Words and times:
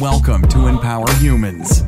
Welcome 0.00 0.46
to 0.50 0.68
Empower 0.68 1.10
Humans. 1.14 1.82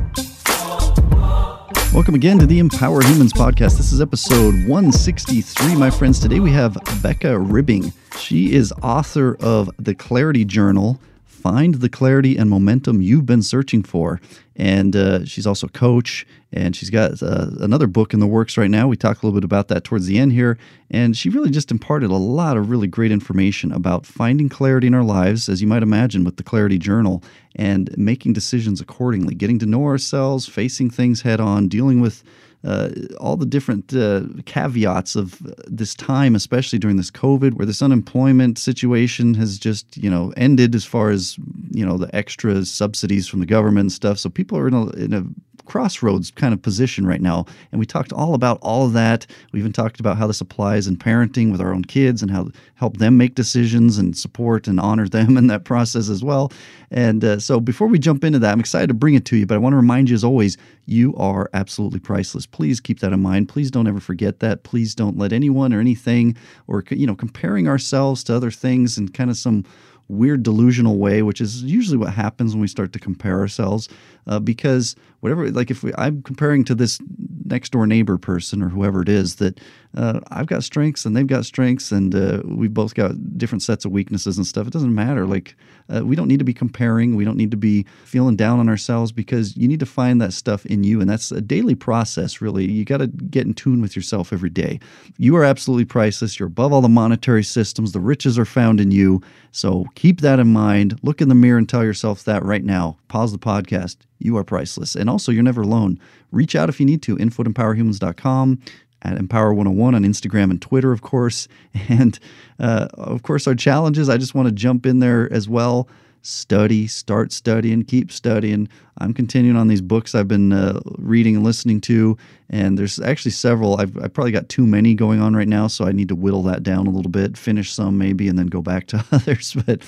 Welcome 1.93 2.13
again 2.13 2.39
to 2.39 2.45
the 2.45 2.59
Empower 2.59 3.01
Humans 3.01 3.31
podcast. 3.31 3.77
This 3.77 3.93
is 3.93 4.01
episode 4.01 4.53
163, 4.67 5.75
my 5.75 5.89
friends. 5.89 6.19
Today 6.19 6.41
we 6.41 6.51
have 6.51 6.77
Becca 7.01 7.39
Ribbing. 7.39 7.93
She 8.17 8.51
is 8.51 8.73
author 8.83 9.37
of 9.39 9.71
The 9.79 9.95
Clarity 9.95 10.43
Journal 10.43 10.99
Find 11.41 11.75
the 11.75 11.89
Clarity 11.89 12.37
and 12.37 12.51
Momentum 12.51 13.01
You've 13.01 13.25
Been 13.25 13.41
Searching 13.41 13.81
For. 13.81 14.21
And 14.55 14.95
uh, 14.95 15.25
she's 15.25 15.47
also 15.47 15.67
coach, 15.67 16.27
and 16.53 16.75
she's 16.75 16.91
got 16.91 17.23
uh, 17.23 17.47
another 17.59 17.87
book 17.87 18.13
in 18.13 18.19
the 18.19 18.27
works 18.27 18.57
right 18.57 18.69
now. 18.69 18.87
We 18.87 18.95
talk 18.95 19.23
a 19.23 19.25
little 19.25 19.39
bit 19.39 19.43
about 19.43 19.67
that 19.69 19.83
towards 19.83 20.05
the 20.05 20.19
end 20.19 20.33
here. 20.33 20.59
And 20.91 21.17
she 21.17 21.29
really 21.29 21.49
just 21.49 21.71
imparted 21.71 22.11
a 22.11 22.15
lot 22.15 22.57
of 22.57 22.69
really 22.69 22.87
great 22.87 23.11
information 23.11 23.71
about 23.71 24.05
finding 24.05 24.49
clarity 24.49 24.85
in 24.85 24.93
our 24.93 25.03
lives, 25.03 25.49
as 25.49 25.61
you 25.61 25.67
might 25.67 25.81
imagine, 25.81 26.23
with 26.23 26.37
the 26.37 26.43
Clarity 26.43 26.77
Journal, 26.77 27.23
and 27.55 27.89
making 27.97 28.33
decisions 28.33 28.79
accordingly, 28.79 29.33
getting 29.33 29.57
to 29.59 29.65
know 29.65 29.85
ourselves, 29.85 30.47
facing 30.47 30.91
things 30.91 31.23
head 31.23 31.39
on, 31.39 31.67
dealing 31.67 32.01
with 32.01 32.23
uh, 32.63 32.89
all 33.19 33.35
the 33.35 33.45
different 33.45 33.93
uh, 33.93 34.21
caveats 34.45 35.15
of 35.15 35.41
this 35.65 35.95
time, 35.95 36.35
especially 36.35 36.79
during 36.79 36.97
this 36.97 37.11
COVID, 37.11 37.53
where 37.53 37.65
this 37.65 37.81
unemployment 37.81 38.57
situation 38.57 39.33
has 39.35 39.57
just 39.57 39.97
you 39.97 40.09
know 40.09 40.33
ended 40.37 40.75
as 40.75 40.85
far 40.85 41.09
as 41.09 41.37
you 41.71 41.85
know 41.85 41.97
the 41.97 42.13
extra 42.15 42.63
subsidies 42.65 43.27
from 43.27 43.39
the 43.39 43.45
government 43.45 43.85
and 43.85 43.91
stuff. 43.91 44.19
So 44.19 44.29
people 44.29 44.57
are 44.57 44.67
in 44.67 44.73
a, 44.73 44.89
in 44.91 45.13
a 45.13 45.23
crossroads 45.65 46.31
kind 46.31 46.53
of 46.53 46.61
position 46.61 47.07
right 47.07 47.21
now. 47.21 47.45
And 47.71 47.79
we 47.79 47.85
talked 47.85 48.11
all 48.11 48.33
about 48.33 48.59
all 48.61 48.85
of 48.85 48.93
that. 48.93 49.25
We 49.53 49.59
even 49.59 49.71
talked 49.71 50.01
about 50.01 50.17
how 50.17 50.27
this 50.27 50.41
applies 50.41 50.85
in 50.85 50.97
parenting 50.97 51.49
with 51.51 51.61
our 51.61 51.73
own 51.73 51.85
kids 51.85 52.21
and 52.21 52.29
how 52.29 52.49
help 52.75 52.97
them 52.97 53.17
make 53.17 53.35
decisions 53.35 53.97
and 53.97 54.17
support 54.17 54.67
and 54.67 54.79
honor 54.79 55.07
them 55.07 55.37
in 55.37 55.47
that 55.47 55.63
process 55.63 56.09
as 56.09 56.23
well. 56.23 56.51
And 56.91 57.23
uh, 57.23 57.39
so 57.39 57.61
before 57.61 57.87
we 57.87 57.97
jump 57.97 58.23
into 58.23 58.37
that, 58.39 58.51
I'm 58.51 58.59
excited 58.59 58.87
to 58.87 58.93
bring 58.93 59.13
it 59.13 59.23
to 59.25 59.37
you, 59.37 59.45
but 59.45 59.55
I 59.55 59.59
want 59.59 59.73
to 59.73 59.77
remind 59.77 60.09
you 60.09 60.15
as 60.15 60.25
always, 60.25 60.57
you 60.85 61.15
are 61.15 61.49
absolutely 61.53 61.99
priceless. 61.99 62.45
Please 62.45 62.81
keep 62.81 62.99
that 62.99 63.13
in 63.13 63.21
mind. 63.21 63.47
Please 63.47 63.71
don't 63.71 63.87
ever 63.87 64.01
forget 64.01 64.41
that. 64.41 64.63
Please 64.63 64.93
don't 64.93 65.17
let 65.17 65.31
anyone 65.31 65.73
or 65.73 65.79
anything 65.79 66.35
or 66.67 66.83
you 66.91 67.07
know 67.07 67.15
comparing 67.15 67.67
ourselves 67.67 68.23
to 68.25 68.35
other 68.35 68.51
things 68.51 68.97
and 68.97 69.13
kind 69.13 69.29
of 69.29 69.37
some 69.37 69.63
weird 70.11 70.43
delusional 70.43 70.97
way, 70.97 71.21
which 71.21 71.39
is 71.39 71.63
usually 71.63 71.97
what 71.97 72.13
happens 72.13 72.53
when 72.53 72.61
we 72.61 72.67
start 72.67 72.91
to 72.93 72.99
compare 72.99 73.39
ourselves. 73.39 73.87
Uh, 74.27 74.39
because 74.39 74.95
whatever, 75.21 75.49
like 75.49 75.71
if 75.71 75.83
we, 75.83 75.93
I'm 75.97 76.21
comparing 76.21 76.63
to 76.65 76.75
this 76.75 76.99
next 77.45 77.71
door 77.71 77.87
neighbor 77.87 78.17
person 78.17 78.61
or 78.61 78.69
whoever 78.69 79.01
it 79.01 79.09
is, 79.09 79.35
that 79.35 79.59
uh, 79.95 80.19
I've 80.29 80.47
got 80.47 80.63
strengths 80.63 81.05
and 81.05 81.15
they've 81.15 81.27
got 81.27 81.45
strengths 81.45 81.91
and 81.91 82.15
uh, 82.15 82.41
we've 82.45 82.73
both 82.73 82.95
got 82.95 83.37
different 83.37 83.61
sets 83.61 83.83
of 83.83 83.91
weaknesses 83.91 84.37
and 84.37 84.47
stuff. 84.47 84.67
It 84.67 84.73
doesn't 84.73 84.95
matter. 84.95 85.25
Like 85.25 85.55
uh, 85.93 86.05
we 86.05 86.15
don't 86.15 86.27
need 86.27 86.39
to 86.39 86.45
be 86.45 86.53
comparing. 86.53 87.15
We 87.15 87.25
don't 87.25 87.37
need 87.37 87.51
to 87.51 87.57
be 87.57 87.85
feeling 88.05 88.35
down 88.35 88.59
on 88.59 88.69
ourselves 88.69 89.11
because 89.11 89.57
you 89.57 89.67
need 89.67 89.79
to 89.81 89.85
find 89.85 90.21
that 90.21 90.33
stuff 90.33 90.65
in 90.65 90.83
you, 90.83 91.01
and 91.01 91.09
that's 91.09 91.31
a 91.31 91.41
daily 91.41 91.75
process. 91.75 92.41
Really, 92.41 92.69
you 92.69 92.85
got 92.85 92.97
to 92.97 93.07
get 93.07 93.45
in 93.45 93.53
tune 93.53 93.81
with 93.81 93.95
yourself 93.95 94.31
every 94.31 94.49
day. 94.49 94.79
You 95.17 95.35
are 95.35 95.43
absolutely 95.43 95.85
priceless. 95.85 96.39
You're 96.39 96.47
above 96.47 96.71
all 96.71 96.81
the 96.81 96.89
monetary 96.89 97.43
systems. 97.43 97.91
The 97.91 97.99
riches 97.99 98.39
are 98.39 98.45
found 98.45 98.79
in 98.79 98.91
you. 98.91 99.21
So 99.51 99.85
keep 99.95 100.21
that 100.21 100.39
in 100.39 100.53
mind. 100.53 100.99
Look 101.03 101.21
in 101.21 101.29
the 101.29 101.35
mirror 101.35 101.57
and 101.57 101.67
tell 101.67 101.83
yourself 101.83 102.23
that 102.23 102.43
right 102.43 102.63
now. 102.63 102.97
Pause 103.09 103.33
the 103.33 103.39
podcast. 103.39 103.97
You 104.19 104.37
are 104.37 104.43
priceless. 104.43 104.95
And 104.95 105.09
also, 105.09 105.31
you're 105.31 105.43
never 105.43 105.61
alone. 105.61 105.99
Reach 106.31 106.55
out 106.55 106.69
if 106.69 106.79
you 106.79 106.85
need 106.85 107.01
to. 107.03 107.17
Info 107.17 107.43
at 107.43 107.49
empowerhumans.com 107.49 108.61
at 109.03 109.17
Empower 109.17 109.53
101 109.53 109.95
on 109.95 110.03
Instagram 110.03 110.51
and 110.51 110.61
Twitter, 110.61 110.91
of 110.91 111.01
course. 111.01 111.47
And 111.89 112.19
uh, 112.59 112.87
of 112.93 113.23
course, 113.23 113.47
our 113.47 113.55
challenges. 113.55 114.07
I 114.07 114.17
just 114.17 114.35
want 114.35 114.47
to 114.47 114.51
jump 114.53 114.85
in 114.85 114.99
there 114.99 115.31
as 115.31 115.49
well. 115.49 115.87
Study, 116.21 116.87
start 116.87 117.31
studying, 117.31 117.83
keep 117.83 118.11
studying. 118.11 118.69
I'm 118.97 119.13
continuing 119.13 119.57
on 119.57 119.67
these 119.67 119.81
books 119.81 120.13
I've 120.13 120.27
been 120.27 120.53
uh, 120.53 120.79
reading 120.97 121.35
and 121.35 121.45
listening 121.45 121.81
to, 121.81 122.17
and 122.49 122.77
there's 122.77 122.99
actually 122.99 123.31
several. 123.31 123.79
I've, 123.79 123.97
I've, 123.97 124.13
probably 124.13 124.31
got 124.31 124.49
too 124.49 124.67
many 124.67 124.93
going 124.93 125.21
on 125.21 125.35
right 125.35 125.47
now, 125.47 125.67
so 125.67 125.85
I 125.85 125.91
need 125.91 126.09
to 126.09 126.15
whittle 126.15 126.43
that 126.43 126.63
down 126.63 126.87
a 126.87 126.89
little 126.89 127.11
bit, 127.11 127.37
finish 127.37 127.71
some 127.71 127.97
maybe, 127.97 128.27
and 128.27 128.37
then 128.37 128.47
go 128.47 128.61
back 128.61 128.87
to 128.87 129.03
others. 129.11 129.55
But 129.65 129.81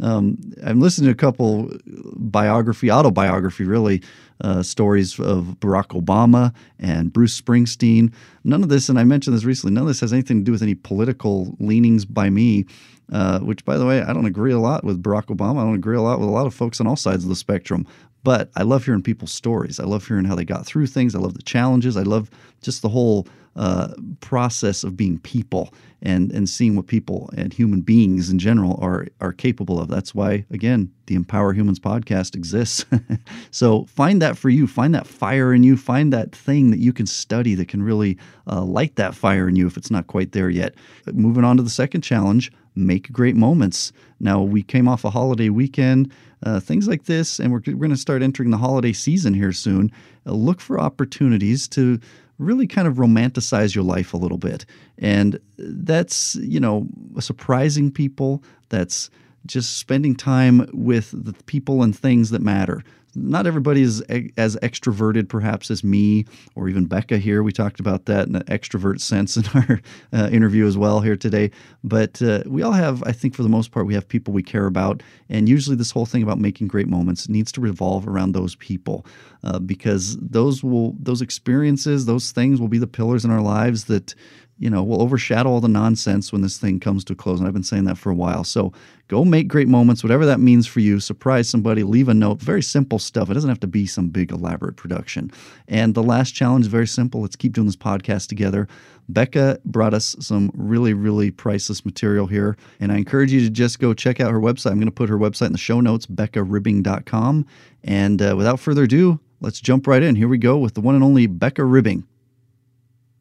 um, 0.00 0.38
I'm 0.62 0.80
listening 0.80 1.06
to 1.06 1.12
a 1.12 1.16
couple 1.16 1.70
biography, 2.16 2.90
autobiography, 2.90 3.64
really, 3.64 4.02
uh, 4.42 4.62
stories 4.62 5.18
of 5.18 5.56
Barack 5.60 5.88
Obama 6.00 6.54
and 6.78 7.12
Bruce 7.12 7.38
Springsteen. 7.40 8.12
None 8.44 8.62
of 8.62 8.68
this, 8.68 8.88
and 8.88 8.98
I 8.98 9.04
mentioned 9.04 9.36
this 9.36 9.44
recently, 9.44 9.74
none 9.74 9.82
of 9.82 9.88
this 9.88 10.00
has 10.00 10.12
anything 10.12 10.38
to 10.38 10.44
do 10.44 10.52
with 10.52 10.62
any 10.62 10.74
political 10.74 11.56
leanings 11.58 12.04
by 12.04 12.30
me. 12.30 12.66
Uh, 13.12 13.40
which, 13.40 13.64
by 13.64 13.76
the 13.76 13.84
way, 13.84 14.00
I 14.02 14.12
don't 14.12 14.26
agree 14.26 14.52
a 14.52 14.58
lot 14.60 14.84
with 14.84 15.02
Barack 15.02 15.36
Obama. 15.36 15.58
I 15.58 15.64
don't 15.64 15.74
agree 15.74 15.96
a 15.96 16.00
lot 16.00 16.20
with 16.20 16.28
a 16.28 16.32
lot 16.32 16.46
of 16.46 16.54
folks 16.54 16.80
on 16.80 16.86
all 16.86 16.94
sides 16.94 17.24
of 17.24 17.28
the 17.28 17.34
spectrum. 17.34 17.84
But 18.22 18.50
I 18.56 18.62
love 18.62 18.84
hearing 18.84 19.02
people's 19.02 19.32
stories. 19.32 19.80
I 19.80 19.84
love 19.84 20.06
hearing 20.06 20.24
how 20.24 20.34
they 20.34 20.44
got 20.44 20.66
through 20.66 20.86
things. 20.88 21.14
I 21.14 21.18
love 21.18 21.34
the 21.34 21.42
challenges. 21.42 21.96
I 21.96 22.02
love 22.02 22.30
just 22.60 22.82
the 22.82 22.88
whole 22.88 23.26
uh, 23.56 23.88
process 24.20 24.84
of 24.84 24.96
being 24.96 25.18
people 25.18 25.74
and 26.02 26.30
and 26.32 26.48
seeing 26.48 26.76
what 26.76 26.86
people 26.86 27.28
and 27.36 27.52
human 27.52 27.80
beings 27.80 28.30
in 28.30 28.38
general 28.38 28.78
are 28.80 29.06
are 29.20 29.32
capable 29.32 29.80
of. 29.80 29.88
That's 29.88 30.14
why 30.14 30.44
again 30.50 30.90
the 31.06 31.14
Empower 31.14 31.52
Humans 31.52 31.80
podcast 31.80 32.36
exists. 32.36 32.84
so 33.50 33.84
find 33.86 34.22
that 34.22 34.38
for 34.38 34.48
you. 34.48 34.66
Find 34.66 34.94
that 34.94 35.06
fire 35.06 35.52
in 35.52 35.62
you. 35.62 35.76
Find 35.76 36.12
that 36.12 36.32
thing 36.32 36.70
that 36.70 36.78
you 36.78 36.92
can 36.92 37.06
study 37.06 37.54
that 37.56 37.68
can 37.68 37.82
really 37.82 38.16
uh, 38.46 38.62
light 38.62 38.96
that 38.96 39.14
fire 39.14 39.48
in 39.48 39.56
you 39.56 39.66
if 39.66 39.76
it's 39.76 39.90
not 39.90 40.06
quite 40.06 40.32
there 40.32 40.48
yet. 40.48 40.74
Moving 41.12 41.44
on 41.44 41.56
to 41.56 41.62
the 41.62 41.70
second 41.70 42.02
challenge 42.02 42.52
make 42.74 43.12
great 43.12 43.36
moments. 43.36 43.92
Now, 44.18 44.42
we 44.42 44.62
came 44.62 44.88
off 44.88 45.04
a 45.04 45.10
holiday 45.10 45.48
weekend, 45.48 46.12
uh, 46.42 46.60
things 46.60 46.88
like 46.88 47.04
this, 47.04 47.38
and 47.38 47.52
we're, 47.52 47.62
we're 47.66 47.74
going 47.74 47.90
to 47.90 47.96
start 47.96 48.22
entering 48.22 48.50
the 48.50 48.58
holiday 48.58 48.92
season 48.92 49.34
here 49.34 49.52
soon. 49.52 49.90
Uh, 50.26 50.32
look 50.32 50.60
for 50.60 50.80
opportunities 50.80 51.68
to 51.68 51.98
really 52.38 52.66
kind 52.66 52.88
of 52.88 52.94
romanticize 52.94 53.74
your 53.74 53.84
life 53.84 54.14
a 54.14 54.16
little 54.16 54.38
bit. 54.38 54.64
And 54.98 55.38
that's, 55.58 56.36
you 56.36 56.58
know, 56.58 56.86
surprising 57.18 57.90
people. 57.90 58.42
That's 58.70 59.10
just 59.46 59.78
spending 59.78 60.14
time 60.14 60.68
with 60.72 61.10
the 61.12 61.34
people 61.44 61.82
and 61.82 61.96
things 61.96 62.30
that 62.30 62.42
matter 62.42 62.82
not 63.14 63.46
everybody 63.46 63.82
is 63.82 64.00
as 64.36 64.56
extroverted 64.56 65.28
perhaps 65.28 65.70
as 65.70 65.82
me 65.82 66.26
or 66.54 66.68
even 66.68 66.86
Becca 66.86 67.18
here. 67.18 67.42
We 67.42 67.52
talked 67.52 67.80
about 67.80 68.06
that 68.06 68.28
in 68.28 68.36
an 68.36 68.44
extrovert 68.44 69.00
sense 69.00 69.36
in 69.36 69.44
our 69.54 69.80
uh, 70.12 70.28
interview 70.30 70.66
as 70.66 70.76
well 70.76 71.00
here 71.00 71.16
today. 71.16 71.50
But 71.84 72.20
uh, 72.22 72.42
we 72.46 72.62
all 72.62 72.72
have, 72.72 73.02
I 73.04 73.12
think, 73.12 73.34
for 73.34 73.42
the 73.42 73.48
most 73.48 73.72
part, 73.72 73.86
we 73.86 73.94
have 73.94 74.08
people 74.08 74.32
we 74.32 74.42
care 74.42 74.66
about, 74.66 75.02
and 75.28 75.48
usually 75.48 75.76
this 75.76 75.90
whole 75.90 76.06
thing 76.06 76.22
about 76.22 76.38
making 76.38 76.68
great 76.68 76.88
moments 76.88 77.28
needs 77.28 77.52
to 77.52 77.60
revolve 77.60 78.06
around 78.06 78.32
those 78.32 78.54
people 78.56 79.06
uh, 79.44 79.58
because 79.58 80.16
those 80.18 80.62
will, 80.62 80.94
those 80.98 81.22
experiences, 81.22 82.06
those 82.06 82.32
things 82.32 82.60
will 82.60 82.68
be 82.68 82.78
the 82.78 82.86
pillars 82.86 83.24
in 83.24 83.30
our 83.30 83.40
lives 83.40 83.84
that 83.84 84.14
you 84.60 84.68
know, 84.68 84.84
will 84.84 85.00
overshadow 85.00 85.48
all 85.48 85.60
the 85.60 85.68
nonsense 85.68 86.32
when 86.32 86.42
this 86.42 86.58
thing 86.58 86.78
comes 86.78 87.02
to 87.02 87.14
a 87.14 87.16
close. 87.16 87.38
And 87.38 87.48
I've 87.48 87.54
been 87.54 87.62
saying 87.62 87.84
that 87.84 87.96
for 87.96 88.10
a 88.10 88.14
while. 88.14 88.44
So 88.44 88.74
go 89.08 89.24
make 89.24 89.48
great 89.48 89.68
moments, 89.68 90.04
whatever 90.04 90.26
that 90.26 90.38
means 90.38 90.66
for 90.66 90.80
you. 90.80 91.00
Surprise 91.00 91.48
somebody, 91.48 91.82
leave 91.82 92.10
a 92.10 92.14
note. 92.14 92.40
Very 92.42 92.62
simple 92.62 92.98
stuff. 92.98 93.30
It 93.30 93.34
doesn't 93.34 93.48
have 93.48 93.60
to 93.60 93.66
be 93.66 93.86
some 93.86 94.10
big, 94.10 94.30
elaborate 94.30 94.76
production. 94.76 95.32
And 95.66 95.94
the 95.94 96.02
last 96.02 96.32
challenge 96.32 96.66
is 96.66 96.70
very 96.70 96.86
simple. 96.86 97.22
Let's 97.22 97.36
keep 97.36 97.54
doing 97.54 97.66
this 97.66 97.74
podcast 97.74 98.28
together. 98.28 98.68
Becca 99.08 99.58
brought 99.64 99.94
us 99.94 100.14
some 100.20 100.52
really, 100.54 100.92
really 100.92 101.30
priceless 101.30 101.86
material 101.86 102.26
here. 102.26 102.58
And 102.80 102.92
I 102.92 102.98
encourage 102.98 103.32
you 103.32 103.40
to 103.40 103.50
just 103.50 103.80
go 103.80 103.94
check 103.94 104.20
out 104.20 104.30
her 104.30 104.40
website. 104.40 104.72
I'm 104.72 104.76
going 104.76 104.86
to 104.86 104.92
put 104.92 105.08
her 105.08 105.18
website 105.18 105.46
in 105.46 105.52
the 105.52 105.58
show 105.58 105.80
notes, 105.80 106.04
beccaribbing.com. 106.04 107.46
And 107.82 108.20
uh, 108.20 108.34
without 108.36 108.60
further 108.60 108.82
ado, 108.82 109.20
let's 109.40 109.58
jump 109.58 109.86
right 109.86 110.02
in. 110.02 110.16
Here 110.16 110.28
we 110.28 110.36
go 110.36 110.58
with 110.58 110.74
the 110.74 110.82
one 110.82 110.94
and 110.94 111.02
only 111.02 111.26
Becca 111.26 111.64
Ribbing. 111.64 112.04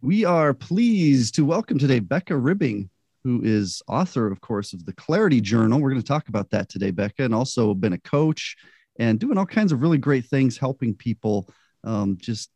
We 0.02 0.24
are 0.24 0.54
pleased 0.54 1.36
to 1.36 1.44
welcome 1.44 1.78
today 1.78 2.00
Becca 2.00 2.38
Ribbing, 2.38 2.90
who 3.26 3.42
is 3.44 3.82
author, 3.86 4.32
of 4.32 4.40
course, 4.40 4.72
of 4.72 4.86
the 4.86 4.94
Clarity 4.94 5.42
Journal. 5.42 5.82
We're 5.82 5.90
going 5.90 6.02
to 6.02 6.08
talk 6.08 6.30
about 6.30 6.50
that 6.52 6.70
today, 6.70 6.92
Becca, 6.92 7.24
and 7.24 7.36
also 7.36 7.74
been 7.74 7.92
a 7.92 8.00
coach 8.00 8.56
and 8.98 9.20
doing 9.20 9.38
all 9.38 9.46
kinds 9.46 9.74
of 9.74 9.82
really 9.82 9.98
great 9.98 10.26
things, 10.26 10.58
helping 10.58 10.96
people 10.96 11.50
um, 11.84 12.18
just 12.18 12.50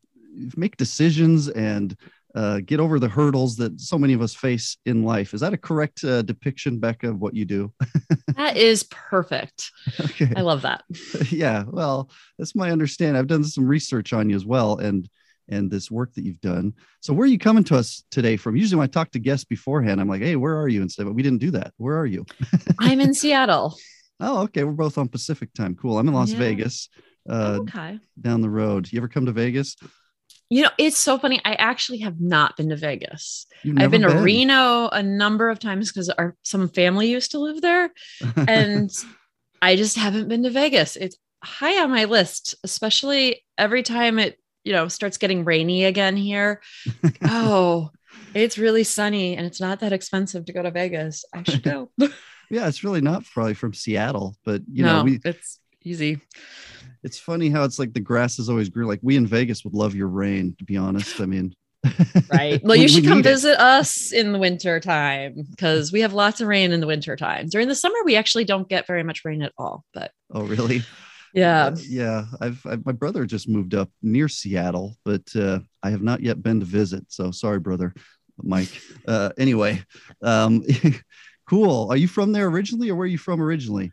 make 0.56 0.78
decisions 0.78 1.50
and 1.50 1.98
uh, 2.34 2.62
get 2.66 2.80
over 2.80 2.98
the 2.98 3.10
hurdles 3.10 3.58
that 3.58 3.78
so 3.80 4.00
many 4.00 4.14
of 4.14 4.22
us 4.22 4.34
face 4.34 4.78
in 4.86 5.04
life. 5.04 5.34
Is 5.34 5.42
that 5.42 5.54
a 5.54 5.58
correct 5.58 6.02
uh, 6.06 6.22
depiction, 6.22 6.80
Becca, 6.80 7.10
of 7.10 7.20
what 7.20 7.36
you 7.36 7.44
do? 7.44 7.74
that 8.38 8.56
is 8.56 8.84
perfect. 8.84 9.70
Okay. 10.00 10.32
I 10.34 10.42
love 10.42 10.62
that. 10.62 10.84
Yeah. 11.30 11.66
Well, 11.68 12.10
that's 12.40 12.56
my 12.56 12.72
understanding. 12.72 13.18
I've 13.18 13.28
done 13.28 13.44
some 13.44 13.68
research 13.68 14.14
on 14.14 14.30
you 14.30 14.36
as 14.38 14.46
well. 14.46 14.78
And 14.78 15.10
and 15.50 15.70
this 15.70 15.92
work 15.92 16.14
that 16.14 16.24
you've 16.24 16.42
done. 16.42 16.74
So 17.02 17.14
where 17.14 17.26
are 17.26 17.30
you 17.30 17.40
coming 17.40 17.64
to 17.66 17.76
us 17.76 18.04
today 18.12 18.38
from? 18.38 18.56
Usually 18.56 18.78
when 18.78 18.88
I 18.88 18.92
talk 18.92 19.12
to 19.12 19.20
guests 19.20 19.46
beforehand, 19.46 20.00
I'm 20.00 20.08
like, 20.08 20.22
hey, 20.22 20.36
where 20.36 20.58
are 20.58 20.68
you? 20.68 20.82
And 20.82 20.92
say, 20.92 21.04
but 21.04 21.14
we 21.14 21.24
didn't 21.24 21.40
do 21.40 21.52
that. 21.52 21.74
Where 21.78 21.98
are 21.98 22.06
you? 22.06 22.26
I'm 22.80 23.02
in 23.02 23.14
Seattle. 23.14 23.78
Oh, 24.20 24.44
okay. 24.44 24.64
We're 24.64 24.72
both 24.72 24.98
on 24.98 25.08
Pacific 25.10 25.54
time. 25.54 25.76
Cool. 25.76 25.98
I'm 25.98 26.08
in 26.08 26.14
Las 26.14 26.32
yeah. 26.32 26.40
Vegas. 26.40 26.90
Uh, 27.30 27.60
okay. 27.62 28.00
Down 28.20 28.42
the 28.42 28.50
road. 28.50 28.92
You 28.92 29.00
ever 29.00 29.08
come 29.08 29.26
to 29.26 29.32
Vegas? 29.32 29.76
You 30.50 30.64
know, 30.64 30.70
it's 30.78 30.98
so 30.98 31.18
funny. 31.18 31.42
I 31.44 31.54
actually 31.56 32.00
have 32.00 32.20
not 32.22 32.58
been 32.58 32.70
to 32.70 32.76
Vegas. 32.76 33.48
I've 33.66 33.90
been, 33.90 34.02
been, 34.02 34.10
to 34.10 34.22
Reno 34.22 34.88
a 34.88 35.02
number 35.02 35.50
of 35.50 35.58
times 35.58 35.92
because 35.92 36.10
our 36.10 36.36
some 36.44 36.70
family 36.70 37.10
used 37.10 37.32
to 37.32 37.40
live 37.40 37.62
there, 37.62 37.92
and 38.36 38.92
I 39.62 39.76
just 39.76 39.98
haven't 39.98 40.28
been 40.28 40.44
to 40.44 40.52
Vegas. 40.52 40.96
It's 40.96 41.18
high 41.44 41.82
on 41.82 41.90
my 41.90 42.06
list, 42.06 42.56
especially 42.64 43.44
every 43.58 43.84
time 43.84 44.20
it, 44.20 44.38
you 44.64 44.74
know, 44.74 44.88
starts 44.88 45.18
getting 45.18 45.46
rainy 45.46 45.86
again 45.86 46.16
here. 46.16 46.62
oh, 47.24 47.92
it's 48.34 48.58
really 48.58 48.84
sunny 48.84 49.36
and 49.36 49.46
it's 49.46 49.62
not 49.62 49.80
that 49.82 49.94
expensive 49.94 50.46
to 50.46 50.54
go 50.54 50.64
to 50.64 50.72
Vegas. 50.72 51.26
I 51.34 51.44
should 51.44 51.64
go. 51.64 51.90
yeah, 51.98 52.68
it's 52.68 52.84
really 52.84 53.02
not 53.02 53.26
probably 53.26 53.54
from 53.54 53.74
Seattle, 53.74 54.36
but 54.46 54.62
you 54.72 54.84
no, 54.84 54.98
know, 54.98 55.04
we, 55.04 55.20
it's 55.24 55.60
easy. 55.84 56.20
It's 57.04 57.20
funny 57.20 57.50
how 57.50 57.64
it's 57.64 57.80
like 57.80 57.94
the 57.94 58.00
grass 58.00 58.40
is 58.40 58.50
always 58.50 58.70
green. 58.70 58.88
Like 58.88 59.02
we 59.02 59.18
in 59.18 59.28
Vegas 59.28 59.64
would 59.64 59.74
love 59.74 59.94
your 59.96 60.08
rain, 60.08 60.56
to 60.60 60.64
be 60.64 60.78
honest. 60.78 61.20
I 61.20 61.26
mean, 61.26 61.54
right. 62.32 62.64
Well, 62.64 62.78
you 62.78 62.88
should 62.88 63.06
come 63.06 63.22
visit 63.22 63.54
it. 63.54 63.60
us 63.60 64.14
in 64.14 64.32
the 64.32 64.40
winter 64.40 64.80
time 64.80 65.46
because 65.52 65.92
we 65.92 66.02
have 66.02 66.14
lots 66.14 66.40
of 66.40 66.48
rain 66.48 66.72
in 66.72 66.80
the 66.80 66.88
winter 66.88 67.16
time. 67.16 67.48
During 67.50 67.68
the 67.68 67.76
summer, 67.76 67.98
we 68.06 68.16
actually 68.16 68.46
don't 68.46 68.70
get 68.70 68.88
very 68.88 69.04
much 69.04 69.26
rain 69.26 69.42
at 69.42 69.52
all. 69.58 69.84
But 69.94 70.12
oh, 70.32 70.44
really? 70.44 70.84
Yeah, 71.34 71.66
uh, 71.66 71.76
yeah. 71.82 72.26
I've, 72.40 72.66
I've, 72.66 72.86
my 72.86 72.92
brother 72.92 73.26
just 73.26 73.50
moved 73.50 73.74
up 73.74 73.90
near 74.02 74.30
Seattle, 74.30 74.96
but 75.04 75.24
uh, 75.36 75.60
I 75.82 75.90
have 75.90 76.04
not 76.04 76.22
yet 76.22 76.42
been 76.42 76.60
to 76.60 76.66
visit. 76.66 77.06
So 77.10 77.32
sorry, 77.32 77.60
brother, 77.60 77.94
Mike. 78.42 78.70
Uh, 79.08 79.32
anyway, 79.38 79.84
um, 80.22 80.64
cool. 81.50 81.90
Are 81.92 81.98
you 81.98 82.08
from 82.08 82.32
there 82.32 82.48
originally, 82.48 82.90
or 82.90 82.96
where 82.96 83.06
are 83.06 83.08
you 83.08 83.18
from 83.18 83.42
originally? 83.42 83.92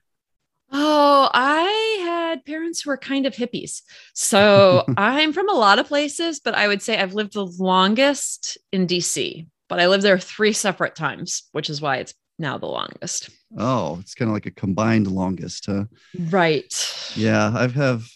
Oh, 0.70 1.28
I 1.32 2.00
had 2.02 2.44
parents 2.44 2.82
who 2.82 2.90
were 2.90 2.96
kind 2.96 3.26
of 3.26 3.34
hippies. 3.34 3.82
So 4.14 4.84
I'm 4.96 5.32
from 5.32 5.48
a 5.48 5.54
lot 5.54 5.78
of 5.78 5.88
places, 5.88 6.40
but 6.40 6.54
I 6.54 6.68
would 6.68 6.82
say 6.82 6.98
I've 6.98 7.14
lived 7.14 7.32
the 7.32 7.46
longest 7.46 8.58
in 8.70 8.86
DC, 8.86 9.46
but 9.68 9.80
I 9.80 9.88
lived 9.88 10.04
there 10.04 10.18
three 10.18 10.52
separate 10.52 10.94
times, 10.94 11.44
which 11.52 11.70
is 11.70 11.80
why 11.80 11.96
it's 11.96 12.14
now 12.40 12.58
the 12.58 12.66
longest. 12.66 13.30
Oh, 13.56 13.98
it's 14.00 14.14
kind 14.14 14.28
of 14.28 14.34
like 14.34 14.46
a 14.46 14.50
combined 14.50 15.06
longest, 15.06 15.66
huh? 15.66 15.84
Right. 16.18 16.72
Yeah, 17.14 17.52
I've 17.54 17.74
have 17.74 18.08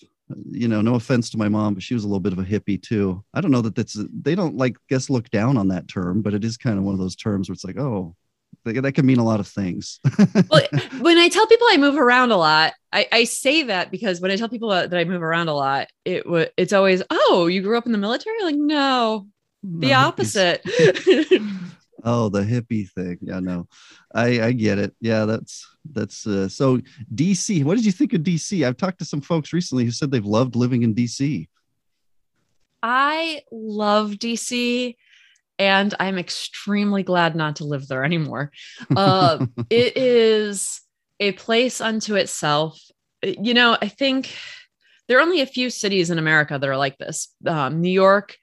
you 0.50 0.68
know, 0.68 0.80
no 0.80 0.94
offense 0.94 1.30
to 1.30 1.38
my 1.38 1.48
mom, 1.48 1.74
but 1.74 1.82
she 1.82 1.94
was 1.94 2.04
a 2.04 2.06
little 2.06 2.20
bit 2.20 2.32
of 2.32 2.38
a 2.38 2.44
hippie 2.44 2.82
too. 2.82 3.22
I 3.34 3.40
don't 3.40 3.50
know 3.50 3.60
that 3.60 3.74
that's 3.74 3.96
they 4.22 4.34
don't 4.34 4.56
like 4.56 4.76
guess 4.88 5.10
look 5.10 5.30
down 5.30 5.56
on 5.56 5.68
that 5.68 5.88
term, 5.88 6.22
but 6.22 6.34
it 6.34 6.44
is 6.44 6.56
kind 6.56 6.78
of 6.78 6.84
one 6.84 6.94
of 6.94 7.00
those 7.00 7.16
terms 7.16 7.48
where 7.48 7.54
it's 7.54 7.64
like, 7.64 7.78
oh, 7.78 8.16
that 8.64 8.94
can 8.94 9.04
mean 9.04 9.18
a 9.18 9.24
lot 9.24 9.40
of 9.40 9.46
things. 9.46 10.00
well, 10.50 10.62
when 11.00 11.18
I 11.18 11.28
tell 11.28 11.46
people 11.46 11.66
I 11.70 11.76
move 11.76 11.96
around 11.96 12.30
a 12.30 12.36
lot, 12.36 12.72
I, 12.92 13.06
I 13.12 13.24
say 13.24 13.64
that 13.64 13.90
because 13.90 14.20
when 14.20 14.30
I 14.30 14.36
tell 14.36 14.48
people 14.48 14.70
that 14.70 14.94
I 14.94 15.04
move 15.04 15.22
around 15.22 15.48
a 15.48 15.54
lot, 15.54 15.88
it 16.04 16.24
w- 16.24 16.48
it's 16.56 16.72
always, 16.72 17.02
oh, 17.10 17.46
you 17.46 17.60
grew 17.60 17.76
up 17.76 17.86
in 17.86 17.92
the 17.92 17.98
military? 17.98 18.42
Like, 18.42 18.56
no, 18.56 19.26
the 19.62 19.90
no, 19.90 19.98
opposite. 19.98 20.62
oh, 22.04 22.28
the 22.28 22.42
hippie 22.42 22.88
thing. 22.90 23.18
Yeah, 23.20 23.40
no, 23.40 23.66
I, 24.14 24.42
I 24.42 24.52
get 24.52 24.78
it. 24.78 24.94
Yeah, 25.00 25.24
that's 25.24 25.66
that's 25.90 26.26
uh, 26.26 26.48
so 26.48 26.78
DC. 27.14 27.64
What 27.64 27.76
did 27.76 27.86
you 27.86 27.92
think 27.92 28.12
of 28.12 28.22
DC? 28.22 28.66
I've 28.66 28.76
talked 28.76 28.98
to 29.00 29.04
some 29.04 29.20
folks 29.20 29.52
recently 29.52 29.84
who 29.84 29.90
said 29.90 30.10
they've 30.10 30.24
loved 30.24 30.56
living 30.56 30.82
in 30.82 30.94
DC. 30.94 31.48
I 32.82 33.40
love 33.50 34.12
DC 34.12 34.94
and 35.58 35.94
I'm 35.98 36.18
extremely 36.18 37.02
glad 37.02 37.36
not 37.36 37.56
to 37.56 37.64
live 37.64 37.88
there 37.88 38.04
anymore. 38.04 38.50
Uh, 38.94 39.46
it 39.70 39.96
is 39.96 40.80
a 41.20 41.32
place 41.32 41.80
unto 41.80 42.16
itself. 42.16 42.78
You 43.22 43.54
know, 43.54 43.76
I 43.80 43.88
think 43.88 44.36
there 45.08 45.18
are 45.18 45.22
only 45.22 45.40
a 45.40 45.46
few 45.46 45.70
cities 45.70 46.10
in 46.10 46.18
America 46.18 46.58
that 46.58 46.68
are 46.68 46.76
like 46.76 46.98
this 46.98 47.34
um, 47.46 47.80
New 47.80 47.90
York, 47.90 48.36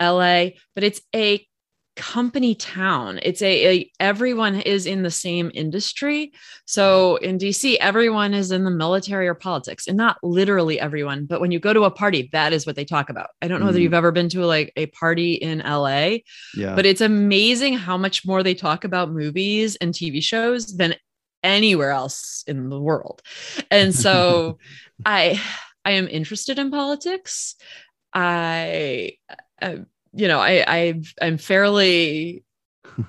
LA, 0.00 0.50
but 0.74 0.84
it's 0.84 1.00
a 1.14 1.46
company 1.96 2.54
town. 2.54 3.20
It's 3.22 3.42
a, 3.42 3.66
a, 3.66 3.90
everyone 4.00 4.60
is 4.60 4.86
in 4.86 5.02
the 5.02 5.10
same 5.10 5.50
industry. 5.54 6.32
So 6.64 7.16
in 7.16 7.38
DC, 7.38 7.76
everyone 7.80 8.34
is 8.34 8.50
in 8.50 8.64
the 8.64 8.70
military 8.70 9.28
or 9.28 9.34
politics, 9.34 9.86
and 9.86 9.96
not 9.96 10.16
literally 10.22 10.80
everyone, 10.80 11.26
but 11.26 11.40
when 11.40 11.50
you 11.50 11.58
go 11.58 11.72
to 11.72 11.84
a 11.84 11.90
party, 11.90 12.28
that 12.32 12.52
is 12.52 12.66
what 12.66 12.76
they 12.76 12.84
talk 12.84 13.10
about. 13.10 13.28
I 13.42 13.48
don't 13.48 13.60
know 13.60 13.64
mm. 13.64 13.68
whether 13.68 13.80
you've 13.80 13.94
ever 13.94 14.12
been 14.12 14.28
to 14.30 14.46
like 14.46 14.72
a 14.76 14.86
party 14.86 15.34
in 15.34 15.58
LA, 15.58 16.18
yeah. 16.56 16.74
but 16.74 16.86
it's 16.86 17.00
amazing 17.00 17.74
how 17.74 17.96
much 17.96 18.26
more 18.26 18.42
they 18.42 18.54
talk 18.54 18.84
about 18.84 19.12
movies 19.12 19.76
and 19.76 19.92
TV 19.92 20.22
shows 20.22 20.76
than 20.76 20.94
anywhere 21.42 21.90
else 21.90 22.44
in 22.46 22.68
the 22.68 22.80
world. 22.80 23.20
And 23.70 23.94
so 23.94 24.58
I 25.04 25.40
I 25.84 25.92
am 25.92 26.08
interested 26.08 26.58
in 26.58 26.70
politics. 26.70 27.56
I, 28.14 29.12
I 29.60 29.66
uh, 29.66 29.76
you 30.12 30.28
know, 30.28 30.38
I, 30.38 30.64
I 30.66 31.02
I'm 31.20 31.38
fairly 31.38 32.44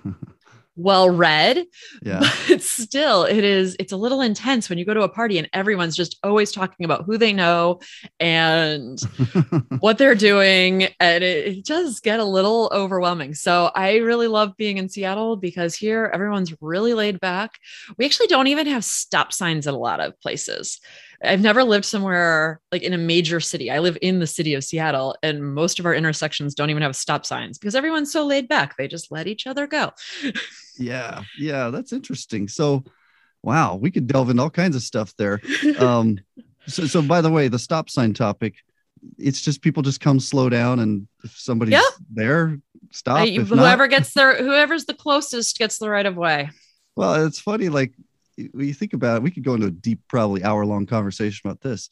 well 0.75 1.07
read 1.09 1.65
yeah. 2.01 2.27
but 2.47 2.59
still 2.59 3.25
it 3.25 3.43
is 3.43 3.75
it's 3.77 3.91
a 3.91 3.97
little 3.97 4.21
intense 4.21 4.69
when 4.69 4.79
you 4.79 4.85
go 4.85 4.93
to 4.93 5.03
a 5.03 5.09
party 5.09 5.37
and 5.37 5.47
everyone's 5.53 5.95
just 5.95 6.17
always 6.23 6.51
talking 6.51 6.83
about 6.83 7.05
who 7.05 7.15
they 7.15 7.31
know 7.31 7.79
and 8.19 8.99
what 9.81 9.99
they're 9.99 10.15
doing 10.15 10.87
and 10.99 11.23
it, 11.23 11.57
it 11.57 11.65
does 11.65 11.99
get 11.99 12.19
a 12.19 12.25
little 12.25 12.71
overwhelming. 12.73 13.35
So 13.35 13.69
i 13.75 13.97
really 13.97 14.27
love 14.27 14.57
being 14.57 14.77
in 14.77 14.89
seattle 14.89 15.35
because 15.35 15.75
here 15.75 16.09
everyone's 16.11 16.55
really 16.59 16.95
laid 16.95 17.19
back. 17.19 17.59
We 17.97 18.05
actually 18.05 18.27
don't 18.27 18.47
even 18.47 18.65
have 18.67 18.83
stop 18.83 19.31
signs 19.31 19.67
at 19.67 19.75
a 19.75 19.77
lot 19.77 19.99
of 19.99 20.19
places 20.21 20.79
I've 21.23 21.41
never 21.41 21.63
lived 21.63 21.85
somewhere 21.85 22.59
like 22.71 22.81
in 22.81 22.93
a 22.93 22.97
major 22.97 23.39
city. 23.39 23.71
I 23.71 23.79
live 23.79 23.97
in 24.01 24.19
the 24.19 24.27
city 24.27 24.53
of 24.55 24.63
Seattle, 24.63 25.15
and 25.23 25.53
most 25.53 25.79
of 25.79 25.85
our 25.85 25.93
intersections 25.93 26.53
don't 26.53 26.69
even 26.69 26.83
have 26.83 26.95
stop 26.95 27.25
signs 27.25 27.57
because 27.57 27.75
everyone's 27.75 28.11
so 28.11 28.25
laid 28.25 28.47
back. 28.47 28.75
They 28.75 28.87
just 28.87 29.11
let 29.11 29.27
each 29.27 29.47
other 29.47 29.65
go. 29.65 29.91
yeah, 30.77 31.23
yeah, 31.37 31.69
that's 31.69 31.93
interesting. 31.93 32.47
So, 32.47 32.83
wow, 33.41 33.75
we 33.75 33.91
could 33.91 34.07
delve 34.07 34.29
into 34.29 34.43
all 34.43 34.49
kinds 34.49 34.75
of 34.75 34.81
stuff 34.81 35.13
there. 35.17 35.39
Um, 35.79 36.19
so, 36.67 36.85
so 36.85 37.01
by 37.01 37.21
the 37.21 37.31
way, 37.31 37.47
the 37.47 37.59
stop 37.59 37.89
sign 37.89 38.13
topic, 38.13 38.55
it's 39.17 39.41
just 39.41 39.61
people 39.61 39.83
just 39.83 40.01
come 40.01 40.19
slow 40.19 40.49
down, 40.49 40.79
and 40.79 41.07
if 41.23 41.37
somebody's 41.37 41.73
yep. 41.73 41.83
there, 42.11 42.57
stop. 42.91 43.21
Uh, 43.21 43.25
whoever 43.25 43.83
not, 43.83 43.89
gets 43.89 44.13
there, 44.13 44.37
whoever's 44.37 44.85
the 44.85 44.93
closest 44.93 45.57
gets 45.57 45.77
the 45.77 45.89
right 45.89 46.05
of 46.05 46.15
way. 46.15 46.49
Well, 46.95 47.25
it's 47.25 47.39
funny, 47.39 47.69
like 47.69 47.93
when 48.37 48.67
you 48.67 48.73
think 48.73 48.93
about 48.93 49.17
it, 49.17 49.23
we 49.23 49.31
could 49.31 49.43
go 49.43 49.53
into 49.53 49.67
a 49.67 49.71
deep, 49.71 50.01
probably 50.07 50.43
hour 50.43 50.65
long 50.65 50.85
conversation 50.85 51.47
about 51.47 51.61
this. 51.61 51.89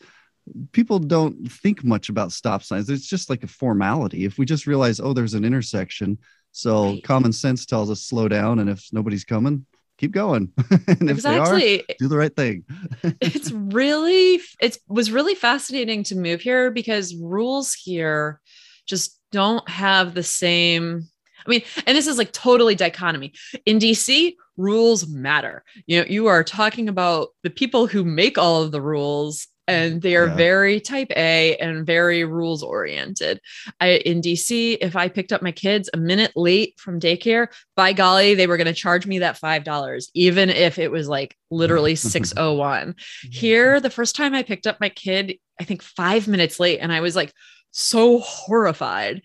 People 0.72 1.00
don't 1.00 1.52
think 1.52 1.84
much 1.84 2.10
about 2.10 2.32
stop 2.32 2.64
signs. 2.64 2.90
It's 2.90 3.08
just 3.08 3.30
like 3.30 3.44
a 3.44 3.48
formality. 3.48 4.26
If 4.26 4.38
we 4.38 4.46
just 4.46 4.68
realize, 4.68 5.00
oh, 5.00 5.14
there's 5.14 5.36
an 5.36 5.46
intersection, 5.46 6.18
so 6.52 6.94
right. 6.94 7.04
common 7.04 7.32
sense 7.32 7.66
tells 7.66 7.90
us 7.92 8.02
slow 8.02 8.28
down, 8.28 8.60
and 8.60 8.70
if 8.70 8.88
nobody's 8.92 9.24
coming, 9.24 9.66
keep 9.98 10.12
going. 10.12 10.52
and 10.88 11.10
if 11.10 11.18
exactly. 11.18 11.60
they 11.60 11.80
are, 11.80 11.96
do 12.00 12.08
the 12.08 12.18
right 12.18 12.36
thing. 12.36 12.66
it's 13.22 13.52
really 13.52 14.42
it 14.60 14.78
was 14.88 15.12
really 15.12 15.36
fascinating 15.36 16.04
to 16.06 16.16
move 16.16 16.42
here 16.42 16.72
because 16.72 17.16
rules 17.16 17.74
here 17.74 18.42
just 18.88 19.20
don't 19.32 19.68
have 19.70 20.14
the 20.14 20.24
same 20.24 21.08
I 21.46 21.50
mean, 21.50 21.64
and 21.88 21.98
this 21.98 22.08
is 22.08 22.18
like 22.18 22.32
totally 22.32 22.76
dichotomy. 22.76 23.34
In 23.66 23.80
DC, 23.80 24.36
rules 24.62 25.08
matter. 25.08 25.64
You 25.88 26.00
know, 26.00 26.06
you 26.08 26.28
are 26.28 26.44
talking 26.44 26.88
about 26.88 27.30
the 27.44 27.50
people 27.50 27.88
who 27.88 28.04
make 28.04 28.38
all 28.38 28.62
of 28.62 28.72
the 28.72 28.82
rules 28.82 29.48
and 29.68 30.02
they 30.02 30.16
are 30.16 30.28
yeah. 30.28 30.36
very 30.36 30.80
type 30.82 31.12
A 31.16 31.56
and 31.58 31.86
very 31.86 32.26
rules 32.26 32.62
oriented. 32.62 33.40
I 33.80 33.92
in 34.06 34.22
DC, 34.22 34.78
if 34.82 34.96
I 34.96 35.08
picked 35.08 35.32
up 35.32 35.42
my 35.42 35.52
kids 35.52 35.90
a 35.94 35.98
minute 35.98 36.32
late 36.36 36.74
from 36.78 37.00
daycare, 37.00 37.48
by 37.76 37.94
golly, 37.94 38.34
they 38.36 38.48
were 38.48 38.58
going 38.58 38.68
to 38.68 38.74
charge 38.74 39.06
me 39.06 39.20
that 39.20 39.40
$5 39.40 40.08
even 40.14 40.50
if 40.50 40.78
it 40.78 40.92
was 40.92 41.08
like 41.08 41.38
literally 41.52 41.96
601. 41.96 42.96
Here, 43.32 43.80
the 43.80 43.90
first 43.90 44.16
time 44.16 44.34
I 44.34 44.44
picked 44.44 44.68
up 44.68 44.80
my 44.82 44.90
kid, 44.90 45.38
I 45.60 45.64
think 45.64 45.82
5 45.82 46.28
minutes 46.28 46.60
late 46.60 46.80
and 46.80 46.92
I 46.92 47.02
was 47.02 47.16
like 47.16 47.32
so 47.72 48.20
horrified. 48.20 49.22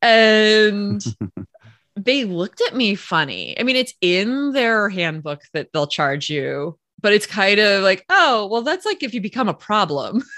And 0.00 1.04
they 1.96 2.24
looked 2.24 2.60
at 2.60 2.74
me 2.74 2.94
funny. 2.94 3.58
I 3.58 3.62
mean, 3.62 3.76
it's 3.76 3.94
in 4.00 4.52
their 4.52 4.88
handbook 4.88 5.42
that 5.52 5.68
they'll 5.72 5.86
charge 5.86 6.30
you, 6.30 6.78
but 7.00 7.12
it's 7.12 7.26
kind 7.26 7.58
of 7.58 7.82
like, 7.82 8.04
oh, 8.08 8.48
well, 8.50 8.62
that's 8.62 8.86
like 8.86 9.02
if 9.02 9.14
you 9.14 9.20
become 9.20 9.48
a 9.48 9.54
problem. 9.54 10.22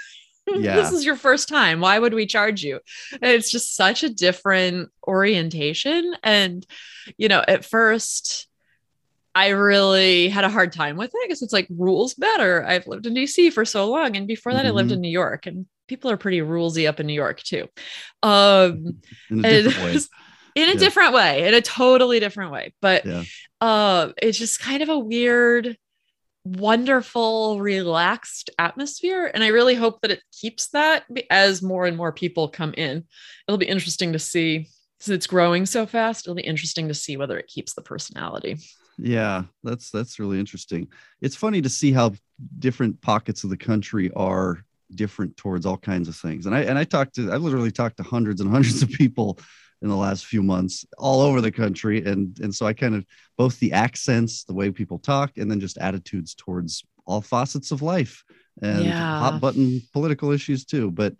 Yeah. 0.47 0.75
this 0.75 0.91
is 0.91 1.03
your 1.03 1.15
first 1.15 1.49
time. 1.49 1.79
Why 1.79 1.97
would 1.97 2.13
we 2.13 2.27
charge 2.27 2.63
you? 2.63 2.79
And 3.13 3.31
it's 3.31 3.49
just 3.49 3.75
such 3.75 4.03
a 4.03 4.11
different 4.11 4.91
orientation. 5.07 6.15
And, 6.21 6.63
you 7.17 7.27
know, 7.27 7.43
at 7.47 7.65
first, 7.65 8.47
I 9.33 9.49
really 9.49 10.29
had 10.29 10.45
a 10.45 10.49
hard 10.49 10.71
time 10.71 10.97
with 10.97 11.11
it 11.15 11.21
because 11.23 11.41
it's 11.41 11.51
like 11.51 11.67
rules 11.69 12.17
matter. 12.19 12.63
I've 12.63 12.85
lived 12.85 13.07
in 13.07 13.15
DC 13.15 13.51
for 13.53 13.65
so 13.65 13.89
long. 13.89 14.15
And 14.15 14.27
before 14.27 14.53
that, 14.53 14.59
mm-hmm. 14.59 14.67
I 14.67 14.71
lived 14.71 14.89
mm-hmm. 14.89 14.95
in 14.95 15.01
New 15.01 15.09
York, 15.09 15.47
and 15.47 15.65
people 15.87 16.09
are 16.09 16.17
pretty 16.17 16.39
rulesy 16.39 16.87
up 16.87 16.99
in 16.99 17.07
New 17.07 17.13
York 17.13 17.41
too. 17.41 17.67
Um, 18.23 19.01
in 19.29 19.43
a 19.43 19.63
different 19.63 19.95
way 19.95 20.01
in 20.55 20.69
a 20.69 20.73
yeah. 20.73 20.79
different 20.79 21.13
way, 21.13 21.47
in 21.47 21.53
a 21.53 21.61
totally 21.61 22.19
different 22.19 22.51
way. 22.51 22.73
But 22.81 23.05
yeah. 23.05 23.23
uh, 23.61 24.11
it's 24.21 24.37
just 24.37 24.59
kind 24.59 24.81
of 24.81 24.89
a 24.89 24.97
weird, 24.97 25.77
wonderful, 26.45 27.59
relaxed 27.59 28.49
atmosphere. 28.57 29.29
And 29.33 29.43
I 29.43 29.47
really 29.47 29.75
hope 29.75 30.01
that 30.01 30.11
it 30.11 30.23
keeps 30.31 30.69
that 30.69 31.03
as 31.29 31.61
more 31.61 31.85
and 31.85 31.97
more 31.97 32.13
people 32.13 32.47
come 32.47 32.73
in. 32.75 33.03
It'll 33.47 33.57
be 33.57 33.65
interesting 33.67 34.13
to 34.13 34.19
see 34.19 34.69
since 34.99 35.15
it's 35.15 35.27
growing 35.27 35.65
so 35.65 35.85
fast. 35.85 36.25
It'll 36.25 36.35
be 36.35 36.41
interesting 36.41 36.87
to 36.87 36.93
see 36.93 37.17
whether 37.17 37.37
it 37.37 37.47
keeps 37.47 37.73
the 37.73 37.81
personality. 37.81 38.57
Yeah, 38.97 39.43
that's 39.61 39.91
that's 39.91 40.19
really 40.19 40.39
interesting. 40.39 40.87
It's 41.21 41.35
funny 41.35 41.61
to 41.61 41.69
see 41.69 41.91
how 41.91 42.13
different 42.59 43.01
pockets 43.01 43.43
of 43.43 43.49
the 43.49 43.57
country 43.57 44.09
are 44.15 44.63
different 44.93 45.35
towards 45.35 45.65
all 45.65 45.77
kinds 45.77 46.07
of 46.07 46.15
things. 46.15 46.45
And 46.45 46.55
I 46.55 46.61
and 46.61 46.77
I 46.77 46.85
talked 46.85 47.15
to 47.15 47.31
I 47.31 47.35
literally 47.35 47.71
talked 47.71 47.97
to 47.97 48.03
hundreds 48.03 48.39
and 48.39 48.49
hundreds 48.49 48.81
of 48.81 48.89
people 48.89 49.37
in 49.85 49.89
the 49.91 49.95
last 49.95 50.25
few 50.25 50.41
months 50.41 50.83
all 50.97 51.21
over 51.21 51.39
the 51.41 51.51
country 51.51 52.03
and 52.03 52.39
and 52.39 52.53
so 52.53 52.65
I 52.65 52.73
kind 52.73 52.95
of 52.95 53.05
both 53.37 53.59
the 53.59 53.71
accents, 53.71 54.43
the 54.43 54.53
way 54.53 54.71
people 54.71 54.97
talk 54.97 55.37
and 55.37 55.49
then 55.49 55.59
just 55.59 55.77
attitudes 55.77 56.33
towards 56.33 56.83
all 57.05 57.21
facets 57.21 57.69
of 57.71 57.83
life 57.83 58.23
and 58.63 58.83
Yeah. 58.85 59.19
hot 59.19 59.39
button 59.39 59.81
political 59.93 60.31
issues 60.31 60.65
too. 60.65 60.89
But 60.89 61.13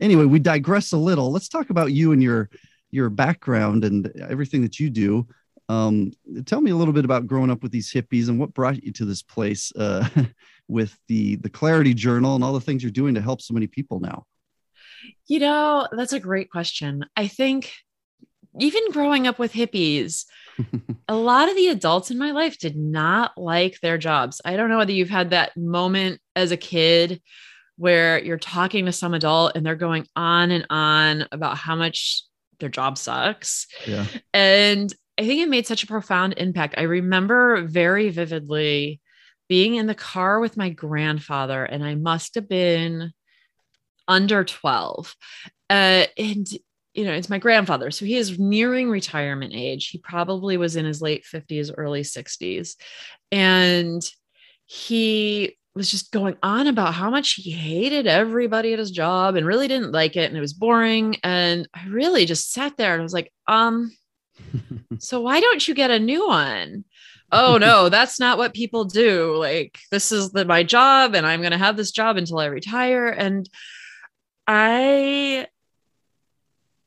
anyway, 0.00 0.26
we 0.26 0.38
digress 0.38 0.92
a 0.92 0.98
little. 0.98 1.32
Let's 1.32 1.48
talk 1.48 1.70
about 1.70 1.92
you 1.92 2.12
and 2.12 2.22
your 2.22 2.50
your 2.90 3.08
background 3.08 3.84
and 3.84 4.12
everything 4.28 4.60
that 4.62 4.78
you 4.78 4.90
do. 4.90 5.26
Um, 5.70 6.10
tell 6.44 6.60
me 6.60 6.72
a 6.72 6.76
little 6.76 6.92
bit 6.92 7.04
about 7.06 7.26
growing 7.26 7.50
up 7.50 7.62
with 7.62 7.72
these 7.72 7.90
hippies 7.92 8.28
and 8.28 8.38
what 8.38 8.52
brought 8.52 8.82
you 8.84 8.92
to 8.92 9.04
this 9.06 9.22
place 9.22 9.72
uh, 9.76 10.06
with 10.68 10.94
the 11.08 11.36
the 11.36 11.48
Clarity 11.48 11.94
Journal 11.94 12.34
and 12.34 12.44
all 12.44 12.52
the 12.52 12.60
things 12.60 12.82
you're 12.82 12.92
doing 12.92 13.14
to 13.14 13.22
help 13.22 13.40
so 13.40 13.54
many 13.54 13.66
people 13.66 13.98
now. 14.00 14.26
You 15.26 15.38
know, 15.40 15.88
that's 15.92 16.12
a 16.12 16.20
great 16.20 16.50
question. 16.50 17.06
I 17.16 17.28
think 17.28 17.72
even 18.58 18.90
growing 18.90 19.26
up 19.26 19.38
with 19.38 19.52
hippies, 19.52 20.24
a 21.08 21.14
lot 21.14 21.48
of 21.48 21.56
the 21.56 21.68
adults 21.68 22.10
in 22.10 22.18
my 22.18 22.32
life 22.32 22.58
did 22.58 22.76
not 22.76 23.32
like 23.36 23.80
their 23.80 23.98
jobs. 23.98 24.40
I 24.44 24.56
don't 24.56 24.70
know 24.70 24.78
whether 24.78 24.92
you've 24.92 25.08
had 25.10 25.30
that 25.30 25.56
moment 25.56 26.20
as 26.34 26.50
a 26.50 26.56
kid 26.56 27.22
where 27.76 28.22
you're 28.22 28.38
talking 28.38 28.86
to 28.86 28.92
some 28.92 29.14
adult 29.14 29.52
and 29.56 29.64
they're 29.64 29.74
going 29.74 30.06
on 30.14 30.50
and 30.50 30.66
on 30.68 31.26
about 31.32 31.56
how 31.56 31.74
much 31.74 32.24
their 32.58 32.68
job 32.68 32.98
sucks. 32.98 33.66
Yeah. 33.86 34.06
And 34.34 34.92
I 35.16 35.26
think 35.26 35.40
it 35.40 35.48
made 35.48 35.66
such 35.66 35.82
a 35.82 35.86
profound 35.86 36.34
impact. 36.36 36.74
I 36.76 36.82
remember 36.82 37.62
very 37.62 38.10
vividly 38.10 39.00
being 39.48 39.74
in 39.74 39.86
the 39.86 39.94
car 39.94 40.40
with 40.40 40.56
my 40.56 40.68
grandfather, 40.68 41.64
and 41.64 41.82
I 41.82 41.94
must 41.94 42.36
have 42.36 42.48
been 42.48 43.12
under 44.06 44.44
12. 44.44 45.16
Uh, 45.68 46.06
and, 46.16 46.46
you 46.94 47.04
know, 47.04 47.12
it's 47.12 47.30
my 47.30 47.38
grandfather. 47.38 47.90
So 47.90 48.04
he 48.04 48.16
is 48.16 48.38
nearing 48.38 48.90
retirement 48.90 49.52
age. 49.54 49.88
He 49.88 49.98
probably 49.98 50.56
was 50.56 50.76
in 50.76 50.84
his 50.84 51.00
late 51.00 51.24
50s, 51.24 51.70
early 51.76 52.02
60s. 52.02 52.74
And 53.30 54.02
he 54.66 55.56
was 55.74 55.90
just 55.90 56.12
going 56.12 56.36
on 56.42 56.66
about 56.66 56.94
how 56.94 57.10
much 57.10 57.34
he 57.34 57.50
hated 57.50 58.06
everybody 58.06 58.72
at 58.72 58.78
his 58.78 58.90
job 58.90 59.36
and 59.36 59.46
really 59.46 59.68
didn't 59.68 59.92
like 59.92 60.16
it 60.16 60.28
and 60.28 60.36
it 60.36 60.40
was 60.40 60.52
boring 60.52 61.16
and 61.22 61.68
i 61.74 61.86
really 61.86 62.26
just 62.26 62.52
sat 62.52 62.76
there 62.76 62.92
and 62.92 63.00
I 63.00 63.04
was 63.04 63.12
like 63.12 63.32
um 63.46 63.90
so 64.98 65.20
why 65.20 65.40
don't 65.40 65.66
you 65.66 65.74
get 65.74 65.90
a 65.90 65.98
new 65.98 66.26
one 66.26 66.84
oh 67.30 67.56
no 67.56 67.88
that's 67.88 68.18
not 68.18 68.36
what 68.36 68.52
people 68.52 68.84
do 68.84 69.36
like 69.36 69.78
this 69.92 70.10
is 70.10 70.32
the, 70.32 70.44
my 70.44 70.64
job 70.64 71.14
and 71.14 71.26
i'm 71.26 71.40
going 71.40 71.52
to 71.52 71.58
have 71.58 71.76
this 71.76 71.92
job 71.92 72.16
until 72.16 72.38
i 72.40 72.46
retire 72.46 73.06
and 73.06 73.48
i 74.48 75.46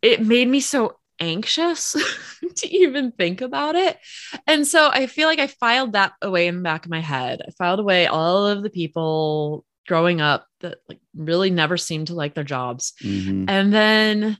it 0.04 0.22
made 0.22 0.48
me 0.48 0.60
so 0.60 0.98
anxious 1.20 1.96
to 2.56 2.68
even 2.68 3.12
think 3.12 3.42
about 3.42 3.76
it 3.76 3.98
and 4.46 4.68
so 4.68 4.90
i 4.90 5.08
feel 5.08 5.28
like 5.28 5.40
i 5.40 5.48
filed 5.48 5.94
that 5.94 6.14
away 6.22 6.48
in 6.48 6.58
the 6.58 6.62
back 6.62 6.86
of 6.86 6.92
my 6.92 7.00
head 7.00 7.42
i 7.48 7.52
filed 7.58 7.80
away 7.80 8.06
all 8.08 8.46
of 8.46 8.62
the 8.64 8.70
people 8.70 9.64
growing 9.88 10.22
up 10.22 10.46
that 10.62 10.78
like 10.90 11.00
really 11.16 11.50
never 11.50 11.78
seemed 11.78 12.08
to 12.08 12.14
like 12.16 12.34
their 12.36 12.44
jobs 12.44 12.94
Mhm. 13.04 13.46
and 13.50 13.74
then 13.74 14.38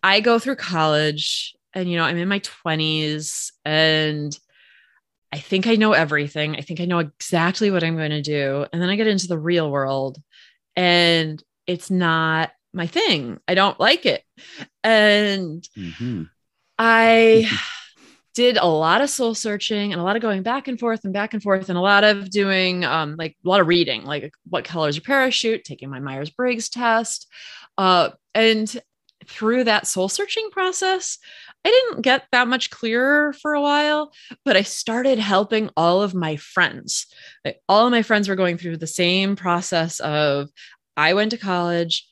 I 0.00 0.20
go 0.20 0.38
through 0.38 0.54
college 0.56 1.56
and, 1.74 1.90
you 1.90 1.96
know, 1.96 2.04
I'm 2.04 2.16
in 2.16 2.28
my 2.28 2.38
20s 2.38 3.50
and 3.64 4.38
I 5.32 5.38
think 5.38 5.66
I 5.66 5.74
know 5.74 5.92
everything. 5.92 6.54
I 6.54 6.60
think 6.60 6.80
I 6.80 6.84
know 6.84 7.00
exactly 7.00 7.72
what 7.72 7.82
I'm 7.82 7.96
going 7.96 8.12
to 8.12 8.22
do. 8.22 8.64
And 8.72 8.80
then 8.80 8.90
I 8.90 8.94
get 8.96 9.08
into 9.08 9.26
the 9.26 9.38
real 9.40 9.68
world 9.68 10.18
and 10.76 11.42
it's 11.66 11.90
not 11.90 12.52
my 12.72 12.86
thing. 12.86 13.38
I 13.48 13.54
don't 13.54 13.78
like 13.80 14.06
it. 14.06 14.22
And 14.84 15.62
Mhm. 15.76 16.28
I 16.78 17.48
did 18.34 18.56
a 18.56 18.66
lot 18.66 19.00
of 19.00 19.10
soul 19.10 19.34
searching 19.34 19.92
and 19.92 20.00
a 20.00 20.04
lot 20.04 20.14
of 20.14 20.22
going 20.22 20.42
back 20.42 20.68
and 20.68 20.78
forth 20.78 21.04
and 21.04 21.12
back 21.12 21.34
and 21.34 21.42
forth 21.42 21.68
and 21.68 21.76
a 21.76 21.82
lot 21.82 22.04
of 22.04 22.30
doing 22.30 22.84
um, 22.84 23.16
like 23.18 23.36
a 23.44 23.48
lot 23.48 23.60
of 23.60 23.66
reading, 23.66 24.04
like 24.04 24.32
what 24.48 24.64
color 24.64 24.88
is 24.88 24.96
your 24.96 25.02
parachute, 25.02 25.64
taking 25.64 25.90
my 25.90 25.98
Myers 25.98 26.30
Briggs 26.30 26.68
test. 26.68 27.26
Uh, 27.76 28.10
and 28.34 28.80
through 29.26 29.64
that 29.64 29.86
soul 29.88 30.08
searching 30.08 30.50
process, 30.50 31.18
I 31.64 31.70
didn't 31.70 32.02
get 32.02 32.26
that 32.30 32.46
much 32.46 32.70
clearer 32.70 33.32
for 33.32 33.54
a 33.54 33.60
while, 33.60 34.12
but 34.44 34.56
I 34.56 34.62
started 34.62 35.18
helping 35.18 35.70
all 35.76 36.02
of 36.02 36.14
my 36.14 36.36
friends. 36.36 37.06
Like, 37.44 37.60
all 37.68 37.86
of 37.86 37.90
my 37.90 38.02
friends 38.02 38.28
were 38.28 38.36
going 38.36 38.56
through 38.56 38.76
the 38.76 38.86
same 38.86 39.34
process 39.34 39.98
of 39.98 40.48
I 40.96 41.14
went 41.14 41.32
to 41.32 41.36
college, 41.36 42.07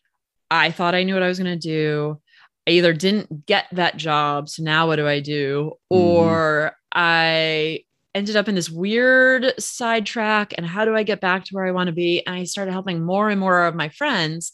I 0.50 0.70
thought 0.70 0.94
I 0.94 1.02
knew 1.02 1.14
what 1.14 1.22
I 1.22 1.28
was 1.28 1.38
going 1.38 1.58
to 1.58 1.68
do. 1.68 2.20
I 2.66 2.72
either 2.72 2.92
didn't 2.92 3.46
get 3.46 3.66
that 3.72 3.96
job, 3.96 4.48
so 4.48 4.62
now 4.62 4.86
what 4.86 4.96
do 4.96 5.06
I 5.06 5.20
do? 5.20 5.72
Mm-hmm. 5.92 6.02
Or 6.02 6.72
I 6.92 7.84
ended 8.14 8.34
up 8.36 8.48
in 8.48 8.54
this 8.54 8.70
weird 8.70 9.52
sidetrack 9.60 10.54
and 10.56 10.66
how 10.66 10.86
do 10.86 10.96
I 10.96 11.02
get 11.02 11.20
back 11.20 11.44
to 11.44 11.54
where 11.54 11.66
I 11.66 11.70
want 11.70 11.88
to 11.88 11.92
be? 11.92 12.26
And 12.26 12.34
I 12.34 12.44
started 12.44 12.72
helping 12.72 13.04
more 13.04 13.28
and 13.28 13.38
more 13.38 13.66
of 13.66 13.74
my 13.74 13.90
friends. 13.90 14.52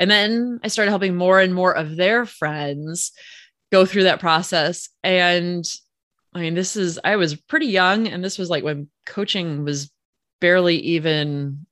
And 0.00 0.10
then 0.10 0.58
I 0.64 0.68
started 0.68 0.90
helping 0.90 1.14
more 1.14 1.40
and 1.40 1.54
more 1.54 1.72
of 1.72 1.96
their 1.96 2.26
friends 2.26 3.12
go 3.70 3.86
through 3.86 4.02
that 4.04 4.20
process. 4.20 4.88
And 5.04 5.64
I 6.34 6.40
mean, 6.40 6.54
this 6.54 6.74
is, 6.74 6.98
I 7.04 7.14
was 7.14 7.36
pretty 7.36 7.66
young, 7.66 8.08
and 8.08 8.24
this 8.24 8.36
was 8.36 8.50
like 8.50 8.64
when 8.64 8.88
coaching 9.06 9.64
was 9.64 9.92
barely 10.40 10.76
even 10.78 11.66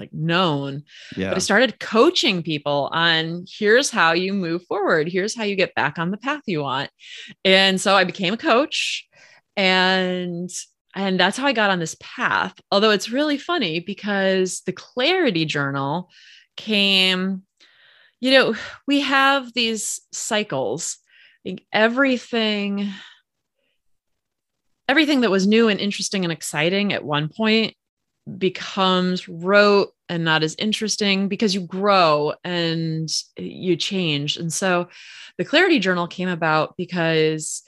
like 0.00 0.12
known 0.12 0.82
Yeah. 1.16 1.28
but 1.28 1.36
I 1.36 1.40
started 1.40 1.78
coaching 1.78 2.42
people 2.42 2.88
on 2.92 3.44
here's 3.48 3.90
how 3.90 4.12
you 4.12 4.32
move 4.32 4.64
forward. 4.64 5.08
Here's 5.08 5.36
how 5.36 5.44
you 5.44 5.54
get 5.54 5.74
back 5.74 5.98
on 5.98 6.10
the 6.10 6.16
path 6.16 6.42
you 6.46 6.62
want. 6.62 6.90
And 7.44 7.80
so 7.80 7.94
I 7.94 8.04
became 8.04 8.34
a 8.34 8.38
coach 8.38 9.06
and 9.56 10.50
and 10.96 11.20
that's 11.20 11.36
how 11.36 11.46
I 11.46 11.52
got 11.52 11.70
on 11.70 11.78
this 11.78 11.96
path. 12.00 12.54
Although 12.72 12.90
it's 12.90 13.10
really 13.10 13.38
funny 13.38 13.78
because 13.78 14.62
the 14.66 14.72
clarity 14.72 15.44
journal 15.44 16.10
came 16.56 17.42
you 18.22 18.32
know, 18.32 18.54
we 18.86 19.00
have 19.00 19.54
these 19.54 20.00
cycles. 20.12 20.98
I 21.42 21.48
think 21.48 21.62
everything 21.72 22.90
everything 24.88 25.20
that 25.20 25.30
was 25.30 25.46
new 25.46 25.68
and 25.68 25.78
interesting 25.78 26.24
and 26.24 26.32
exciting 26.32 26.92
at 26.92 27.04
one 27.04 27.28
point 27.28 27.74
becomes 28.38 29.28
rote 29.28 29.90
and 30.08 30.24
not 30.24 30.42
as 30.42 30.54
interesting 30.58 31.28
because 31.28 31.54
you 31.54 31.60
grow 31.60 32.34
and 32.44 33.08
you 33.36 33.76
change. 33.76 34.36
And 34.36 34.52
so 34.52 34.88
the 35.38 35.44
Clarity 35.44 35.78
Journal 35.78 36.06
came 36.06 36.28
about 36.28 36.76
because 36.76 37.62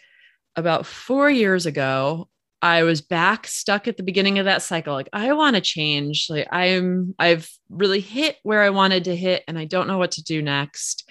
about 0.56 0.87
four 0.87 1.30
years 1.30 1.66
ago, 1.66 2.28
I 2.61 2.85
was 2.85 3.00
back 3.00 3.49
stuck 3.49 3.88
at 3.88 3.97
the 3.97 4.04
beginning 4.04 4.38
of 4.38 4.44
that 4.44 4.62
cycle. 4.62 4.94
Like, 4.94 5.09
I 5.12 5.32
want 5.32 5.56
to 5.56 5.61
change. 5.61 6.28
Like, 6.30 6.47
I'm, 6.52 7.14
I've 7.18 7.50
really 7.68 8.00
hit 8.00 8.37
where 8.44 8.62
I 8.62 8.71
wanted 8.71 9.04
to 9.04 9.16
hit 9.16 9.42
and 9.49 9.59
I 9.59 9.64
don't 9.64 9.88
know 9.88 9.99
what 9.99 10.12
to 10.12 10.23
do 10.23 10.42
next. 10.42 11.09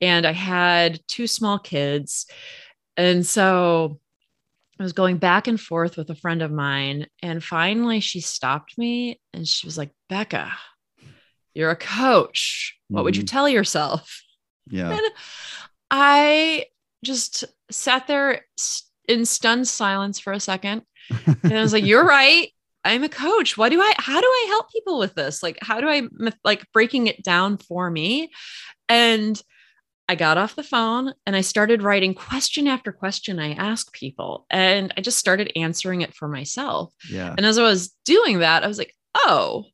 And 0.00 0.26
I 0.26 0.32
had 0.32 1.00
two 1.06 1.26
small 1.26 1.58
kids. 1.58 2.26
And 2.96 3.26
so 3.26 4.00
I 4.78 4.82
was 4.82 4.92
going 4.92 5.18
back 5.18 5.46
and 5.46 5.60
forth 5.60 5.96
with 5.96 6.10
a 6.10 6.14
friend 6.14 6.42
of 6.42 6.50
mine. 6.50 7.06
And 7.22 7.42
finally, 7.42 8.00
she 8.00 8.20
stopped 8.20 8.76
me 8.76 9.20
and 9.32 9.46
she 9.46 9.66
was 9.66 9.78
like, 9.78 9.90
Becca, 10.08 10.52
you're 11.54 11.70
a 11.70 11.76
coach. 11.76 12.76
What 12.88 13.04
would 13.04 13.16
you 13.16 13.22
Mhm. 13.22 13.28
tell 13.28 13.48
yourself? 13.48 14.20
Yeah. 14.68 14.90
And 14.90 15.00
I 15.90 16.66
just 17.04 17.44
sat 17.70 18.06
there 18.06 18.46
in 19.06 19.26
stunned 19.26 19.68
silence 19.68 20.18
for 20.18 20.32
a 20.32 20.40
second. 20.40 20.82
And 21.42 21.52
I 21.52 21.62
was 21.62 21.72
like, 21.72 21.84
you're 21.84 22.04
right. 22.04 22.50
I'm 22.84 23.04
a 23.04 23.08
coach. 23.08 23.56
What 23.56 23.70
do 23.70 23.80
I, 23.80 23.94
how 23.96 24.20
do 24.20 24.26
I 24.26 24.46
help 24.48 24.70
people 24.72 24.98
with 24.98 25.14
this? 25.14 25.42
Like, 25.42 25.58
how 25.62 25.80
do 25.80 25.88
I, 25.88 26.02
like, 26.42 26.64
breaking 26.72 27.06
it 27.06 27.22
down 27.22 27.58
for 27.58 27.90
me? 27.90 28.30
And 28.88 29.40
I 30.08 30.14
got 30.16 30.36
off 30.36 30.56
the 30.56 30.62
phone 30.62 31.14
and 31.24 31.34
I 31.34 31.40
started 31.40 31.82
writing 31.82 32.14
question 32.14 32.66
after 32.66 32.92
question 32.92 33.38
I 33.38 33.52
ask 33.54 33.92
people. 33.92 34.46
And 34.50 34.92
I 34.96 35.00
just 35.00 35.18
started 35.18 35.50
answering 35.56 36.02
it 36.02 36.14
for 36.14 36.28
myself. 36.28 36.92
Yeah. 37.10 37.34
And 37.36 37.46
as 37.46 37.58
I 37.58 37.62
was 37.62 37.94
doing 38.04 38.40
that, 38.40 38.64
I 38.64 38.66
was 38.66 38.78
like, 38.78 38.94
oh, 39.14 39.64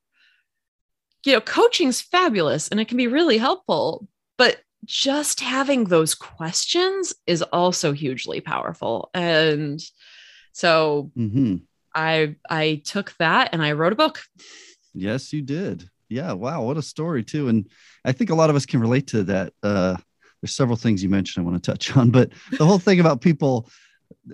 you 1.25 1.33
know, 1.33 1.41
coaching's 1.41 2.01
fabulous 2.01 2.69
and 2.69 2.81
it 2.81 2.89
can 2.89 2.97
be 2.97 3.09
really 3.09 3.39
helpful. 3.39 4.07
But 4.39 4.59
just 4.85 5.41
having 5.41 5.85
those 5.85 6.15
questions 6.15 7.13
is 7.27 7.43
also 7.43 7.93
hugely 7.93 8.41
powerful. 8.41 9.11
And 9.15 9.81
so 10.53 11.11
hmm 11.15 11.57
I 11.95 12.37
I 12.49 12.83
took 12.85 13.15
that 13.19 13.51
and 13.53 13.63
I 13.63 13.73
wrote 13.73 13.93
a 13.93 13.97
book. 13.97 14.23
Yes, 14.95 15.33
you 15.33 15.43
did. 15.43 15.89
Yeah. 16.09 16.33
Wow. 16.33 16.63
What 16.63 16.77
a 16.77 16.83
story 16.83 17.25
too. 17.25 17.49
And 17.49 17.69
I 18.05 18.13
think 18.13 18.31
a 18.31 18.35
lot 18.35 18.51
of 18.51 18.57
us 18.57 18.67
can 18.67 18.81
relate 18.81 19.09
to 19.09 19.25
that. 19.25 19.53
Uh, 19.63 19.97
there's 20.41 20.55
several 20.55 20.77
things 20.77 21.03
you 21.03 21.09
mentioned 21.09 21.45
I 21.45 21.51
want 21.51 21.63
to 21.63 21.71
touch 21.71 21.97
on, 21.97 22.11
but 22.11 22.31
the 22.53 22.67
whole 22.67 22.79
thing 22.79 23.01
about 23.01 23.21
people 23.21 23.69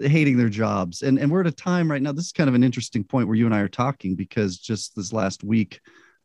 hating 0.00 0.36
their 0.36 0.48
jobs 0.48 1.02
and, 1.02 1.18
and 1.18 1.30
we're 1.30 1.40
at 1.40 1.46
a 1.46 1.52
time 1.52 1.90
right 1.90 2.02
now, 2.02 2.12
this 2.12 2.26
is 2.26 2.32
kind 2.32 2.48
of 2.48 2.54
an 2.54 2.64
interesting 2.64 3.04
point 3.04 3.28
where 3.28 3.36
you 3.36 3.46
and 3.46 3.54
I 3.54 3.60
are 3.60 3.68
talking 3.68 4.14
because 4.14 4.58
just 4.58 4.96
this 4.96 5.12
last 5.12 5.44
week, 5.44 5.80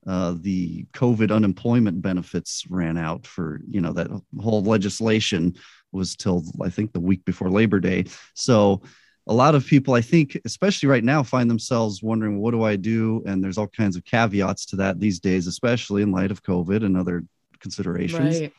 uh, 0.07 0.35
the 0.39 0.85
COVID 0.93 1.31
unemployment 1.31 2.01
benefits 2.01 2.65
ran 2.69 2.97
out 2.97 3.27
for, 3.27 3.61
you 3.69 3.81
know, 3.81 3.93
that 3.93 4.09
whole 4.39 4.63
legislation 4.63 5.55
was 5.91 6.15
till 6.15 6.43
I 6.61 6.69
think 6.69 6.91
the 6.91 6.99
week 6.99 7.23
before 7.25 7.49
Labor 7.49 7.79
Day. 7.79 8.05
So 8.33 8.81
a 9.27 9.33
lot 9.33 9.53
of 9.53 9.65
people, 9.65 9.93
I 9.93 10.01
think, 10.01 10.39
especially 10.45 10.89
right 10.89 11.03
now, 11.03 11.21
find 11.21 11.49
themselves 11.49 12.01
wondering, 12.01 12.39
what 12.39 12.51
do 12.51 12.63
I 12.63 12.75
do? 12.75 13.21
And 13.27 13.43
there's 13.43 13.57
all 13.57 13.67
kinds 13.67 13.95
of 13.95 14.03
caveats 14.03 14.65
to 14.67 14.77
that 14.77 14.99
these 14.99 15.19
days, 15.19 15.45
especially 15.45 16.01
in 16.01 16.11
light 16.11 16.31
of 16.31 16.41
COVID 16.41 16.83
and 16.83 16.97
other 16.97 17.23
considerations. 17.59 18.41
Right. 18.41 18.53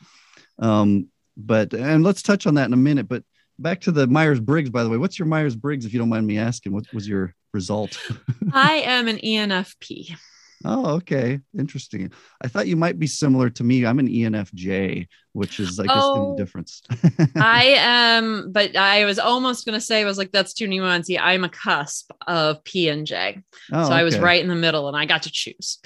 Um, 0.61 1.09
but 1.37 1.73
and 1.75 2.05
let's 2.05 2.23
touch 2.23 2.47
on 2.47 2.55
that 2.55 2.67
in 2.67 2.73
a 2.73 2.77
minute. 2.77 3.09
But 3.09 3.23
back 3.59 3.81
to 3.83 3.93
the 3.93 4.07
Myers 4.07 4.41
Briggs, 4.41 4.71
by 4.71 4.83
the 4.83 4.89
way, 4.91 4.97
what's 4.97 5.19
your 5.19 5.27
Myers 5.29 5.57
Briggs, 5.57 5.85
if 5.85 5.93
you 5.93 5.99
don't 5.99 6.09
mind 6.09 6.27
me 6.27 6.39
asking? 6.39 6.73
What 6.73 6.93
was 6.93 7.07
your 7.09 7.35
result? 7.53 7.99
I 8.53 8.75
am 8.79 9.09
an 9.09 9.19
ENFP. 9.19 10.17
oh, 10.65 10.95
okay, 10.95 11.41
interesting. 11.59 12.13
I 12.41 12.49
thought 12.49 12.67
you 12.69 12.77
might 12.77 12.99
be 12.99 13.07
similar 13.09 13.51
to 13.51 13.65
me. 13.65 13.85
I'm 13.85 13.99
an 13.99 14.09
ENFJ, 14.09 15.09
which 15.33 15.59
is 15.59 15.79
I 15.81 15.85
guess 15.87 15.97
Oh. 15.97 16.31
the 16.37 16.43
difference. 16.43 16.83
I 17.37 17.75
am, 17.79 18.53
but 18.53 18.77
I 18.77 19.05
was 19.05 19.19
almost 19.19 19.65
going 19.67 19.75
to 19.75 19.85
say, 19.85 20.01
I 20.03 20.05
was 20.05 20.19
like, 20.19 20.31
that's 20.31 20.53
too 20.55 20.69
nuancey. 20.69 21.19
I'm 21.21 21.43
a 21.45 21.49
cusp 21.49 22.13
of 22.29 22.63
P 22.65 22.89
and 22.89 23.07
J. 23.07 23.43
Oh, 23.73 23.85
so 23.89 23.93
I 23.93 24.05
was 24.05 24.19
right 24.19 24.41
in 24.41 24.49
the 24.49 24.55
middle 24.55 24.87
and 24.89 24.97
I 24.97 25.05
got 25.05 25.23
to 25.25 25.31
choose. 25.33 25.79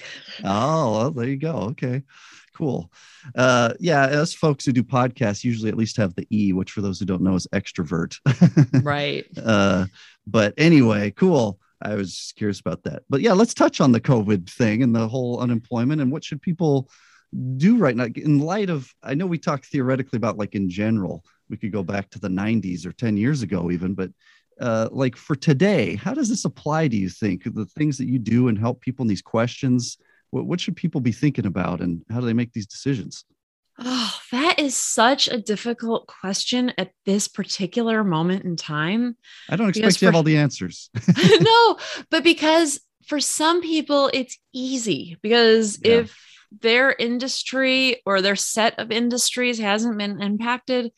Oh, 0.44 0.92
well, 0.92 1.10
there 1.10 1.28
you 1.28 1.36
go. 1.36 1.52
Okay, 1.70 2.02
cool. 2.56 2.90
Uh, 3.34 3.74
yeah, 3.78 4.04
us 4.04 4.32
folks 4.32 4.64
who 4.64 4.72
do 4.72 4.82
podcasts 4.82 5.44
usually 5.44 5.68
at 5.68 5.76
least 5.76 5.96
have 5.96 6.14
the 6.14 6.26
E, 6.30 6.52
which 6.52 6.70
for 6.72 6.80
those 6.80 6.98
who 6.98 7.04
don't 7.04 7.22
know 7.22 7.34
is 7.34 7.46
extrovert. 7.52 8.16
Right. 8.82 9.26
uh, 9.42 9.86
but 10.26 10.54
anyway, 10.56 11.10
cool. 11.10 11.58
I 11.82 11.94
was 11.94 12.16
just 12.16 12.36
curious 12.36 12.60
about 12.60 12.84
that. 12.84 13.02
But 13.10 13.20
yeah, 13.20 13.32
let's 13.32 13.54
touch 13.54 13.80
on 13.80 13.92
the 13.92 14.00
COVID 14.00 14.48
thing 14.48 14.82
and 14.82 14.94
the 14.94 15.08
whole 15.08 15.40
unemployment 15.40 16.00
and 16.00 16.10
what 16.10 16.24
should 16.24 16.40
people 16.40 16.88
do 17.56 17.76
right 17.76 17.96
now 17.96 18.06
in 18.14 18.38
light 18.38 18.70
of 18.70 18.90
I 19.02 19.14
know 19.14 19.26
we 19.26 19.38
talked 19.38 19.66
theoretically 19.66 20.16
about 20.16 20.38
like 20.38 20.54
in 20.54 20.70
general, 20.70 21.24
we 21.50 21.56
could 21.56 21.72
go 21.72 21.82
back 21.82 22.08
to 22.10 22.18
the 22.18 22.28
90s 22.28 22.86
or 22.86 22.92
10 22.92 23.16
years 23.16 23.42
ago 23.42 23.70
even, 23.70 23.94
but 23.94 24.10
uh, 24.60 24.88
like 24.90 25.16
for 25.16 25.36
today, 25.36 25.96
how 25.96 26.14
does 26.14 26.30
this 26.30 26.46
apply 26.46 26.88
do 26.88 26.96
you 26.96 27.10
think? 27.10 27.44
The 27.44 27.66
things 27.66 27.98
that 27.98 28.08
you 28.08 28.18
do 28.18 28.48
and 28.48 28.58
help 28.58 28.80
people 28.80 29.02
in 29.02 29.08
these 29.08 29.22
questions, 29.22 29.98
what, 30.36 30.46
what 30.46 30.60
should 30.60 30.76
people 30.76 31.00
be 31.00 31.12
thinking 31.12 31.46
about 31.46 31.80
and 31.80 32.02
how 32.10 32.20
do 32.20 32.26
they 32.26 32.34
make 32.34 32.52
these 32.52 32.66
decisions? 32.66 33.24
Oh, 33.78 34.14
that 34.32 34.58
is 34.58 34.76
such 34.76 35.28
a 35.28 35.40
difficult 35.40 36.06
question 36.06 36.72
at 36.78 36.92
this 37.04 37.28
particular 37.28 38.04
moment 38.04 38.44
in 38.44 38.56
time. 38.56 39.16
I 39.48 39.56
don't 39.56 39.68
expect 39.68 40.00
you 40.00 40.08
have 40.08 40.14
all 40.14 40.22
the 40.22 40.36
answers. 40.38 40.90
no, 41.40 41.78
but 42.10 42.22
because 42.22 42.80
for 43.06 43.20
some 43.20 43.62
people 43.62 44.10
it's 44.12 44.38
easy 44.52 45.16
because 45.22 45.78
Yeah. 45.82 46.00
if 46.00 46.18
their 46.60 46.92
industry 46.92 48.02
or 48.06 48.20
their 48.22 48.36
set 48.36 48.78
of 48.78 48.90
industries 48.90 49.58
hasn't 49.58 49.98
been 49.98 50.20
impacted, 50.22 50.92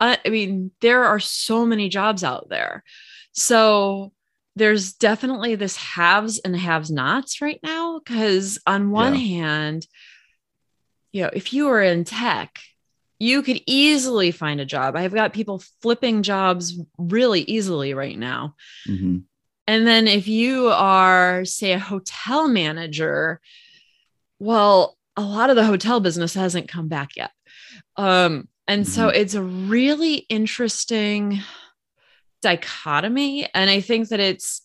I 0.00 0.18
mean, 0.26 0.72
there 0.80 1.04
are 1.04 1.20
so 1.20 1.64
many 1.64 1.88
jobs 1.88 2.22
out 2.22 2.48
there. 2.50 2.84
So 3.32 4.12
there's 4.56 4.94
definitely 4.94 5.54
this 5.54 5.76
haves 5.76 6.38
and 6.38 6.56
haves 6.56 6.90
nots 6.90 7.40
right 7.40 7.60
now. 7.62 7.98
Because 7.98 8.58
on 8.66 8.90
one 8.90 9.14
hand, 9.14 9.86
you 11.12 11.22
know, 11.22 11.30
if 11.32 11.52
you 11.52 11.66
were 11.66 11.82
in 11.82 12.04
tech, 12.04 12.58
you 13.18 13.42
could 13.42 13.60
easily 13.66 14.30
find 14.30 14.60
a 14.60 14.66
job. 14.66 14.96
I've 14.96 15.14
got 15.14 15.32
people 15.32 15.62
flipping 15.80 16.22
jobs 16.22 16.78
really 16.98 17.42
easily 17.42 17.94
right 17.94 18.18
now. 18.18 18.56
Mhm. 18.88 19.22
And 19.66 19.86
then 19.86 20.06
if 20.06 20.28
you 20.28 20.68
are, 20.68 21.44
say, 21.44 21.72
a 21.72 21.78
hotel 21.78 22.48
manager, 22.48 23.40
well, 24.38 24.96
a 25.16 25.22
lot 25.22 25.50
of 25.50 25.56
the 25.56 25.64
hotel 25.64 26.00
business 26.00 26.34
hasn't 26.34 26.68
come 26.68 26.88
back 26.88 27.16
yet. 27.16 27.30
Um, 27.96 28.48
and 28.68 28.86
so 28.86 29.08
it's 29.08 29.34
a 29.34 29.42
really 29.42 30.26
interesting 30.28 31.40
dichotomy. 32.42 33.48
And 33.54 33.70
I 33.70 33.80
think 33.80 34.08
that 34.08 34.20
it's 34.20 34.62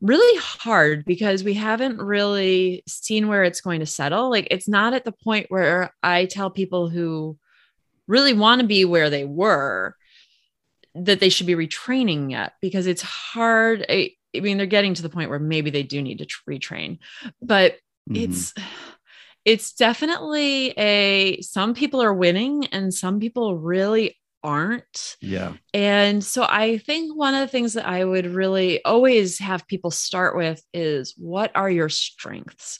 really 0.00 0.38
hard 0.40 1.04
because 1.04 1.42
we 1.44 1.54
haven't 1.54 1.98
really 1.98 2.82
seen 2.86 3.28
where 3.28 3.44
it's 3.44 3.60
going 3.60 3.80
to 3.80 3.86
settle. 3.86 4.30
Like, 4.30 4.48
it's 4.50 4.68
not 4.68 4.92
at 4.94 5.04
the 5.04 5.12
point 5.12 5.46
where 5.48 5.92
I 6.02 6.26
tell 6.26 6.50
people 6.50 6.88
who 6.88 7.38
really 8.06 8.34
want 8.34 8.60
to 8.60 8.66
be 8.66 8.84
where 8.84 9.08
they 9.10 9.24
were 9.24 9.96
that 10.94 11.20
they 11.20 11.28
should 11.28 11.46
be 11.46 11.54
retraining 11.54 12.30
yet 12.30 12.52
because 12.60 12.86
it's 12.86 13.02
hard. 13.02 13.84
I, 13.88 14.10
I 14.36 14.40
mean, 14.40 14.58
they're 14.58 14.66
getting 14.66 14.94
to 14.94 15.02
the 15.02 15.08
point 15.08 15.30
where 15.30 15.38
maybe 15.38 15.70
they 15.70 15.82
do 15.82 16.00
need 16.02 16.18
to 16.18 16.26
tr- 16.26 16.50
retrain, 16.50 16.98
but 17.42 17.76
Mhm. 18.10 18.22
it's 18.22 18.54
it's 19.46 19.72
definitely 19.72 20.74
a 20.78 21.40
some 21.40 21.72
people 21.74 22.02
are 22.02 22.12
winning 22.12 22.66
and 22.66 22.92
some 22.92 23.18
people 23.18 23.56
really 23.58 24.16
aren't. 24.44 25.16
yeah. 25.20 25.54
And 25.72 26.22
so 26.22 26.46
I 26.48 26.78
think 26.78 27.16
one 27.16 27.34
of 27.34 27.40
the 27.40 27.48
things 27.50 27.72
that 27.72 27.88
I 27.88 28.04
would 28.04 28.26
really 28.26 28.84
always 28.84 29.38
have 29.40 29.66
people 29.66 29.90
start 29.90 30.36
with 30.36 30.62
is 30.72 31.14
what 31.16 31.50
are 31.54 31.70
your 31.70 31.88
strengths? 31.88 32.78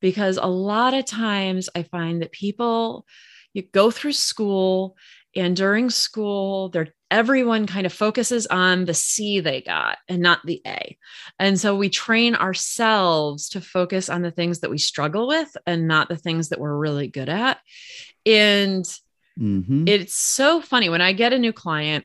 Because 0.00 0.38
a 0.38 0.46
lot 0.46 0.94
of 0.94 1.04
times 1.04 1.68
I 1.74 1.84
find 1.84 2.22
that 2.22 2.32
people 2.32 3.06
you 3.52 3.62
go 3.62 3.90
through 3.90 4.12
school 4.12 4.96
and 5.36 5.56
during 5.56 5.90
school 5.90 6.70
they're 6.70 6.92
everyone 7.14 7.64
kind 7.64 7.86
of 7.86 7.92
focuses 7.92 8.44
on 8.48 8.86
the 8.86 8.92
C 8.92 9.38
they 9.38 9.60
got 9.60 9.98
and 10.08 10.20
not 10.20 10.40
the 10.44 10.60
A. 10.66 10.98
And 11.38 11.58
so 11.58 11.76
we 11.76 11.88
train 11.88 12.34
ourselves 12.34 13.48
to 13.50 13.60
focus 13.60 14.08
on 14.08 14.22
the 14.22 14.32
things 14.32 14.58
that 14.60 14.70
we 14.70 14.78
struggle 14.78 15.28
with 15.28 15.56
and 15.64 15.86
not 15.86 16.08
the 16.08 16.16
things 16.16 16.48
that 16.48 16.58
we're 16.58 16.76
really 16.76 17.06
good 17.06 17.28
at. 17.28 17.58
And 18.26 18.84
Mhm. 19.38 19.88
it's 19.88 20.14
so 20.14 20.60
funny 20.60 20.88
when 20.88 21.00
I 21.00 21.12
get 21.12 21.32
a 21.32 21.38
new 21.38 21.52
client, 21.52 22.04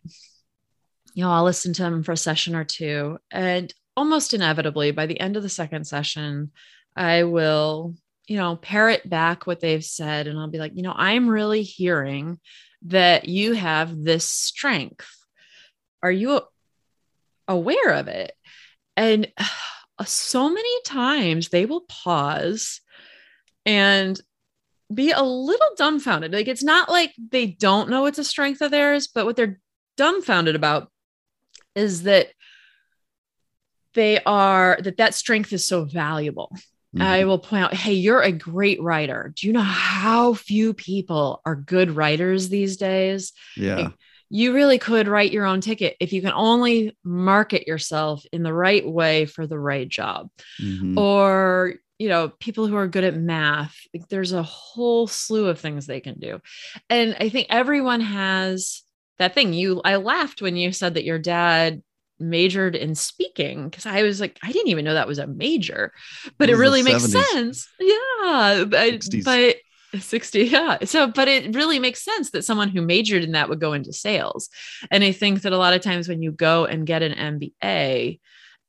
you 1.14 1.24
know, 1.24 1.32
I'll 1.32 1.44
listen 1.44 1.74
to 1.74 1.84
them 1.84 2.04
for 2.04 2.14
a 2.14 2.18
session 2.18 2.56
or 2.56 2.64
two, 2.64 3.20
and 3.32 3.74
almost 3.96 4.34
inevitably 4.34 4.92
by 4.92 5.06
the 5.06 5.20
end 5.20 5.38
of 5.38 5.44
the 5.44 5.50
second 5.50 5.86
session, 5.86 6.52
I 6.96 7.24
will, 7.24 7.96
you 8.28 8.38
know, 8.38 8.56
parrot 8.56 9.10
back 9.10 9.46
what 9.46 9.60
they've 9.60 9.84
said, 9.84 10.28
and 10.28 10.40
I'll 10.40 10.50
be 10.50 10.60
like, 10.60 10.74
you 10.76 10.84
know, 10.84 10.94
I'm 10.96 11.28
really 11.28 11.64
hearing 11.64 12.40
that 12.84 13.28
you 13.28 13.54
have 13.54 14.04
this 14.04 14.30
strength. 14.30 15.10
Are 16.02 16.12
you 16.12 16.42
aware 17.48 17.94
of 17.94 18.08
it? 18.08 18.34
And 18.96 19.32
so 20.06 20.50
many 20.50 20.82
times 20.84 21.50
they 21.50 21.66
will 21.66 21.82
pause 21.82 22.80
and 23.66 24.20
be 24.94 25.12
a 25.12 25.22
little 25.22 25.70
dumbfounded. 25.78 26.34
Like 26.34 26.48
it's 26.48 26.64
not 26.64 26.90
like 26.90 27.14
they 27.32 27.46
don't 27.48 27.90
know 27.90 28.06
it's 28.06 28.18
a 28.20 28.24
strength 28.24 28.62
of 28.62 28.72
theirs, 28.72 29.08
but 29.08 29.26
what 29.26 29.36
they're 29.36 29.60
dumbfounded 29.98 30.56
about 30.56 30.92
is 31.76 32.04
that 32.04 32.30
they 33.94 34.20
are 34.24 34.78
that 34.84 34.98
that 34.98 35.16
strength 35.16 35.52
is 35.54 35.68
so 35.68 35.84
valuable. 35.86 36.52
I 37.00 37.22
Mhm. 37.22 37.28
will 37.28 37.38
point 37.40 37.64
out, 37.66 37.74
hey, 37.74 37.94
you're 37.94 38.22
a 38.22 38.32
great 38.32 38.82
writer. 38.82 39.32
Do 39.36 39.46
you 39.46 39.54
know 39.54 39.62
how 39.62 40.34
few 40.34 40.74
people 40.74 41.40
are 41.46 41.56
good 41.56 41.92
writers 41.92 42.50
these 42.50 42.78
days? 42.78 43.32
yeah. 43.56 43.90
You 44.32 44.54
really 44.54 44.78
could 44.78 45.08
write 45.08 45.32
your 45.32 45.46
own 45.46 45.60
ticket 45.60 45.98
if 46.00 46.14
you 46.14 46.22
can 46.22 46.34
only 46.34 46.96
market 47.04 47.68
yourself 47.68 48.24
in 48.32 48.44
the 48.44 48.54
right 48.54 48.88
way 48.88 49.26
for 49.26 49.48
the 49.48 49.58
right 49.58 49.88
job 49.90 50.30
Mhm. 50.62 50.98
or 51.00 51.76
you 52.00 52.10
know 52.10 52.30
people 52.40 52.66
who 52.66 52.76
are 52.76 52.88
good 52.88 53.04
at 53.04 53.16
math 53.16 53.76
there's 54.10 54.32
a 54.34 54.42
whole 54.44 55.06
slew 55.06 55.48
of 55.48 55.60
things 55.60 55.86
they 55.86 56.00
can 56.00 56.18
do. 56.20 56.40
And 56.90 57.16
i 57.20 57.30
think 57.30 57.48
everyone 57.50 58.02
has 58.02 58.82
that 59.20 59.34
thing. 59.36 59.54
You 59.54 59.82
i 59.86 59.98
laughed 59.98 60.42
when 60.42 60.56
you 60.56 60.72
said 60.72 60.94
that 60.96 61.04
your 61.04 61.20
dad 61.20 61.84
majored 62.22 62.76
in 62.76 62.96
speaking 62.96 63.70
because 63.70 63.86
i 63.86 64.04
was 64.04 64.20
like 64.20 64.38
i 64.44 64.52
didn't 64.52 64.68
even 64.68 64.84
know 64.84 64.94
that 64.94 65.08
was 65.08 65.20
a 65.20 65.28
major 65.28 65.94
but 66.38 66.50
It 66.50 66.54
it 66.54 66.58
really 66.58 66.84
makes 66.84 67.06
70s. 67.06 67.32
sense. 67.32 67.68
Yeah 67.80 68.66
but, 68.68 68.94
60s. 69.00 69.24
but 69.24 69.56
60 70.02 70.44
yeah. 70.44 70.78
So 70.84 71.08
but 71.08 71.28
it 71.28 71.56
really 71.56 71.80
makes 71.80 72.04
sense 72.04 72.30
that 72.32 72.44
someone 72.46 72.70
who 72.70 72.82
majored 72.82 73.24
in 73.24 73.32
that 73.32 73.50
would 73.50 73.60
go 73.60 73.74
into 73.74 73.92
sales. 73.94 74.50
And 74.92 75.04
i 75.04 75.12
think 75.12 75.42
that 75.42 75.54
a 75.54 75.58
lot 75.58 75.74
of 75.74 75.82
times 75.82 76.08
when 76.08 76.22
you 76.22 76.32
go 76.32 76.66
and 76.66 76.86
get 76.86 77.02
an 77.02 77.14
mba 77.40 78.20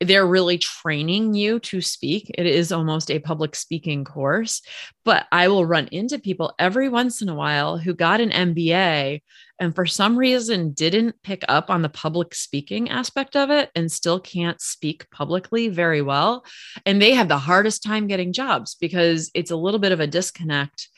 they're 0.00 0.26
really 0.26 0.56
training 0.56 1.34
you 1.34 1.60
to 1.60 1.80
speak. 1.80 2.30
It 2.36 2.46
is 2.46 2.72
almost 2.72 3.10
a 3.10 3.18
public 3.18 3.54
speaking 3.54 4.04
course, 4.04 4.62
but 5.04 5.26
I 5.30 5.48
will 5.48 5.66
run 5.66 5.88
into 5.92 6.18
people 6.18 6.54
every 6.58 6.88
once 6.88 7.20
in 7.20 7.28
a 7.28 7.34
while 7.34 7.76
who 7.76 7.92
got 7.92 8.20
an 8.20 8.30
MBA 8.30 9.20
and 9.58 9.74
for 9.74 9.84
some 9.84 10.16
reason 10.16 10.72
didn't 10.72 11.22
pick 11.22 11.44
up 11.48 11.68
on 11.68 11.82
the 11.82 11.90
public 11.90 12.34
speaking 12.34 12.88
aspect 12.88 13.36
of 13.36 13.50
it 13.50 13.70
and 13.74 13.92
still 13.92 14.18
can't 14.18 14.60
speak 14.60 15.08
publicly 15.10 15.68
very 15.68 16.00
well. 16.00 16.46
And 16.86 17.00
they 17.00 17.12
have 17.12 17.28
the 17.28 17.38
hardest 17.38 17.82
time 17.82 18.06
getting 18.06 18.32
jobs 18.32 18.76
because 18.80 19.30
it's 19.34 19.50
a 19.50 19.56
little 19.56 19.80
bit 19.80 19.92
of 19.92 20.00
a 20.00 20.06
disconnect 20.06 20.88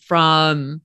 from 0.00 0.82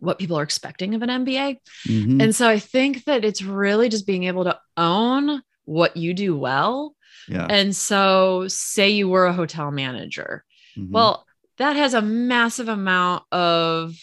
what 0.00 0.18
people 0.18 0.36
are 0.38 0.42
expecting 0.42 0.94
of 0.94 1.02
an 1.02 1.10
MBA. 1.10 1.58
Mhm. 1.86 2.20
And 2.20 2.34
so 2.34 2.48
I 2.48 2.58
think 2.58 3.04
that 3.04 3.24
it's 3.24 3.42
really 3.42 3.88
just 3.88 4.06
being 4.06 4.24
able 4.24 4.44
to 4.44 4.58
own 4.76 5.42
what 5.64 5.96
you 5.96 6.14
do 6.14 6.36
well 6.36 6.94
Yeah. 7.28 7.46
And 7.48 7.74
so, 7.76 8.48
say 8.48 8.90
you 8.90 9.08
were 9.08 9.26
a 9.26 9.32
hotel 9.32 9.70
manager. 9.70 10.44
Mhm. 10.76 10.90
Well, 10.90 11.24
that 11.58 11.76
has 11.76 11.94
a 11.94 12.02
massive 12.02 12.68
amount 12.68 13.24
of 13.30 13.94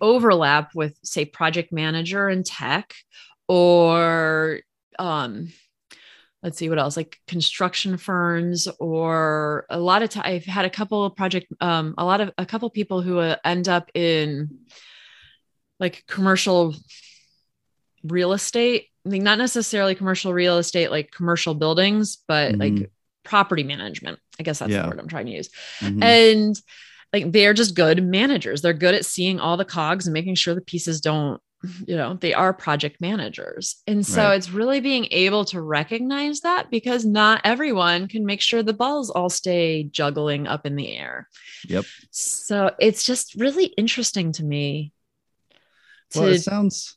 overlap 0.00 0.74
with, 0.74 0.98
say, 1.02 1.24
project 1.24 1.72
manager 1.72 2.28
in 2.28 2.42
tech 2.42 2.94
or, 3.48 4.60
um, 4.98 5.48
let's 6.42 6.58
see 6.58 6.68
what 6.68 6.78
else, 6.78 6.96
like 6.96 7.18
construction 7.28 7.96
firms 7.96 8.66
or 8.80 9.64
a 9.70 9.78
lot 9.78 10.02
of 10.02 10.10
time. 10.10 10.24
I've 10.26 10.44
had 10.44 10.64
a 10.64 10.70
couple 10.70 11.04
of 11.04 11.14
project, 11.14 11.46
um, 11.60 11.94
a 11.96 12.04
lot 12.04 12.20
of 12.20 12.32
a 12.36 12.44
couple 12.44 12.68
people 12.70 13.00
who 13.00 13.18
uh, 13.18 13.36
end 13.44 13.68
up 13.68 13.90
in 13.94 14.58
like 15.78 16.04
commercial 16.08 16.74
real 18.04 18.32
estate. 18.32 18.88
I 19.04 19.08
mean, 19.08 19.24
not 19.24 19.38
necessarily 19.38 19.94
commercial 19.94 20.32
real 20.32 20.58
estate, 20.58 20.90
like 20.90 21.10
commercial 21.10 21.54
buildings, 21.54 22.18
but 22.28 22.56
like 22.56 22.72
Mhm. 22.72 22.90
property 23.24 23.62
management. 23.64 24.18
I 24.38 24.42
guess 24.42 24.58
that's 24.60 24.70
Yeah. 24.72 24.82
the 24.82 24.88
word 24.88 25.00
I'm 25.00 25.08
trying 25.08 25.26
to 25.26 25.32
use. 25.32 25.50
Mhm. 25.80 26.02
And 26.02 26.60
like 27.12 27.30
they're 27.32 27.54
just 27.54 27.74
good 27.74 28.02
managers. 28.02 28.62
They're 28.62 28.72
good 28.72 28.94
at 28.94 29.04
seeing 29.04 29.38
all 29.40 29.56
the 29.56 29.64
cogs 29.64 30.06
and 30.06 30.14
making 30.14 30.34
sure 30.36 30.54
the 30.54 30.60
pieces 30.60 31.00
don't, 31.00 31.40
you 31.86 31.94
know, 31.96 32.14
they 32.14 32.32
are 32.34 32.52
project 32.52 33.00
managers. 33.00 33.82
And 33.86 34.04
so 34.04 34.22
Right. 34.24 34.36
it's 34.36 34.50
really 34.50 34.80
being 34.80 35.06
able 35.10 35.44
to 35.46 35.60
recognize 35.60 36.40
that 36.40 36.70
because 36.70 37.04
not 37.04 37.40
everyone 37.44 38.08
can 38.08 38.24
make 38.24 38.40
sure 38.40 38.62
the 38.62 38.72
balls 38.72 39.10
all 39.10 39.28
stay 39.30 39.84
juggling 39.84 40.46
up 40.46 40.64
in 40.66 40.74
the 40.74 40.96
air. 40.96 41.28
Yep. 41.68 41.84
So 42.10 42.74
it's 42.80 43.04
just 43.04 43.34
really 43.34 43.66
interesting 43.66 44.32
to 44.32 44.44
me. 44.44 44.92
To, 46.10 46.20
Well, 46.20 46.28
it 46.30 46.40
sounds. 46.40 46.96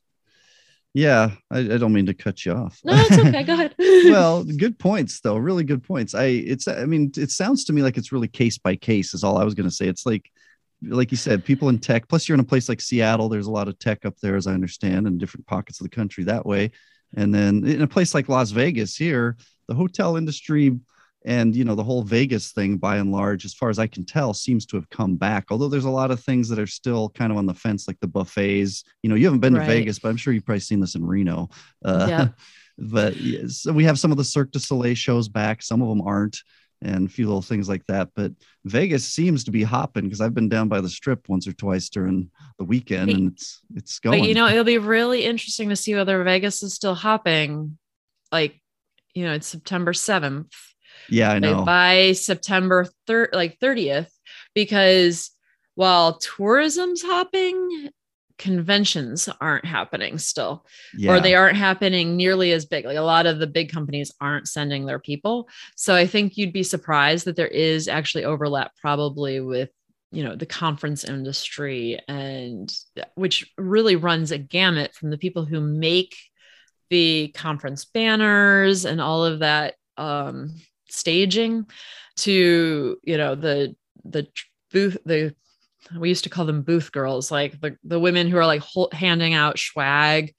Yeah, 0.96 1.32
I, 1.52 1.60
I 1.60 1.78
don't 1.78 1.92
mean 1.92 2.06
to 2.06 2.14
cut 2.14 2.46
you 2.46 2.54
off. 2.54 2.80
no, 2.86 2.94
it's 2.96 3.18
okay. 3.18 3.44
Go 3.44 3.54
ahead. 3.54 3.76
well, 3.80 4.44
good 4.58 4.80
points 4.80 5.20
though. 5.20 5.36
Really 5.36 5.66
good 5.66 5.84
points. 5.84 6.16
I 6.16 6.24
it's 6.24 6.70
I 6.70 6.86
mean, 6.86 7.12
it 7.18 7.32
sounds 7.32 7.66
to 7.66 7.74
me 7.74 7.82
like 7.82 7.98
it's 7.98 8.14
really 8.14 8.30
case 8.30 8.58
by 8.58 8.78
case 8.78 9.14
is 9.14 9.22
all 9.22 9.38
I 9.38 9.44
was 9.44 9.56
going 9.56 9.68
to 9.68 9.76
say. 9.76 9.88
It's 9.88 10.06
like 10.06 10.32
like 10.82 11.12
you 11.12 11.18
said, 11.18 11.44
people 11.44 11.68
in 11.68 11.80
tech, 11.80 12.08
plus 12.08 12.30
you're 12.30 12.36
in 12.36 12.40
a 12.40 12.46
place 12.46 12.70
like 12.70 12.80
Seattle, 12.80 13.28
there's 13.28 13.48
a 13.48 13.52
lot 13.52 13.68
of 13.68 13.78
tech 13.78 14.06
up 14.06 14.16
there 14.22 14.38
as 14.38 14.48
I 14.48 14.54
understand 14.54 15.06
in 15.06 15.18
different 15.18 15.46
pockets 15.48 15.82
of 15.82 15.84
the 15.84 15.94
country 15.94 16.24
that 16.24 16.46
way. 16.46 16.72
And 17.18 17.36
then 17.36 17.68
in 17.68 17.82
a 17.82 17.88
place 17.88 18.14
like 18.14 18.30
Las 18.30 18.52
Vegas 18.52 18.96
here, 18.96 19.36
the 19.68 19.76
hotel 19.76 20.16
industry 20.16 20.80
and 21.26 21.56
you 21.56 21.66
know 21.66 21.76
the 21.76 21.84
whole 21.84 22.04
Vegas 22.04 22.52
thing 22.54 22.78
by 22.78 22.98
and 22.98 23.12
large 23.12 23.44
as 23.46 23.54
far 23.54 23.70
as 23.70 23.80
I 23.80 23.88
can 23.88 24.06
tell 24.06 24.34
seems 24.34 24.66
to 24.68 24.78
have 24.78 24.90
come 24.90 25.16
back. 25.16 25.46
Although 25.50 25.68
there's 25.70 25.86
a 25.86 25.90
lot 25.90 26.12
of 26.12 26.20
things 26.24 26.48
that 26.50 26.60
are 26.60 26.68
still 26.68 27.10
kind 27.10 27.32
of 27.32 27.38
on 27.38 27.46
the 27.48 27.54
fence 27.54 27.88
like 27.88 28.00
the 28.00 28.08
buffets. 28.08 28.84
You 29.04 29.10
know, 29.10 29.16
you 29.16 29.26
haven't 29.26 29.40
been 29.42 29.56
Right. 29.56 29.62
to 29.66 29.66
Vegas, 29.68 30.00
but 30.00 30.10
I'm 30.10 30.18
sure 30.18 30.32
you've 30.34 30.46
probably 30.46 30.60
seen 30.62 30.80
this 30.80 30.96
in 30.96 31.04
Reno. 31.06 31.50
Uh, 31.84 32.08
Yeah. 32.10 32.28
but 32.78 33.16
so 33.50 33.74
we 33.74 33.84
have 33.86 34.00
some 34.00 34.12
of 34.12 34.18
the 34.18 34.24
Cirque 34.24 34.52
du 34.52 34.60
Soleil 34.60 34.96
shows 34.96 35.28
back. 35.28 35.62
Some 35.64 35.82
of 35.82 35.90
them 35.90 36.02
aren't, 36.02 36.38
and 36.82 37.08
a 37.08 37.10
few 37.10 37.26
little 37.26 37.42
things 37.42 37.68
like 37.70 37.86
that. 37.88 38.10
But 38.16 38.34
Vegas 38.66 39.06
seems 39.06 39.46
to 39.46 39.52
be 39.52 39.64
hopping 39.64 40.04
because 40.04 40.22
I've 40.22 40.34
been 40.36 40.50
down 40.50 40.68
by 40.68 40.82
the 40.82 40.90
Strip 40.90 41.28
once 41.30 41.48
or 41.48 41.54
twice 41.54 41.90
during 41.90 42.30
the 42.60 42.66
weekend, 42.66 43.10
and 43.10 43.32
it's 43.32 43.62
it's 43.74 44.00
going. 44.00 44.20
But 44.20 44.30
you 44.30 44.36
know, 44.36 44.48
it'll 44.48 44.64
be 44.64 44.78
really 44.78 45.24
interesting 45.24 45.70
to 45.70 45.76
see 45.76 45.96
whether 45.96 46.22
Vegas 46.24 46.62
is 46.62 46.74
still 46.76 46.96
hopping. 46.96 47.78
Like, 48.32 48.62
you 49.16 49.24
know, 49.26 49.34
it's 49.34 49.48
September 49.48 49.94
7th. 49.94 50.52
Yeah, 51.10 51.32
I 51.32 51.40
know. 51.40 51.64
by 51.64 52.14
September 52.14 52.88
third, 53.08 53.30
like 53.34 53.60
30th, 53.60 54.10
because 54.54 55.32
while 55.76 56.18
tourism's 56.18 57.02
hopping, 57.02 57.90
conventions 58.38 59.30
aren't 59.40 59.66
happening 59.66 60.18
still, 60.18 60.66
Yeah, 60.96 61.14
or 61.14 61.20
they 61.20 61.36
aren't 61.36 61.58
happening 61.58 62.18
nearly 62.18 62.52
as 62.52 62.66
big. 62.66 62.86
Like 62.86 62.98
a 62.98 63.02
lot 63.02 63.26
of 63.26 63.40
the 63.40 63.48
big 63.48 63.72
companies 63.72 64.12
aren't 64.20 64.48
sending 64.48 64.86
their 64.86 65.00
people. 65.00 65.50
So 65.76 65.96
I 65.96 66.08
think 66.08 66.38
you'd 66.38 66.54
be 66.54 66.64
surprised 66.64 67.26
that 67.26 67.36
there 67.36 67.48
is 67.48 67.88
actually 67.88 68.26
overlap 68.26 68.72
probably 68.82 69.40
with 69.40 69.70
you 70.12 70.24
know 70.24 70.36
the 70.36 70.46
conference 70.46 71.04
industry 71.04 72.00
and 72.08 72.74
which 73.16 73.52
really 73.58 73.98
runs 73.98 74.32
a 74.32 74.38
gamut 74.38 74.94
from 74.94 75.10
the 75.10 75.18
people 75.18 75.46
who 75.46 75.60
make 75.60 76.16
the 76.90 77.30
conference 77.36 77.84
banners 77.86 78.86
and 78.86 79.02
all 79.02 79.26
of 79.26 79.40
that 79.40 79.76
um 79.98 80.54
staging 80.96 81.66
to 82.18 82.98
you 83.04 83.18
know 83.18 83.36
the 83.36 83.76
the 84.04 84.28
booth 84.72 84.98
the 85.06 85.36
we 85.98 86.10
used 86.10 86.24
to 86.24 86.30
call 86.30 86.46
them 86.46 86.64
booth 86.64 86.92
girls 86.92 87.32
like 87.32 87.60
the, 87.62 87.78
the 87.84 88.00
women 88.00 88.28
who 88.28 88.38
are 88.38 88.46
like 88.46 88.62
hol- 88.62 88.90
handing 88.92 89.34
out 89.34 89.60
swag. 89.60 90.34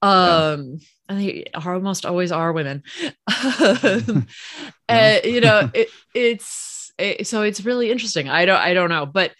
Um 0.00 0.78
and 1.08 1.20
they 1.20 1.44
are 1.54 1.74
almost 1.74 2.06
always 2.06 2.32
are 2.32 2.52
women. 2.52 2.82
Um, 3.26 4.26
uh, 4.88 5.18
you 5.24 5.40
know 5.40 5.70
it, 5.74 5.88
it's 6.14 6.92
it, 6.96 7.26
so 7.26 7.42
it's 7.42 7.64
really 7.64 7.90
interesting. 7.90 8.28
I 8.28 8.44
don't 8.44 8.60
i 8.60 8.72
don't 8.72 8.88
know 8.88 9.06
but 9.06 9.32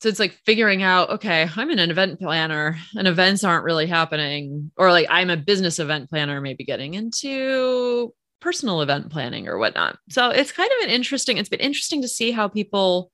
so 0.00 0.08
it's 0.08 0.18
like 0.18 0.32
figuring 0.46 0.82
out 0.82 1.10
okay 1.10 1.48
i'm 1.56 1.70
an 1.70 1.78
event 1.78 2.18
planner 2.18 2.78
and 2.96 3.06
events 3.06 3.44
aren't 3.44 3.64
really 3.64 3.86
happening 3.86 4.70
or 4.76 4.90
like 4.90 5.06
i'm 5.10 5.30
a 5.30 5.36
business 5.36 5.78
event 5.78 6.08
planner 6.08 6.40
maybe 6.40 6.64
getting 6.64 6.94
into 6.94 8.12
personal 8.40 8.80
event 8.82 9.10
planning 9.10 9.48
or 9.48 9.58
whatnot 9.58 9.98
so 10.08 10.30
it's 10.30 10.52
kind 10.52 10.70
of 10.78 10.84
an 10.88 10.90
interesting 10.94 11.36
it's 11.38 11.48
been 11.48 11.60
interesting 11.60 12.02
to 12.02 12.08
see 12.08 12.30
how 12.30 12.48
people 12.48 13.10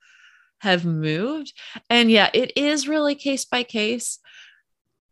have 0.60 0.84
moved 0.84 1.52
and 1.90 2.10
yeah 2.10 2.30
it 2.32 2.52
is 2.56 2.88
really 2.88 3.14
case 3.14 3.44
by 3.44 3.62
case 3.62 4.18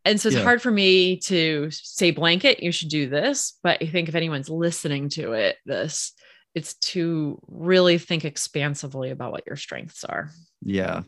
and 0.05 0.20
so 0.20 0.29
it's 0.29 0.37
Yeah. 0.37 0.42
hard 0.42 0.62
for 0.62 0.70
me 0.70 1.16
to 1.20 1.68
say 1.70 2.11
blanket 2.11 2.62
you 2.62 2.72
should 2.72 2.88
do 2.88 3.09
this 3.09 3.59
but 3.62 3.79
i 3.83 3.87
think 3.87 4.09
if 4.09 4.14
anyone's 4.14 4.48
listening 4.50 5.09
to 5.11 5.33
it 5.33 5.57
this 5.66 6.12
it's 6.55 6.74
to 6.74 7.40
really 7.48 7.98
think 7.98 8.24
expansively 8.24 9.11
about 9.11 9.33
what 9.33 9.44
your 9.46 9.57
strengths 9.57 10.05
are 10.05 10.31
Yeah. 10.62 11.03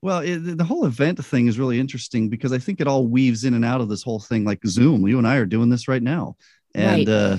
Well, 0.00 0.18
it, 0.20 0.38
the 0.58 0.64
whole 0.64 0.84
event 0.86 1.24
thing 1.24 1.46
is 1.46 1.60
really 1.60 1.78
interesting 1.78 2.28
because 2.28 2.52
I 2.52 2.58
think 2.58 2.80
it 2.80 2.88
all 2.88 3.06
weaves 3.06 3.44
in 3.44 3.54
and 3.54 3.64
out 3.64 3.80
of 3.80 3.88
this 3.88 4.02
whole 4.02 4.18
thing 4.18 4.42
like 4.44 4.58
Zoom. 4.66 5.06
You 5.06 5.18
and 5.18 5.26
I 5.28 5.36
are 5.36 5.46
doing 5.46 5.68
this 5.70 5.86
right 5.86 6.02
now. 6.02 6.34
And 6.74 7.06
Right. 7.06 7.08
uh 7.08 7.38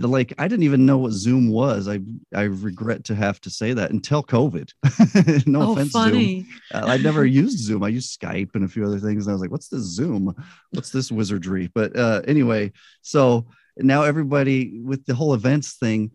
like 0.00 0.32
I 0.38 0.48
didn't 0.48 0.64
even 0.64 0.86
know 0.86 0.98
what 0.98 1.12
Zoom 1.12 1.48
was. 1.48 1.88
I 1.88 2.00
I 2.34 2.42
regret 2.42 3.04
to 3.04 3.14
have 3.14 3.40
to 3.42 3.50
say 3.50 3.72
that 3.72 3.90
until 3.90 4.22
COVID. 4.22 4.70
no 5.46 5.62
oh 5.62 5.72
offense, 5.72 5.92
Zoom. 5.92 6.46
Uh, 6.72 6.86
I'd 6.86 7.02
never 7.02 7.24
used 7.24 7.58
Zoom. 7.58 7.82
I 7.82 7.88
used 7.88 8.18
Skype 8.18 8.54
and 8.54 8.64
a 8.64 8.68
few 8.68 8.84
other 8.84 8.98
things. 8.98 9.26
And 9.26 9.32
I 9.32 9.34
was 9.34 9.40
like, 9.40 9.50
what's 9.50 9.68
this 9.68 9.82
Zoom? 9.82 10.34
What's 10.70 10.90
this 10.90 11.10
wizardry? 11.10 11.70
But 11.74 11.96
uh, 11.96 12.22
anyway, 12.26 12.72
so 13.02 13.46
now 13.76 14.02
everybody 14.02 14.80
with 14.80 15.04
the 15.06 15.14
whole 15.14 15.34
events 15.34 15.74
thing, 15.74 16.10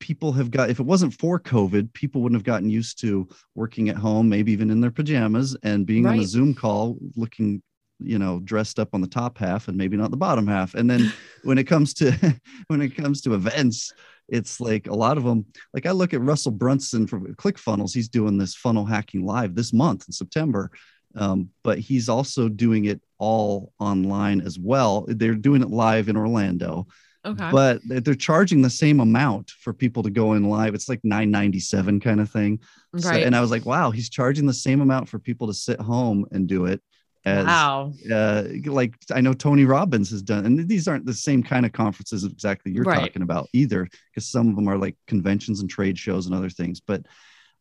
people 0.00 0.32
have 0.32 0.50
got, 0.50 0.70
if 0.70 0.80
it 0.80 0.86
wasn't 0.86 1.14
for 1.14 1.40
COVID, 1.40 1.92
people 1.92 2.20
wouldn't 2.22 2.38
have 2.38 2.44
gotten 2.44 2.68
used 2.68 3.00
to 3.00 3.28
working 3.54 3.88
at 3.88 3.96
home, 3.96 4.28
maybe 4.28 4.52
even 4.52 4.70
in 4.70 4.80
their 4.80 4.90
pajamas 4.90 5.56
and 5.62 5.86
being 5.86 6.06
on 6.06 6.18
a 6.18 6.26
Zoom 6.26 6.54
call 6.54 6.98
looking, 7.16 7.62
you 8.00 8.18
know, 8.18 8.40
dressed 8.40 8.78
up 8.78 8.90
on 8.92 9.00
the 9.00 9.06
top 9.06 9.38
half 9.38 9.68
and 9.68 9.76
maybe 9.76 9.96
not 9.96 10.10
the 10.10 10.16
bottom 10.16 10.46
half. 10.46 10.74
And 10.74 10.90
then 10.90 11.12
when 11.42 11.58
it 11.58 11.64
comes 11.64 11.94
to, 11.94 12.12
when 12.66 12.80
it 12.80 12.96
comes 12.96 13.20
to 13.22 13.34
events, 13.34 13.92
it's 14.28 14.60
like 14.60 14.86
a 14.86 14.94
lot 14.94 15.18
of 15.18 15.24
them 15.24 15.44
like 15.74 15.84
i 15.84 15.90
look 15.90 16.14
at 16.14 16.20
russell 16.22 16.50
brunson 16.50 17.06
from 17.06 17.34
clickfunnels. 17.34 17.92
He's 17.92 18.08
doing 18.08 18.38
this 18.38 18.54
funnel 18.54 18.86
hacking 18.86 19.26
live 19.26 19.54
this 19.54 19.74
month 19.74 20.06
in 20.08 20.12
september 20.12 20.70
um, 21.16 21.50
but 21.62 21.78
he's 21.78 22.08
also 22.08 22.48
doing 22.48 22.86
it 22.86 23.00
all 23.18 23.72
online 23.78 24.40
as 24.40 24.58
well. 24.58 25.04
They're 25.08 25.34
doing 25.34 25.62
it 25.62 25.70
live 25.70 26.08
in 26.08 26.16
orlando 26.16 26.86
okay. 27.24 27.50
but 27.50 27.80
they're 27.84 28.14
charging 28.14 28.62
the 28.62 28.70
same 28.70 29.00
amount 29.00 29.50
for 29.50 29.72
people 29.72 30.02
to 30.02 30.10
go 30.10 30.34
in 30.34 30.48
live. 30.48 30.74
It's 30.74 30.88
like 30.88 31.00
997 31.04 32.00
kind 32.00 32.20
of 32.20 32.30
thing. 32.30 32.60
So- 32.96 33.08
right. 33.08 33.24
and 33.24 33.34
i 33.34 33.40
was 33.40 33.50
like 33.50 33.66
wow 33.66 33.90
he's 33.90 34.08
charging 34.08 34.46
the 34.46 34.54
same 34.54 34.80
amount 34.80 35.08
for 35.08 35.18
people 35.18 35.48
to 35.48 35.54
sit 35.54 35.80
home 35.80 36.26
and 36.30 36.46
do 36.46 36.66
it 36.66 36.80
as 37.24 37.46
wow 37.46 37.92
uh, 38.12 38.44
like 38.66 38.94
I 39.12 39.20
know 39.20 39.32
Tony 39.32 39.64
Robbins 39.64 40.10
has 40.10 40.22
done, 40.22 40.44
and 40.44 40.68
these 40.68 40.86
aren't 40.88 41.06
the 41.06 41.14
same 41.14 41.42
kind 41.42 41.64
of 41.64 41.72
conferences 41.72 42.24
exactly 42.24 42.72
you're 42.72 42.84
Right. 42.84 42.98
talking 42.98 43.22
about 43.22 43.48
either, 43.52 43.88
because 44.10 44.26
some 44.30 44.48
of 44.48 44.56
them 44.56 44.68
are 44.68 44.76
like 44.78 44.96
conventions 45.06 45.60
and 45.60 45.70
trade 45.70 45.98
shows 45.98 46.26
and 46.26 46.34
other 46.34 46.50
things. 46.50 46.80
But 46.80 47.06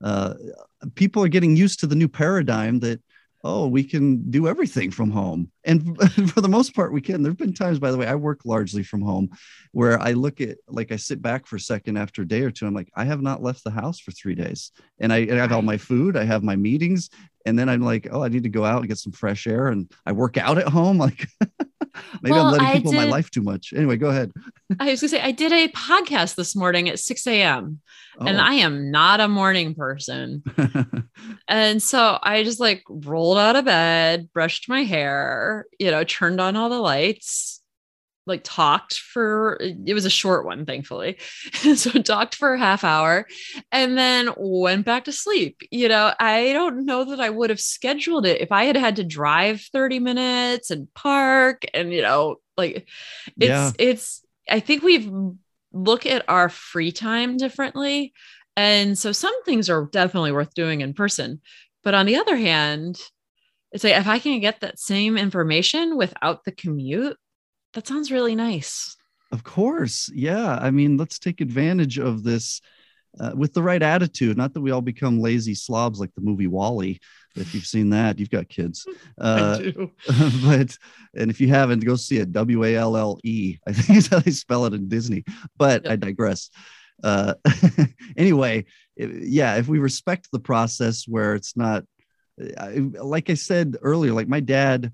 uh, 0.03 0.33
people 0.95 1.23
are 1.23 1.29
getting 1.29 1.55
used 1.55 1.79
to 1.79 1.87
the 1.87 1.95
new 1.95 2.09
paradigm 2.09 2.79
that 2.81 2.99
oh, 3.43 3.67
we 3.67 3.83
can 3.83 4.29
do 4.31 4.47
everything 4.47 4.89
from 4.89 5.11
home, 5.11 5.51
and 5.65 5.97
for 6.31 6.41
the 6.41 6.47
most 6.47 6.73
part, 6.75 6.93
we 6.93 7.01
can. 7.01 7.21
There've 7.21 7.37
been 7.37 7.53
times, 7.53 7.79
by 7.79 7.91
the 7.91 7.97
way, 7.97 8.07
I 8.07 8.15
work 8.15 8.41
largely 8.45 8.83
from 8.83 9.01
home, 9.01 9.29
where 9.71 9.99
I 9.99 10.11
look 10.11 10.41
at 10.41 10.57
like 10.67 10.91
I 10.91 10.95
sit 10.95 11.21
back 11.21 11.45
for 11.45 11.57
a 11.57 11.59
second 11.59 11.97
after 11.97 12.21
a 12.21 12.27
day 12.27 12.41
or 12.41 12.51
two. 12.51 12.65
I'm 12.65 12.73
like, 12.73 12.91
I 12.95 13.05
have 13.05 13.21
not 13.21 13.43
left 13.43 13.63
the 13.63 13.71
house 13.71 13.99
for 13.99 14.11
three 14.11 14.35
days, 14.35 14.71
and 14.99 15.11
I, 15.11 15.19
and 15.19 15.33
I 15.33 15.41
have 15.41 15.51
all 15.51 15.61
my 15.61 15.77
food, 15.77 16.15
I 16.15 16.23
have 16.23 16.43
my 16.43 16.55
meetings, 16.55 17.09
and 17.45 17.57
then 17.57 17.69
I'm 17.69 17.81
like, 17.81 18.07
oh, 18.11 18.23
I 18.23 18.29
need 18.29 18.43
to 18.43 18.49
go 18.49 18.65
out 18.65 18.79
and 18.79 18.87
get 18.87 18.97
some 18.97 19.13
fresh 19.13 19.45
air, 19.47 19.67
and 19.67 19.91
I 20.05 20.13
work 20.13 20.37
out 20.37 20.57
at 20.57 20.67
home. 20.67 20.97
Like 21.03 21.27
maybe 22.21 22.31
Well, 22.33 22.47
I'm 22.47 22.51
letting 22.53 22.81
people 22.81 22.91
in 22.91 22.97
my 22.97 23.03
life 23.05 23.29
too 23.29 23.41
much. 23.41 23.73
Anyway, 23.75 23.97
go 23.97 24.09
ahead. 24.09 24.31
i 24.79 24.85
was 24.91 25.01
gonna 25.01 25.09
say 25.09 25.21
i 25.21 25.31
did 25.31 25.51
a 25.51 25.67
podcast 25.69 26.35
this 26.35 26.55
morning 26.55 26.89
at 26.89 26.99
6 26.99 27.27
a.m 27.27 27.79
and 28.19 28.37
Oh. 28.37 28.41
i 28.41 28.53
am 28.55 28.89
not 28.91 29.19
a 29.19 29.27
morning 29.27 29.75
person 29.75 30.43
And 31.47 31.81
so 31.83 32.17
I 32.23 32.43
just 32.43 32.59
like 32.59 32.83
rolled 32.89 33.37
out 33.37 33.55
of 33.55 33.65
bed, 33.65 34.29
brushed 34.33 34.67
my 34.69 34.83
hair, 34.83 35.65
you 35.79 35.91
know, 35.91 36.03
turned 36.03 36.41
on 36.41 36.55
all 36.55 36.69
the 36.69 36.79
lights, 36.79 37.52
like 38.25 38.41
talked 38.43 38.97
for 38.99 39.57
it 39.61 39.93
was 39.93 40.05
a 40.05 40.09
short 40.09 40.45
one 40.45 40.65
thankfully. 40.65 41.17
So 41.75 41.91
talked 42.01 42.35
for 42.35 42.53
a 42.53 42.59
half 42.59 42.83
hour 42.83 43.25
and 43.71 43.97
then 43.97 44.29
went 44.37 44.85
back 44.85 45.05
to 45.05 45.11
sleep. 45.11 45.61
You 45.71 45.87
know 45.89 46.13
i 46.19 46.53
don't 46.53 46.85
know 46.85 47.03
that 47.05 47.19
i 47.19 47.29
would 47.29 47.49
have 47.49 47.59
scheduled 47.59 48.25
it 48.25 48.41
if 48.41 48.51
i 48.51 48.65
had 48.65 48.77
had 48.77 48.95
to 48.97 49.03
drive 49.03 49.61
30 49.61 49.99
minutes 49.99 50.71
and 50.71 50.93
park 50.93 51.63
and 51.73 51.91
you 51.93 52.01
know 52.01 52.37
like 52.57 52.87
it's 53.39 53.49
Yeah. 53.49 53.71
it's 53.79 54.25
i 54.49 54.59
think 54.59 54.83
we've 54.83 55.01
mm, 55.09 55.37
look 55.71 56.05
at 56.05 56.23
our 56.27 56.49
free 56.49 56.91
time 56.91 57.37
differently. 57.37 58.13
And 58.55 58.95
so 58.97 59.11
some 59.11 59.33
things 59.43 59.69
are 59.71 59.87
definitely 59.91 60.31
worth 60.31 60.53
doing 60.53 60.81
in 60.81 60.93
person. 60.93 61.41
But 61.83 61.95
on 61.95 62.05
the 62.05 62.17
other 62.17 62.35
hand 62.37 62.99
it's 63.71 63.83
like 63.83 63.95
if 63.95 64.07
i 64.07 64.19
can 64.19 64.39
get 64.39 64.61
that 64.61 64.79
same 64.79 65.17
information 65.17 65.97
without 65.97 66.43
the 66.45 66.51
commute 66.51 67.17
that 67.73 67.87
sounds 67.87 68.11
really 68.11 68.35
nice. 68.35 68.95
Of 69.31 69.43
course. 69.43 70.09
Yeah. 70.13 70.57
I 70.61 70.71
mean, 70.71 70.97
let's 70.97 71.19
take 71.19 71.41
advantage 71.41 71.97
of 71.97 72.23
this 72.23 72.61
uh, 73.19 73.31
with 73.35 73.53
the 73.53 73.63
right 73.63 73.81
attitude. 73.81 74.37
Not 74.37 74.53
that 74.53 74.61
we 74.61 74.71
all 74.71 74.81
become 74.81 75.19
lazy 75.19 75.55
slobs 75.55 75.99
like 75.99 76.13
the 76.15 76.21
movie 76.21 76.47
WALL-E. 76.47 76.99
If 77.35 77.55
you've 77.55 77.65
seen 77.65 77.89
that, 77.89 78.19
you've 78.19 78.29
got 78.29 78.47
kids. 78.49 78.85
Uh, 79.19 79.57
do. 79.57 79.91
but, 80.45 80.77
and 81.15 81.31
if 81.31 81.39
you 81.39 81.47
haven't, 81.47 81.85
go 81.85 81.95
see 81.95 82.17
it. 82.17 82.31
W 82.33 82.63
A 82.63 82.75
L 82.75 82.97
L 82.97 83.19
E. 83.23 83.57
I 83.67 83.73
think 83.73 83.97
is 83.97 84.07
how 84.07 84.19
they 84.19 84.31
spell 84.31 84.65
it 84.65 84.73
in 84.73 84.87
Disney. 84.87 85.23
But 85.57 85.89
I 85.89 85.95
digress. 85.95 86.49
Uh, 87.03 87.35
anyway, 88.17 88.65
it- 88.95 89.27
yeah, 89.27 89.55
if 89.55 89.67
we 89.67 89.79
respect 89.79 90.29
the 90.31 90.39
process 90.39 91.07
where 91.07 91.35
it's 91.35 91.55
not, 91.55 91.85
I, 92.57 92.89
like 93.01 93.29
I 93.29 93.35
said 93.35 93.77
earlier, 93.81 94.13
like 94.13 94.27
my 94.27 94.39
dad, 94.39 94.91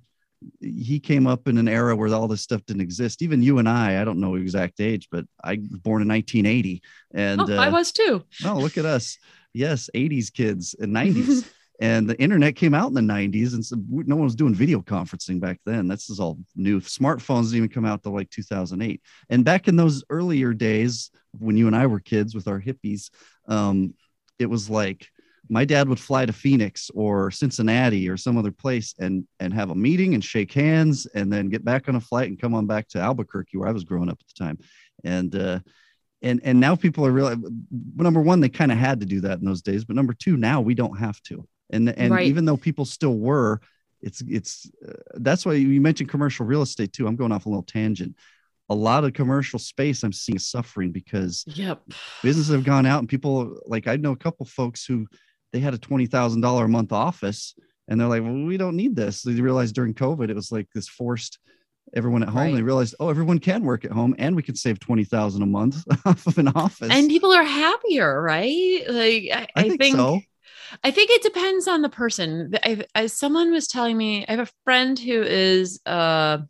he 0.62 1.00
came 1.00 1.28
up 1.28 1.48
in 1.48 1.58
an 1.58 1.68
era 1.68 1.96
where 1.96 2.14
all 2.14 2.28
this 2.28 2.42
stuff 2.42 2.66
didn't 2.66 2.82
exist. 2.82 3.22
Even 3.22 3.42
you 3.42 3.58
and 3.60 3.68
I, 3.68 4.02
I 4.02 4.06
don't 4.06 4.20
know 4.20 4.36
exact 4.36 4.80
age, 4.80 5.08
but 5.12 5.26
I 5.44 5.56
was 5.56 5.80
born 5.80 6.02
in 6.02 6.08
1980. 6.08 6.82
And 7.14 7.42
oh, 7.42 7.58
I 7.58 7.68
uh, 7.68 7.72
was 7.72 7.92
too. 7.92 8.24
oh, 8.46 8.56
look 8.56 8.78
at 8.78 8.86
us. 8.86 9.18
Yes, 9.54 9.90
80s 9.96 10.32
kids 10.32 10.76
and 10.80 10.96
90s. 10.96 11.50
and 11.82 12.10
the 12.10 12.20
internet 12.22 12.56
came 12.56 12.74
out 12.74 12.88
in 12.88 12.94
the 12.94 13.02
90s. 13.02 13.54
And 13.54 13.66
so 13.66 13.78
no 13.90 14.16
one 14.16 14.26
was 14.26 14.36
doing 14.36 14.54
video 14.54 14.80
conferencing 14.80 15.40
back 15.40 15.60
then. 15.66 15.88
This 15.88 16.10
is 16.10 16.20
all 16.20 16.38
new. 16.56 16.80
Smartphones 16.80 17.46
didn't 17.46 17.58
even 17.58 17.70
come 17.70 17.86
out 17.86 18.04
till 18.04 18.14
like 18.14 18.30
2008. 18.30 19.02
And 19.30 19.46
back 19.46 19.68
in 19.68 19.76
those 19.76 20.04
earlier 20.10 20.54
days, 20.54 21.12
when 21.38 21.58
you 21.58 21.68
and 21.68 21.76
I 21.76 21.88
were 21.88 22.00
kids 22.00 22.34
with 22.34 22.48
our 22.48 22.62
hippies, 22.62 23.10
um, 23.48 23.94
it 24.38 24.48
was 24.48 24.70
like, 24.70 25.08
my 25.52 25.66
dad 25.66 25.90
would 25.90 26.00
fly 26.00 26.26
to 26.26 26.34
Phoenix 26.34 26.92
or 26.94 27.32
Cincinnati 27.32 28.08
or 28.08 28.18
some 28.18 28.38
other 28.38 28.52
place 28.52 28.94
and 29.00 29.26
and 29.40 29.54
have 29.54 29.72
a 29.72 29.76
meeting 29.76 30.14
and 30.14 30.24
shake 30.24 30.54
hands 30.54 31.08
and 31.16 31.32
then 31.34 31.50
get 31.50 31.66
back 31.66 31.90
on 31.90 31.96
a 31.96 32.00
flight 32.02 32.30
and 32.30 32.40
come 32.40 32.54
on 32.54 32.68
back 32.68 32.88
to 32.90 33.00
Albuquerque 33.00 33.58
where 33.58 33.68
I 33.68 33.72
was 33.72 33.84
growing 33.84 34.10
up 34.10 34.20
at 34.22 34.28
the 34.28 34.44
time. 34.46 34.60
And 35.04 35.36
uh 35.36 35.60
and 36.22 36.42
and 36.44 36.60
now 36.60 36.76
people 36.76 37.06
are 37.06 37.12
really 37.12 37.36
number 37.96 38.22
one 38.22 38.40
they 38.42 38.50
kind 38.50 38.72
of 38.72 38.78
had 38.78 39.00
to 39.00 39.06
do 39.06 39.22
that 39.22 39.40
in 39.40 39.46
those 39.46 39.62
days 39.62 39.86
but 39.86 39.96
number 39.96 40.14
two 40.14 40.36
now 40.38 40.60
we 40.62 40.74
don't 40.76 41.00
have 41.00 41.22
to 41.24 41.48
and 41.70 41.90
and 41.98 42.12
Right. 42.14 42.28
even 42.28 42.44
though 42.46 42.58
people 42.58 42.84
still 42.86 43.16
were 43.18 43.62
it's 44.02 44.22
it's 44.28 44.70
uh, 44.88 44.92
that's 45.16 45.46
why 45.46 45.54
you 45.54 45.80
mentioned 45.82 46.10
commercial 46.10 46.46
real 46.46 46.62
estate 46.62 46.92
too 46.92 47.08
i'm 47.08 47.16
going 47.16 47.32
off 47.32 47.46
a 47.46 47.50
little 47.50 47.64
tangent 47.64 48.16
a 48.70 48.76
lot 48.76 49.06
of 49.06 49.14
commercial 49.14 49.60
space 49.60 50.04
i'm 50.04 50.12
seeing 50.12 50.36
is 50.36 50.46
suffering 50.46 50.92
because 50.92 51.46
Yep. 51.48 51.82
businesses 52.22 52.54
have 52.54 52.66
gone 52.66 52.86
out 52.86 53.00
and 53.00 53.08
people 53.08 53.58
like 53.66 53.88
I 53.88 53.96
know 53.96 54.12
a 54.12 54.18
couple 54.18 54.46
folks 54.46 54.86
who 54.86 55.08
they 55.52 55.60
had 55.60 55.74
a 55.74 55.78
twenty 55.78 56.06
thousand 56.06 56.42
dollar 56.42 56.66
a 56.66 56.70
month 56.70 56.92
office 56.92 57.56
and 57.88 58.00
they're 58.00 58.08
like, 58.08 58.22
well, 58.22 58.34
we 58.34 58.58
don't 58.58 58.76
need 58.76 58.96
this. 58.96 59.24
They 59.24 59.34
realized 59.34 59.76
during 59.76 59.94
COVID 59.94 60.30
it 60.30 60.36
was 60.36 60.52
like 60.52 60.68
this 60.74 60.88
forced 60.88 61.40
everyone 61.94 62.22
at 62.22 62.30
home. 62.30 62.38
Right. 62.38 62.56
They 62.56 62.62
realized, 62.62 62.96
oh, 63.00 63.10
everyone 63.10 63.40
can 63.40 63.64
work 63.64 63.84
at 63.84 63.92
home 63.92 64.16
and 64.20 64.36
we 64.36 64.44
can 64.44 64.56
save 64.56 64.80
twenty 64.80 65.04
thousand 65.04 65.42
a 65.42 65.48
month 65.48 65.84
off 66.06 66.28
of 66.28 66.38
an 66.38 66.50
office. 66.50 66.90
And 66.92 67.10
people 67.10 67.34
are 67.34 67.44
happier, 67.44 68.22
right? 68.22 68.84
Like 68.88 69.24
I, 69.34 69.42
I, 69.42 69.48
I, 69.56 69.62
think, 69.64 69.82
think, 69.82 69.96
so. 69.96 70.22
I 70.84 70.92
think 70.92 71.10
it 71.12 71.24
depends 71.24 71.68
on 71.68 71.82
the 71.82 71.90
person. 71.90 72.54
I, 72.64 72.86
as 72.94 73.14
someone 73.14 73.52
was 73.52 73.68
telling 73.68 73.98
me, 73.98 74.26
I 74.28 74.32
have 74.32 74.48
a 74.48 74.54
friend 74.64 74.98
who 74.98 75.22
is 75.22 75.80
a 75.86 76.42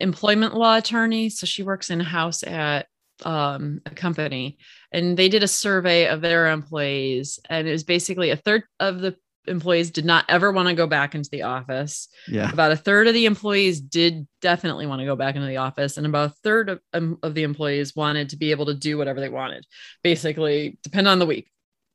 employment 0.00 0.54
law 0.54 0.76
attorney, 0.76 1.28
so 1.28 1.46
she 1.46 1.62
works 1.62 1.90
in 1.90 2.00
house 2.00 2.42
at 2.42 2.88
um, 3.22 3.80
a 3.86 3.90
company, 3.90 4.58
and 4.92 5.16
they 5.16 5.28
did 5.28 5.42
a 5.42 5.48
survey 5.48 6.08
of 6.08 6.20
their 6.20 6.48
employees, 6.50 7.38
and 7.48 7.68
it 7.68 7.72
was 7.72 7.84
basically 7.84 8.30
a 8.30 8.36
third 8.36 8.64
of 8.80 9.00
the 9.00 9.16
employees 9.46 9.90
did 9.90 10.06
not 10.06 10.24
ever 10.28 10.50
want 10.50 10.68
to 10.68 10.74
go 10.74 10.86
back 10.86 11.14
into 11.14 11.28
the 11.30 11.42
office. 11.42 12.08
Yeah. 12.26 12.50
About 12.50 12.72
a 12.72 12.76
third 12.76 13.08
of 13.08 13.14
the 13.14 13.26
employees 13.26 13.80
did 13.80 14.26
definitely 14.40 14.86
want 14.86 15.00
to 15.00 15.06
go 15.06 15.16
back 15.16 15.34
into 15.36 15.46
the 15.46 15.58
office, 15.58 15.96
and 15.96 16.06
about 16.06 16.30
a 16.30 16.34
third 16.42 16.70
of, 16.70 16.80
um, 16.92 17.18
of 17.22 17.34
the 17.34 17.42
employees 17.42 17.94
wanted 17.94 18.30
to 18.30 18.36
be 18.36 18.50
able 18.50 18.66
to 18.66 18.74
do 18.74 18.96
whatever 18.98 19.20
they 19.20 19.28
wanted. 19.28 19.66
Basically, 20.02 20.78
depend 20.82 21.06
on 21.08 21.18
the 21.18 21.26
week 21.26 21.50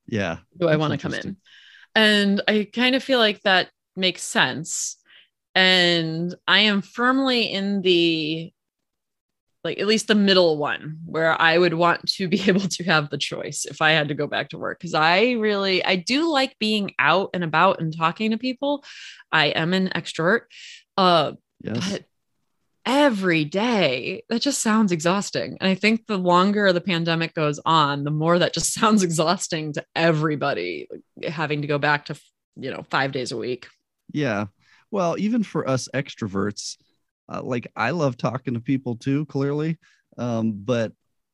Yeah. 0.08 0.38
do 0.60 0.68
I 0.68 0.76
want 0.76 0.94
to 0.94 1.00
come 1.00 1.14
in? 1.14 1.38
And 1.96 2.42
I 2.48 2.68
kind 2.72 2.96
of 2.96 3.04
feel 3.04 3.20
like 3.20 3.42
that 3.42 3.70
makes 3.96 4.22
sense. 4.22 4.98
And 5.56 6.34
I 6.48 6.60
am 6.60 6.84
firmly 6.84 7.52
in 7.52 7.82
the 7.82 8.54
like 9.64 9.80
at 9.80 9.88
least 9.88 10.08
the 10.08 10.16
middle 10.16 10.58
one 10.58 11.00
where 11.06 11.40
I 11.40 11.58
would 11.58 11.74
want 11.74 12.08
to 12.14 12.28
be 12.28 12.42
able 12.48 12.62
to 12.62 12.84
have 12.86 13.10
the 13.10 13.18
choice 13.18 13.66
if 13.66 13.82
I 13.82 13.92
had 13.92 14.08
to 14.08 14.14
go 14.14 14.28
back 14.28 14.50
to 14.50 14.58
work 14.58 14.80
because 14.80 14.94
I 14.94 15.32
really 15.34 15.84
I 15.84 15.96
do 15.98 16.32
like 16.32 16.58
being 16.60 16.94
out 17.00 17.32
and 17.34 17.44
about 17.44 17.82
and 17.82 17.96
talking 17.96 18.32
to 18.32 18.38
people. 18.38 18.84
I 19.32 19.48
am 19.48 19.74
an 19.74 19.90
extrovert. 19.90 20.42
Uh 20.98 21.34
Yes. 21.62 21.92
but 21.92 22.06
every 22.86 23.44
day 23.44 24.24
that 24.30 24.42
just 24.42 24.62
sounds 24.62 24.94
exhausting 24.94 25.58
and 25.60 25.70
i 25.70 25.76
think 25.76 26.08
the 26.08 26.18
longer 26.18 26.72
the 26.72 26.80
pandemic 26.80 27.34
goes 27.36 27.60
on 27.66 28.06
the 28.06 28.10
more 28.12 28.40
that 28.40 28.54
just 28.54 28.74
sounds 28.80 29.04
exhausting 29.04 29.74
to 29.74 29.84
everybody 29.96 30.88
like, 30.90 31.30
having 31.32 31.62
to 31.62 31.68
go 31.68 31.78
back 31.78 32.06
to 32.06 32.20
you 32.56 32.72
know 32.72 32.84
five 32.90 33.12
days 33.12 33.34
a 33.34 33.38
week 33.38 33.68
Yeah. 34.14 34.46
Well, 34.90 35.18
even 35.20 35.44
for 35.44 35.70
us 35.70 35.88
extroverts, 35.94 36.78
uh, 37.30 37.42
like 37.44 37.72
I 37.76 37.92
love 37.92 38.18
talking 38.18 38.54
to 38.56 38.60
people 38.60 38.96
too, 38.96 39.26
clearly. 39.28 39.78
Um, 40.18 40.54
but 40.54 40.94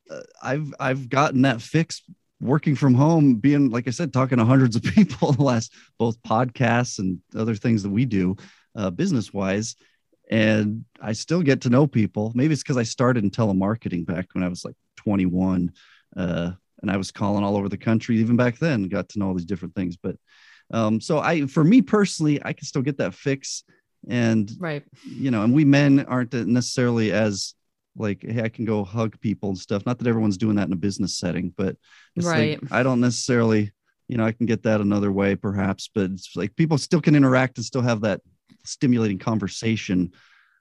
uh, 0.09 0.21
I've 0.41 0.73
I've 0.79 1.09
gotten 1.09 1.43
that 1.43 1.61
fix 1.61 2.03
working 2.41 2.75
from 2.75 2.93
home, 2.93 3.35
being 3.35 3.69
like 3.69 3.87
I 3.87 3.91
said, 3.91 4.13
talking 4.13 4.37
to 4.37 4.45
hundreds 4.45 4.75
of 4.75 4.83
people 4.95 5.31
the 5.31 5.43
last 5.43 5.73
both 5.97 6.21
podcasts 6.23 6.99
and 6.99 7.19
other 7.35 7.55
things 7.55 7.83
that 7.83 7.89
we 7.89 8.05
do, 8.05 8.35
uh, 8.75 8.89
business 8.89 9.33
wise. 9.33 9.75
And 10.29 10.85
I 10.99 11.13
still 11.13 11.41
get 11.41 11.61
to 11.61 11.69
know 11.69 11.85
people. 11.85 12.31
Maybe 12.35 12.53
it's 12.53 12.63
because 12.63 12.77
I 12.77 12.83
started 12.83 13.23
in 13.23 13.29
telemarketing 13.29 14.05
back 14.05 14.27
when 14.33 14.43
I 14.43 14.47
was 14.47 14.65
like 14.65 14.75
21. 14.97 15.71
Uh, 16.17 16.51
and 16.81 16.91
I 16.91 16.97
was 16.97 17.11
calling 17.11 17.43
all 17.43 17.57
over 17.57 17.69
the 17.69 17.77
country 17.77 18.17
even 18.17 18.35
back 18.35 18.57
then, 18.57 18.87
got 18.87 19.09
to 19.09 19.19
know 19.19 19.27
all 19.27 19.33
these 19.33 19.45
different 19.45 19.75
things. 19.75 19.97
But 19.97 20.17
um, 20.71 20.99
so 20.99 21.19
I, 21.19 21.45
for 21.45 21.63
me 21.63 21.81
personally, 21.81 22.41
I 22.43 22.53
can 22.53 22.65
still 22.65 22.81
get 22.81 22.97
that 22.97 23.13
fix. 23.13 23.63
And, 24.09 24.51
right 24.59 24.83
you 25.03 25.31
know, 25.31 25.43
and 25.43 25.53
we 25.53 25.65
men 25.65 26.05
aren't 26.07 26.33
necessarily 26.33 27.11
as 27.11 27.53
like, 27.97 28.23
Hey, 28.23 28.41
I 28.41 28.49
can 28.49 28.65
go 28.65 28.83
hug 28.83 29.19
people 29.19 29.49
and 29.49 29.57
stuff. 29.57 29.85
Not 29.85 29.99
that 29.99 30.07
everyone's 30.07 30.37
doing 30.37 30.55
that 30.57 30.67
in 30.67 30.73
a 30.73 30.77
business 30.77 31.17
setting, 31.17 31.53
but 31.55 31.75
it's 32.15 32.27
Right. 32.27 32.61
like, 32.61 32.71
I 32.71 32.83
don't 32.83 33.01
necessarily, 33.01 33.71
you 34.07 34.17
know, 34.17 34.25
I 34.25 34.31
can 34.31 34.45
get 34.45 34.63
that 34.63 34.81
another 34.81 35.11
way 35.11 35.35
perhaps, 35.35 35.89
but 35.93 36.11
it's 36.11 36.35
like 36.35 36.55
people 36.55 36.77
still 36.77 37.01
can 37.01 37.15
interact 37.15 37.57
and 37.57 37.65
still 37.65 37.81
have 37.81 38.01
that 38.01 38.21
stimulating 38.63 39.19
conversation 39.19 40.11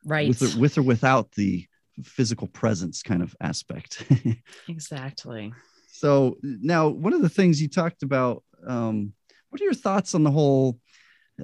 right 0.04 0.28
with 0.28 0.42
or, 0.42 0.58
with 0.58 0.78
or 0.78 0.82
without 0.82 1.32
the 1.32 1.66
physical 2.02 2.46
presence 2.48 3.02
kind 3.02 3.22
of 3.22 3.34
aspect. 3.40 4.04
exactly 4.68 5.52
So 5.88 6.38
now, 6.42 6.88
one 6.88 7.12
of 7.12 7.22
the 7.22 7.28
things 7.28 7.62
you 7.62 7.68
talked 7.68 8.02
about, 8.02 8.42
um, 8.66 9.12
what 9.50 9.60
are 9.60 9.64
your 9.64 9.74
thoughts 9.74 10.14
on 10.14 10.24
the 10.24 10.30
whole? 10.30 10.78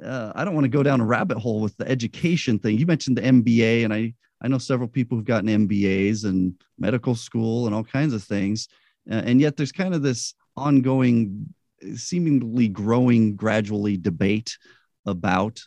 Uh, 0.01 0.31
I 0.35 0.45
don't 0.45 0.53
want 0.53 0.65
to 0.65 0.69
go 0.69 0.83
down 0.83 1.01
a 1.01 1.05
rabbit 1.05 1.37
hole 1.37 1.59
with 1.61 1.75
the 1.77 1.87
education 1.89 2.59
thing. 2.59 2.77
You 2.77 2.85
mentioned 2.85 3.17
the 3.17 3.21
MBA, 3.21 3.83
and 3.83 3.93
I 3.93 4.13
I 4.43 4.47
know 4.47 4.57
several 4.57 4.87
people 4.87 5.17
who've 5.17 5.25
gotten 5.25 5.67
MBAs 5.67 6.25
and 6.25 6.53
medical 6.79 7.13
school 7.13 7.67
and 7.67 7.75
all 7.75 7.83
kinds 7.83 8.13
of 8.13 8.23
things, 8.23 8.67
uh, 9.09 9.21
and 9.25 9.39
yet 9.39 9.57
there's 9.57 9.71
kind 9.71 9.93
of 9.93 10.01
this 10.01 10.33
ongoing, 10.55 11.53
seemingly 11.95 12.67
growing, 12.67 13.35
gradually 13.35 13.97
debate 13.97 14.57
about 15.05 15.61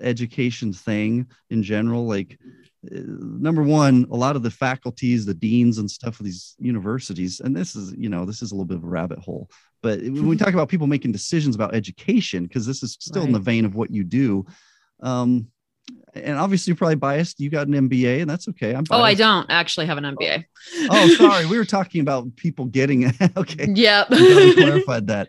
education 0.00 0.72
thing 0.72 1.26
in 1.50 1.62
general, 1.62 2.06
like 2.06 2.38
uh, 2.94 3.00
number 3.06 3.62
one, 3.62 4.06
a 4.10 4.16
lot 4.16 4.36
of 4.36 4.42
the 4.42 4.50
faculties, 4.50 5.26
the 5.26 5.34
deans 5.34 5.78
and 5.78 5.90
stuff 5.90 6.20
of 6.20 6.24
these 6.24 6.54
universities, 6.58 7.40
and 7.40 7.56
this 7.56 7.74
is, 7.74 7.92
you 7.96 8.08
know, 8.08 8.24
this 8.24 8.42
is 8.42 8.52
a 8.52 8.54
little 8.54 8.66
bit 8.66 8.76
of 8.76 8.84
a 8.84 8.88
rabbit 8.88 9.18
hole. 9.18 9.50
But 9.82 10.00
when 10.00 10.28
we 10.28 10.36
talk 10.38 10.54
about 10.54 10.68
people 10.68 10.86
making 10.86 11.12
decisions 11.12 11.54
about 11.54 11.74
education, 11.74 12.44
because 12.44 12.66
this 12.66 12.82
is 12.82 12.96
still 13.00 13.24
in 13.24 13.32
the 13.32 13.38
vein 13.38 13.64
of 13.64 13.74
what 13.74 13.90
you 13.90 14.04
do, 14.04 14.46
um, 15.00 15.48
and 16.14 16.38
obviously 16.38 16.70
you're 16.70 16.76
probably 16.76 16.96
biased. 16.96 17.40
You 17.40 17.50
got 17.50 17.66
an 17.66 17.88
MBA, 17.88 18.20
and 18.20 18.30
that's 18.30 18.48
okay. 18.48 18.74
I'm 18.74 18.84
oh 18.90 19.02
i 19.02 19.14
don't 19.14 19.46
actually 19.50 19.86
have 19.86 19.98
an 19.98 20.04
mba 20.16 20.44
Oh, 20.90 21.08
sorry. 21.14 21.46
We 21.46 21.58
were 21.58 21.64
talking 21.64 22.00
about 22.00 22.34
people 22.36 22.66
getting. 22.66 23.06
okay, 23.36 23.66
yep 23.72 24.08
I'm 24.10 24.18
glad 24.18 24.36
we 24.44 24.54
clarified 24.54 25.06
that. 25.08 25.28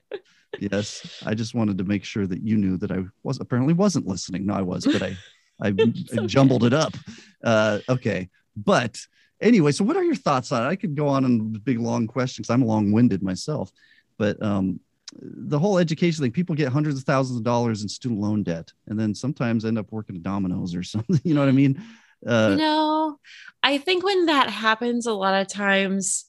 Yes, 0.60 1.22
I 1.26 1.36
just 1.36 1.54
wanted 1.54 1.78
to 1.78 1.84
make 1.84 2.04
sure 2.04 2.26
that 2.26 2.42
you 2.42 2.58
knew 2.58 2.78
that 2.78 2.92
I 2.92 3.04
was 3.24 3.40
apparently 3.40 3.74
wasn't 3.74 4.08
listening. 4.08 4.46
No, 4.46 4.56
I 4.56 4.62
was, 4.62 4.86
but 4.86 5.02
I 5.02 5.18
I, 5.62 5.68
I 6.18 6.26
jumbled 6.26 6.64
it 6.64 6.74
up. 6.74 6.96
Uh, 7.44 7.80
okay, 7.88 8.30
but 8.56 9.00
anyway, 9.42 9.72
so 9.72 9.84
what 9.84 9.98
are 9.98 10.04
your 10.04 10.16
thoughts 10.16 10.52
on 10.52 10.64
it? 10.64 10.70
I 10.70 10.76
could 10.76 10.96
go 10.96 11.08
on 11.08 11.26
and 11.26 11.64
big 11.64 11.80
long 11.80 12.08
questions. 12.08 12.50
I'm 12.50 12.66
long 12.66 12.92
winded 12.92 13.22
myself, 13.22 13.72
but 14.18 14.42
um, 14.42 14.80
the 15.14 15.60
whole 15.60 15.78
education 15.78 16.24
thing, 16.24 16.32
people 16.32 16.56
get 16.56 16.72
hundreds 16.72 16.98
of 16.98 17.04
thousands 17.04 17.38
of 17.38 17.44
dollars 17.44 17.82
in 17.82 17.90
student 17.90 18.22
loan 18.22 18.44
debt, 18.44 18.72
and 18.88 19.00
then 19.00 19.14
sometimes 19.14 19.66
end 19.66 19.78
up 19.78 19.92
working 19.92 20.16
at 20.16 20.24
Domino's 20.24 20.76
or 20.76 20.84
something. 20.84 21.20
You 21.24 21.34
know 21.34 21.42
what 21.42 21.50
I 21.50 21.54
mean? 21.54 21.82
Uh, 22.26 22.50
you 22.52 22.58
know, 22.58 23.18
I 23.64 23.78
think 23.78 24.04
when 24.04 24.26
that 24.26 24.50
happens, 24.50 25.06
a 25.06 25.14
lot 25.14 25.40
of 25.40 25.48
times 25.48 26.26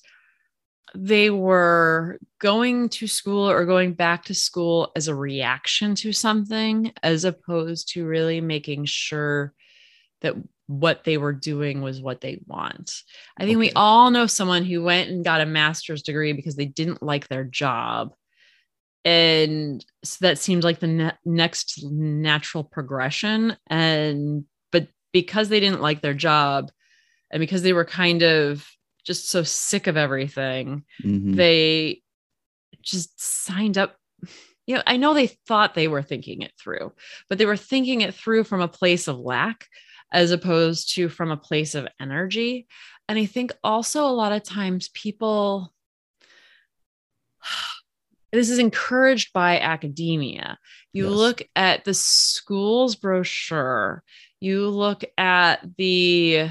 they 0.94 1.30
were 1.30 2.18
going 2.38 2.88
to 2.88 3.06
school 3.06 3.48
or 3.48 3.64
going 3.64 3.94
back 3.94 4.24
to 4.24 4.34
school 4.34 4.92
as 4.96 5.08
a 5.08 5.14
reaction 5.14 5.94
to 5.96 6.12
something, 6.12 6.92
as 7.02 7.24
opposed 7.24 7.92
to 7.92 8.06
really 8.06 8.40
making 8.40 8.84
sure 8.84 9.54
that 10.22 10.34
what 10.66 11.02
they 11.02 11.18
were 11.18 11.32
doing 11.32 11.82
was 11.82 12.00
what 12.00 12.20
they 12.20 12.40
want. 12.46 12.92
I 13.36 13.42
think 13.42 13.56
okay. 13.56 13.68
we 13.68 13.72
all 13.72 14.10
know 14.10 14.26
someone 14.26 14.64
who 14.64 14.82
went 14.82 15.10
and 15.10 15.24
got 15.24 15.40
a 15.40 15.46
master's 15.46 16.02
degree 16.02 16.32
because 16.32 16.54
they 16.54 16.66
didn't 16.66 17.02
like 17.02 17.26
their 17.28 17.44
job. 17.44 18.14
And 19.04 19.84
so 20.04 20.18
that 20.26 20.38
seemed 20.38 20.62
like 20.62 20.78
the 20.78 20.86
ne- 20.86 21.18
next 21.24 21.82
natural 21.82 22.62
progression. 22.62 23.56
And, 23.66 24.44
but 24.70 24.88
because 25.12 25.48
they 25.48 25.58
didn't 25.58 25.80
like 25.80 26.02
their 26.02 26.14
job 26.14 26.70
and 27.30 27.40
because 27.40 27.62
they 27.62 27.72
were 27.72 27.84
kind 27.84 28.22
of 28.22 28.64
just 29.04 29.28
so 29.28 29.42
sick 29.42 29.86
of 29.86 29.96
everything, 29.96 30.84
mm-hmm. 31.02 31.34
they 31.34 32.02
just 32.82 33.20
signed 33.20 33.78
up. 33.78 33.96
You 34.66 34.76
know, 34.76 34.82
I 34.86 34.96
know 34.96 35.14
they 35.14 35.26
thought 35.26 35.74
they 35.74 35.88
were 35.88 36.02
thinking 36.02 36.42
it 36.42 36.52
through, 36.60 36.92
but 37.28 37.38
they 37.38 37.46
were 37.46 37.56
thinking 37.56 38.02
it 38.02 38.14
through 38.14 38.44
from 38.44 38.60
a 38.60 38.68
place 38.68 39.08
of 39.08 39.18
lack 39.18 39.66
as 40.12 40.30
opposed 40.30 40.94
to 40.94 41.08
from 41.08 41.30
a 41.30 41.36
place 41.36 41.74
of 41.74 41.88
energy. 42.00 42.66
And 43.08 43.18
I 43.18 43.26
think 43.26 43.52
also 43.64 44.04
a 44.04 44.12
lot 44.12 44.32
of 44.32 44.42
times 44.42 44.88
people, 44.90 45.72
this 48.32 48.50
is 48.50 48.58
encouraged 48.58 49.32
by 49.32 49.58
academia. 49.60 50.58
You 50.92 51.08
yes. 51.08 51.12
look 51.12 51.42
at 51.56 51.84
the 51.84 51.94
school's 51.94 52.94
brochure, 52.94 54.02
you 54.40 54.68
look 54.68 55.04
at 55.18 55.60
the 55.76 56.50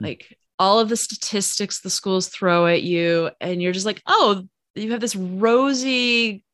like 0.00 0.36
all 0.58 0.78
of 0.78 0.88
the 0.88 0.96
statistics 0.96 1.80
the 1.80 1.90
schools 1.90 2.28
throw 2.28 2.66
at 2.66 2.82
you, 2.82 3.30
and 3.40 3.60
you're 3.60 3.72
just 3.72 3.86
like, 3.86 4.02
oh, 4.06 4.44
you 4.74 4.90
have 4.92 5.00
this 5.00 5.16
rosy, 5.16 6.44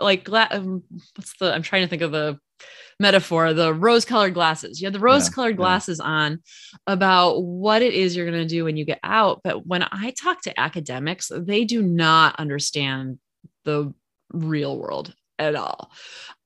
like, 0.00 0.28
um, 0.30 0.82
what's 1.16 1.36
the, 1.38 1.52
I'm 1.52 1.62
trying 1.62 1.82
to 1.82 1.88
think 1.88 2.02
of 2.02 2.12
the 2.12 2.38
metaphor 3.00 3.52
the 3.52 3.74
rose 3.74 4.04
colored 4.04 4.34
glasses. 4.34 4.80
You 4.80 4.86
have 4.86 4.92
the 4.92 5.00
rose 5.00 5.28
colored 5.28 5.50
yeah, 5.50 5.56
glasses 5.56 6.00
yeah. 6.02 6.08
on 6.08 6.42
about 6.86 7.42
what 7.42 7.82
it 7.82 7.94
is 7.94 8.14
you're 8.14 8.30
going 8.30 8.46
to 8.46 8.48
do 8.48 8.64
when 8.64 8.76
you 8.76 8.84
get 8.84 9.00
out 9.02 9.40
but 9.42 9.66
when 9.66 9.82
i 9.90 10.12
talk 10.22 10.40
to 10.42 10.60
academics 10.60 11.30
they 11.34 11.64
do 11.64 11.82
not 11.82 12.36
understand 12.38 13.18
the 13.64 13.92
real 14.32 14.78
world 14.78 15.14
at 15.38 15.54
all 15.54 15.90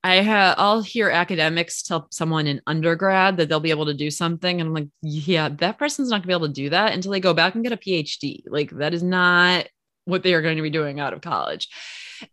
i 0.07 0.16
have 0.16 0.55
i'll 0.59 0.83
hear 0.83 1.11
academics 1.11 1.83
tell 1.83 2.07
someone 2.11 2.47
in 2.47 2.61
undergrad 2.66 3.37
that 3.37 3.49
they'll 3.49 3.61
be 3.61 3.71
able 3.71 3.87
to 3.87 3.95
do 3.95 4.11
something 4.11 4.61
and 4.61 4.69
i'm 4.69 4.75
like 4.75 4.88
yeah 5.03 5.49
that 5.49 5.79
person's 5.79 6.11
not 6.11 6.23
to 6.23 6.27
be 6.27 6.33
able 6.33 6.47
to 6.47 6.53
do 6.53 6.71
that 6.71 6.92
until 6.92 7.11
they 7.12 7.21
go 7.21 7.35
back 7.35 7.55
and 7.55 7.64
get 7.64 7.73
a 7.73 7.77
phd 7.77 8.42
like 8.47 8.71
that 8.71 8.95
is 8.95 9.03
not 9.03 9.66
what 10.07 10.23
they 10.23 10.33
are 10.33 10.42
going 10.42 10.57
to 10.57 10.62
be 10.62 10.71
doing 10.71 10.99
out 10.99 11.12
of 11.12 11.21
college 11.21 11.69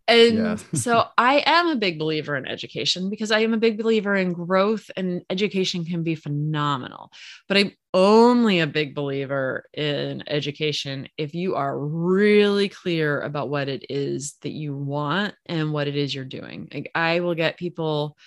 and 0.07 0.37
yeah. 0.37 0.55
so 0.73 1.05
I 1.17 1.43
am 1.45 1.67
a 1.67 1.75
big 1.75 1.99
believer 1.99 2.35
in 2.35 2.47
education 2.47 3.09
because 3.09 3.31
I 3.31 3.39
am 3.39 3.53
a 3.53 3.57
big 3.57 3.77
believer 3.77 4.15
in 4.15 4.33
growth 4.33 4.89
and 4.95 5.23
education 5.29 5.85
can 5.85 6.03
be 6.03 6.15
phenomenal. 6.15 7.11
But 7.47 7.57
I'm 7.57 7.71
only 7.93 8.59
a 8.59 8.67
big 8.67 8.95
believer 8.95 9.65
in 9.73 10.23
education 10.27 11.07
if 11.17 11.33
you 11.33 11.55
are 11.55 11.77
really 11.77 12.69
clear 12.69 13.21
about 13.21 13.49
what 13.49 13.69
it 13.69 13.85
is 13.89 14.35
that 14.41 14.51
you 14.51 14.75
want 14.75 15.35
and 15.45 15.73
what 15.73 15.87
it 15.87 15.95
is 15.95 16.13
you're 16.13 16.25
doing. 16.25 16.69
Like 16.73 16.91
I 16.95 17.19
will 17.19 17.35
get 17.35 17.57
people 17.57 18.17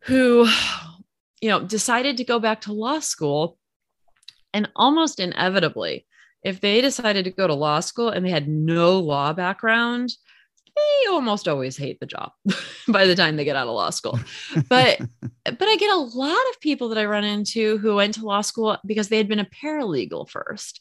who 0.00 0.46
you 1.40 1.48
know 1.48 1.64
decided 1.64 2.18
to 2.18 2.24
go 2.24 2.38
back 2.38 2.62
to 2.62 2.72
law 2.72 3.00
school 3.00 3.58
and 4.52 4.70
almost 4.76 5.18
inevitably 5.18 6.06
if 6.44 6.60
they 6.60 6.80
decided 6.80 7.24
to 7.24 7.30
go 7.30 7.46
to 7.46 7.54
law 7.54 7.80
school 7.80 8.10
and 8.10 8.24
they 8.24 8.30
had 8.30 8.48
no 8.48 8.98
law 8.98 9.32
background, 9.32 10.14
they 10.76 11.10
almost 11.10 11.48
always 11.48 11.76
hate 11.76 12.00
the 12.00 12.06
job 12.06 12.32
by 12.88 13.06
the 13.06 13.14
time 13.14 13.36
they 13.36 13.44
get 13.44 13.56
out 13.56 13.66
of 13.66 13.74
law 13.74 13.90
school. 13.90 14.18
But 14.68 15.00
but 15.44 15.62
I 15.62 15.76
get 15.76 15.92
a 15.92 15.96
lot 15.96 16.44
of 16.50 16.60
people 16.60 16.88
that 16.90 16.98
I 16.98 17.04
run 17.04 17.24
into 17.24 17.78
who 17.78 17.96
went 17.96 18.14
to 18.14 18.24
law 18.24 18.42
school 18.42 18.76
because 18.84 19.08
they 19.08 19.16
had 19.16 19.28
been 19.28 19.40
a 19.40 19.46
paralegal 19.46 20.28
first. 20.28 20.80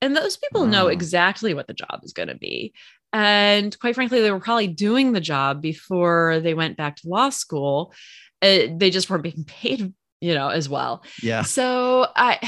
And 0.00 0.16
those 0.16 0.36
people 0.36 0.66
know 0.66 0.88
exactly 0.88 1.54
what 1.54 1.68
the 1.68 1.74
job 1.74 2.00
is 2.02 2.12
going 2.12 2.28
to 2.28 2.34
be. 2.34 2.74
And 3.12 3.78
quite 3.78 3.94
frankly, 3.94 4.20
they 4.20 4.32
were 4.32 4.40
probably 4.40 4.66
doing 4.66 5.12
the 5.12 5.20
job 5.20 5.62
before 5.62 6.40
they 6.40 6.54
went 6.54 6.76
back 6.76 6.96
to 6.96 7.08
law 7.08 7.28
school. 7.28 7.92
Uh, 8.40 8.66
they 8.74 8.90
just 8.90 9.08
weren't 9.08 9.22
being 9.22 9.44
paid, 9.46 9.92
you 10.20 10.34
know, 10.34 10.48
as 10.48 10.68
well. 10.68 11.04
Yeah. 11.22 11.42
So 11.42 12.08
I 12.16 12.38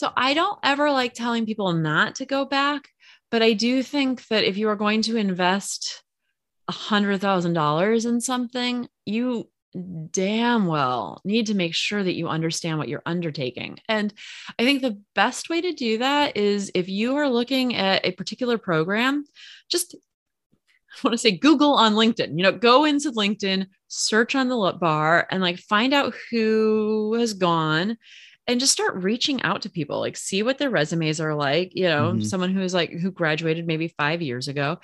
so 0.00 0.10
I 0.16 0.32
don't 0.32 0.58
ever 0.62 0.90
like 0.90 1.12
telling 1.12 1.44
people 1.44 1.74
not 1.74 2.14
to 2.14 2.24
go 2.24 2.46
back, 2.46 2.88
but 3.30 3.42
I 3.42 3.52
do 3.52 3.82
think 3.82 4.26
that 4.28 4.44
if 4.44 4.56
you 4.56 4.70
are 4.70 4.74
going 4.74 5.02
to 5.02 5.18
invest 5.18 6.02
a 6.68 6.72
hundred 6.72 7.20
thousand 7.20 7.52
dollars 7.52 8.06
in 8.06 8.22
something, 8.22 8.88
you 9.04 9.50
damn 10.10 10.66
well 10.66 11.20
need 11.26 11.48
to 11.48 11.54
make 11.54 11.74
sure 11.74 12.02
that 12.02 12.14
you 12.14 12.28
understand 12.28 12.78
what 12.78 12.88
you're 12.88 13.02
undertaking. 13.04 13.76
And 13.90 14.14
I 14.58 14.64
think 14.64 14.80
the 14.80 14.98
best 15.14 15.50
way 15.50 15.60
to 15.60 15.72
do 15.72 15.98
that 15.98 16.34
is 16.34 16.72
if 16.74 16.88
you 16.88 17.16
are 17.16 17.28
looking 17.28 17.76
at 17.76 18.02
a 18.02 18.12
particular 18.12 18.56
program, 18.56 19.26
just 19.70 19.94
I 19.94 20.96
want 21.04 21.12
to 21.12 21.18
say 21.18 21.32
Google 21.32 21.74
on 21.74 21.92
LinkedIn. 21.92 22.38
You 22.38 22.44
know, 22.44 22.52
go 22.52 22.86
into 22.86 23.12
LinkedIn, 23.12 23.66
search 23.88 24.34
on 24.34 24.48
the 24.48 24.78
bar, 24.80 25.26
and 25.30 25.42
like 25.42 25.58
find 25.58 25.92
out 25.92 26.14
who 26.30 27.16
has 27.18 27.34
gone 27.34 27.98
and 28.50 28.60
just 28.60 28.72
start 28.72 29.02
reaching 29.02 29.42
out 29.42 29.62
to 29.62 29.70
people 29.70 30.00
like 30.00 30.16
see 30.16 30.42
what 30.42 30.58
their 30.58 30.70
resumes 30.70 31.20
are 31.20 31.34
like 31.34 31.72
you 31.74 31.84
know 31.84 32.12
mm-hmm. 32.12 32.22
someone 32.22 32.52
who's 32.52 32.74
like 32.74 32.90
who 32.90 33.10
graduated 33.10 33.66
maybe 33.66 33.88
five 33.88 34.20
years 34.22 34.48
ago. 34.48 34.78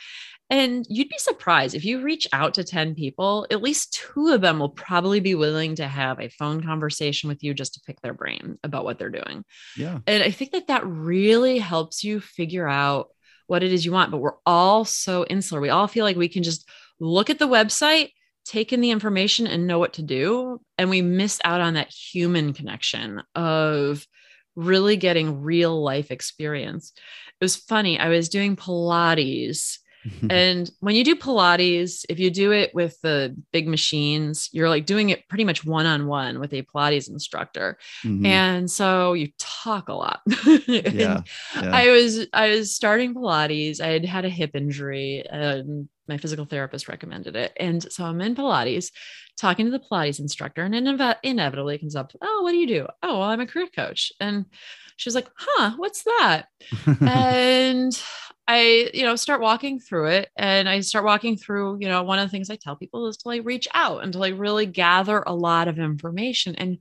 And 0.49 0.87
you'd 0.89 1.09
be 1.09 1.19
surprised 1.19 1.75
if 1.75 1.85
you 1.85 2.03
reach 2.03 2.29
out 2.33 2.55
to 2.55 2.63
10 2.63 2.95
people 2.95 3.49
at 3.51 3.63
least 3.63 3.93
two 4.15 4.29
of 4.29 4.41
them 4.41 4.61
will 4.61 4.69
probably 4.69 5.19
be 5.19 5.35
willing 5.35 5.75
to 5.75 5.89
have 5.89 6.21
a 6.21 6.29
phone 6.29 6.63
conversation 6.63 7.27
with 7.29 7.43
you 7.43 7.53
just 7.53 7.75
to 7.75 7.81
pick 7.85 8.01
their 8.01 8.15
brain 8.15 8.57
about 8.63 8.85
what 8.85 8.97
they're 8.97 9.11
doing. 9.11 9.45
Yeah. 9.77 9.99
And 10.07 10.23
i 10.23 10.31
think 10.31 10.53
that 10.53 10.69
that 10.69 10.87
really 10.87 11.59
helps 11.59 12.05
you 12.05 12.21
figure 12.21 12.69
out 12.69 13.09
what 13.49 13.65
it 13.65 13.73
is 13.73 13.85
you 13.85 13.91
want 13.91 14.13
but 14.13 14.19
we're 14.19 14.39
all 14.47 14.85
so 14.85 15.25
insular. 15.25 15.61
We 15.61 15.71
all 15.71 15.89
feel 15.89 16.05
like 16.05 16.17
we 16.17 16.29
can 16.29 16.45
just 16.45 16.69
look 17.01 17.29
at 17.29 17.41
the 17.41 17.49
website 17.49 18.11
take 18.47 18.73
in 18.73 18.81
the 18.81 18.91
information 18.91 19.47
and 19.47 19.67
know 19.67 19.79
what 19.79 19.95
to 19.95 20.03
do. 20.03 20.61
And 20.79 20.89
we 20.89 21.03
miss 21.03 21.41
out 21.45 21.61
on 21.61 21.75
that 21.75 21.93
human 21.93 22.53
connection 22.53 23.23
of 23.35 24.07
really 24.55 24.97
getting 24.97 25.43
real 25.43 25.83
life 25.83 26.11
experience. 26.11 26.93
It 27.41 27.45
was 27.45 27.57
funny. 27.57 27.99
I 27.99 28.09
was 28.09 28.29
doing 28.29 28.57
Pilates. 28.57 29.79
and 30.31 30.71
when 30.79 30.95
you 30.95 31.03
do 31.03 31.17
Pilates, 31.17 32.05
if 32.09 32.21
you 32.21 32.31
do 32.31 32.53
it 32.53 32.73
with 32.73 32.97
the 33.03 33.37
big 33.53 33.67
machines, 33.67 34.49
you're 34.53 34.69
like 34.69 34.87
doing 34.87 35.11
it 35.11 35.29
pretty 35.29 35.43
much 35.43 35.65
one 35.65 35.85
on 35.85 36.07
one 36.07 36.39
with 36.39 36.53
a 36.53 36.63
Pilates 36.63 37.11
instructor. 37.11 37.77
Mm-hmm. 38.05 38.25
And 38.25 38.71
so 38.71 39.15
you 39.15 39.31
talk 39.39 39.89
a 39.89 39.95
lot. 39.95 40.21
yeah, 40.69 40.83
yeah, 40.93 41.23
I 41.57 41.91
was 41.91 42.27
I 42.33 42.51
was 42.51 42.73
starting 42.73 43.15
Pilates. 43.15 43.81
I 43.81 43.89
had 43.89 44.05
had 44.05 44.25
a 44.25 44.31
hip 44.31 44.53
injury 44.55 45.25
and 45.29 45.89
my 46.09 46.19
physical 46.19 46.45
therapist 46.45 46.89
recommended 46.89 47.37
it. 47.37 47.53
And 47.59 47.91
so 47.93 48.05
I'm 48.05 48.21
in 48.21 48.35
Pilates 48.35 48.91
talking 49.37 49.67
to 49.67 49.73
the 49.73 49.81
Pilates 49.81 50.21
instructor, 50.21 50.63
and 50.63 50.75
inev- 50.75 51.17
inevitably 51.23 51.79
comes 51.79 51.97
up, 51.97 52.13
Oh, 52.23 52.43
what 52.43 52.53
do 52.53 52.57
you 52.57 52.67
do? 52.67 52.87
Oh, 53.03 53.19
well, 53.19 53.29
I'm 53.29 53.41
a 53.41 53.47
career 53.47 53.69
coach. 53.75 54.13
And 54.21 54.47
she's 54.97 55.15
like, 55.15 55.29
Huh, 55.37 55.73
what's 55.77 56.05
that? 56.05 56.47
and 57.01 58.03
I, 58.49 58.91
you 58.95 59.03
know, 59.03 59.17
start 59.17 59.41
walking 59.41 59.81
through 59.81 60.07
it. 60.07 60.31
And 60.37 60.69
I 60.69 60.81
start 60.81 61.05
walking 61.05 61.37
through, 61.37 61.79
you 61.81 61.89
know, 61.89 62.03
one 62.03 62.19
of 62.19 62.27
the 62.27 62.31
things 62.31 62.49
I 62.49 62.57
tell 62.57 62.77
people 62.77 63.07
is 63.09 63.17
to 63.19 63.29
like 63.29 63.45
reach 63.45 63.67
out 63.75 64.05
and 64.05 64.13
to 64.13 64.19
like 64.19 64.35
really 64.37 64.67
gather 64.67 65.23
a 65.27 65.35
lot 65.35 65.69
of 65.69 65.79
information. 65.79 66.55
And 66.55 66.79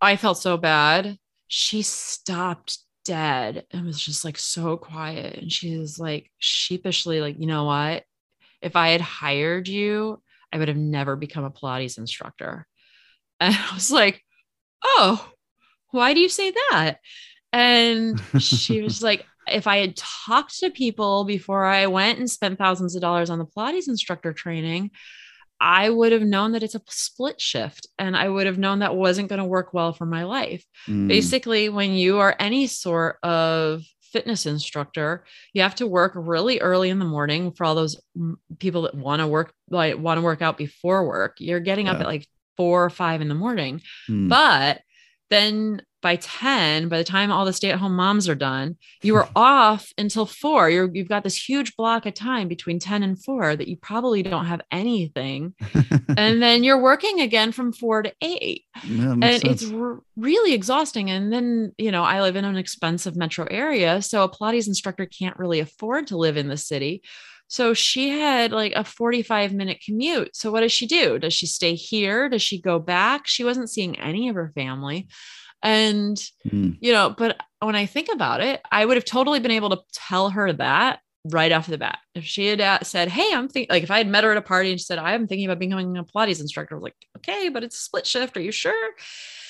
I 0.00 0.16
felt 0.16 0.38
so 0.38 0.56
bad. 0.56 1.18
She 1.48 1.82
stopped 1.82 2.78
dead 3.04 3.66
and 3.72 3.86
was 3.86 4.00
just 4.00 4.24
like 4.24 4.38
so 4.38 4.76
quiet. 4.76 5.36
And 5.36 5.50
she 5.50 5.76
was 5.76 5.98
like 5.98 6.30
sheepishly, 6.38 7.20
like, 7.20 7.40
you 7.40 7.46
know 7.46 7.64
what? 7.64 8.04
If 8.62 8.76
I 8.76 8.88
had 8.90 9.00
hired 9.00 9.68
you, 9.68 10.22
I 10.52 10.58
would 10.58 10.68
have 10.68 10.76
never 10.76 11.16
become 11.16 11.44
a 11.44 11.50
Pilates 11.50 11.98
instructor. 11.98 12.66
And 13.40 13.54
I 13.54 13.74
was 13.74 13.92
like, 13.92 14.20
oh, 14.84 15.24
why 15.92 16.12
do 16.12 16.18
you 16.18 16.28
say 16.28 16.50
that? 16.50 16.96
And 17.52 18.20
she 18.40 18.82
was 18.82 19.00
like, 19.08 19.24
if 19.46 19.68
I 19.68 19.76
had 19.76 19.96
talked 19.96 20.58
to 20.58 20.70
people 20.70 21.24
before 21.24 21.64
I 21.64 21.86
went 21.86 22.18
and 22.18 22.28
spent 22.28 22.58
thousands 22.58 22.96
of 22.96 23.00
dollars 23.00 23.30
on 23.30 23.38
the 23.38 23.46
Pilates 23.46 23.86
instructor 23.86 24.32
training, 24.32 24.90
I 25.60 25.90
would 25.90 26.12
have 26.12 26.22
known 26.22 26.52
that 26.52 26.62
it's 26.62 26.74
a 26.74 26.82
split 26.88 27.40
shift 27.40 27.86
and 27.98 28.16
I 28.16 28.28
would 28.28 28.46
have 28.46 28.58
known 28.58 28.80
that 28.80 28.94
wasn't 28.94 29.28
going 29.28 29.40
to 29.40 29.44
work 29.44 29.72
well 29.72 29.92
for 29.92 30.06
my 30.06 30.24
life. 30.24 30.64
Mm, 30.86 31.08
Basically, 31.08 31.68
when 31.68 31.92
you 31.92 32.18
are 32.18 32.34
any 32.38 32.66
sort 32.66 33.18
of 33.22 33.82
fitness 34.12 34.46
instructor, 34.46 35.24
you 35.52 35.62
have 35.62 35.74
to 35.76 35.86
work 35.86 36.12
really 36.14 36.60
early 36.60 36.90
in 36.90 36.98
the 36.98 37.04
morning 37.04 37.52
for 37.52 37.64
all 37.64 37.74
those 37.74 38.00
mm, 38.16 38.34
people 38.58 38.82
that 38.82 38.94
want 38.94 39.20
to 39.20 39.26
work 39.26 39.52
like 39.70 39.98
want 39.98 40.18
to 40.18 40.22
work 40.22 40.42
out 40.42 40.56
before 40.58 41.06
work. 41.06 41.36
You're 41.38 41.60
getting 41.60 41.88
up 41.88 42.00
at 42.00 42.06
like 42.06 42.26
4 42.56 42.84
or 42.84 42.90
5 42.90 43.20
in 43.20 43.28
the 43.28 43.34
morning. 43.34 43.82
mm, 44.08 44.28
But 44.28 44.80
then 45.30 45.82
by 46.00 46.16
10, 46.16 46.88
by 46.88 46.98
the 46.98 47.04
time 47.04 47.30
all 47.30 47.44
the 47.44 47.52
stay-at-home 47.52 47.94
moms 47.94 48.28
are 48.28 48.34
done, 48.34 48.76
you 49.02 49.16
are 49.16 49.28
off 49.36 49.92
until 49.98 50.26
four. 50.26 50.70
You're 50.70 50.90
you've 50.92 51.08
got 51.08 51.24
this 51.24 51.48
huge 51.48 51.76
block 51.76 52.06
of 52.06 52.14
time 52.14 52.48
between 52.48 52.78
10 52.78 53.02
and 53.02 53.22
four 53.22 53.56
that 53.56 53.68
you 53.68 53.76
probably 53.76 54.22
don't 54.22 54.46
have 54.46 54.60
anything. 54.70 55.54
and 56.16 56.42
then 56.42 56.64
you're 56.64 56.80
working 56.80 57.20
again 57.20 57.52
from 57.52 57.72
four 57.72 58.02
to 58.02 58.12
eight. 58.22 58.64
yeah, 58.84 59.14
makes 59.14 59.42
And 59.42 59.52
it's 59.52 59.72
r- 59.72 60.00
really 60.16 60.54
exhausting. 60.54 61.10
And 61.10 61.32
then, 61.32 61.72
you 61.78 61.90
know, 61.90 62.04
I 62.04 62.22
live 62.22 62.36
in 62.36 62.44
an 62.44 62.56
expensive 62.56 63.16
metro 63.16 63.46
area. 63.50 64.00
So 64.02 64.24
a 64.24 64.30
Pilates 64.30 64.68
instructor 64.68 65.06
can't 65.06 65.38
really 65.38 65.60
afford 65.60 66.08
to 66.08 66.16
live 66.16 66.36
in 66.36 66.48
the 66.48 66.56
city. 66.56 67.02
So 67.48 67.72
she 67.72 68.10
had 68.10 68.52
like 68.52 68.74
a 68.76 68.84
45 68.84 69.54
minute 69.54 69.82
commute. 69.84 70.36
So 70.36 70.52
what 70.52 70.60
does 70.60 70.72
she 70.72 70.86
do? 70.86 71.18
Does 71.18 71.32
she 71.32 71.46
stay 71.46 71.74
here? 71.74 72.28
Does 72.28 72.42
she 72.42 72.60
go 72.60 72.78
back? 72.78 73.26
She 73.26 73.42
wasn't 73.42 73.70
seeing 73.70 73.98
any 73.98 74.28
of 74.28 74.36
her 74.36 74.52
family. 74.54 75.08
And, 75.62 76.16
Mm, 76.46 76.78
you 76.80 76.92
know, 76.92 77.14
but 77.16 77.40
when 77.60 77.74
I 77.74 77.86
think 77.86 78.08
about 78.12 78.40
it, 78.40 78.60
I 78.70 78.84
would 78.84 78.96
have 78.96 79.04
totally 79.04 79.40
been 79.40 79.50
able 79.50 79.70
to 79.70 79.80
tell 79.92 80.30
her 80.30 80.52
that 80.54 81.00
right 81.24 81.50
off 81.52 81.66
the 81.66 81.76
bat. 81.78 81.98
If 82.14 82.24
she 82.24 82.46
had 82.46 82.60
uh, 82.60 82.78
said, 82.82 83.08
Hey, 83.08 83.34
I'm 83.34 83.48
thinking, 83.48 83.68
like, 83.74 83.82
if 83.82 83.90
I 83.90 83.98
had 83.98 84.06
met 84.08 84.24
her 84.24 84.30
at 84.30 84.36
a 84.36 84.42
party 84.42 84.70
and 84.70 84.78
she 84.80 84.84
said, 84.84 84.98
I'm 84.98 85.26
thinking 85.26 85.46
about 85.46 85.58
becoming 85.58 85.96
a 85.96 86.04
Pilates 86.04 86.40
instructor, 86.40 86.74
I 86.74 86.78
was 86.78 86.84
like, 86.84 86.96
Okay, 87.18 87.48
but 87.48 87.64
it's 87.64 87.76
a 87.76 87.80
split 87.80 88.06
shift. 88.06 88.36
Are 88.36 88.40
you 88.40 88.52
sure? 88.52 88.90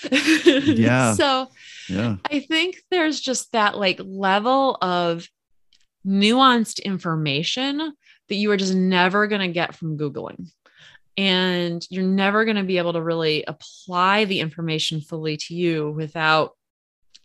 Yeah. 0.11 1.15
So 1.15 1.49
yeah. 1.89 2.17
I 2.25 2.39
think 2.41 2.77
there's 2.91 3.21
just 3.21 3.51
that 3.53 3.77
like 3.77 4.01
level 4.03 4.79
of 4.81 5.29
nuanced 6.07 6.83
information 6.85 7.93
that 8.29 8.35
you 8.35 8.51
are 8.53 8.57
just 8.57 8.75
never 8.75 9.27
going 9.27 9.41
to 9.41 9.49
get 9.49 9.75
from 9.75 9.99
Googling. 9.99 10.51
And 11.19 11.85
you're 11.91 12.05
never 12.05 12.45
going 12.45 12.57
to 12.57 12.62
be 12.62 12.79
able 12.79 12.93
to 12.95 13.03
really 13.03 13.45
apply 13.47 14.25
the 14.25 14.39
information 14.41 15.01
fully 15.01 15.37
to 15.37 15.55
you 15.55 15.91
without 15.91 16.53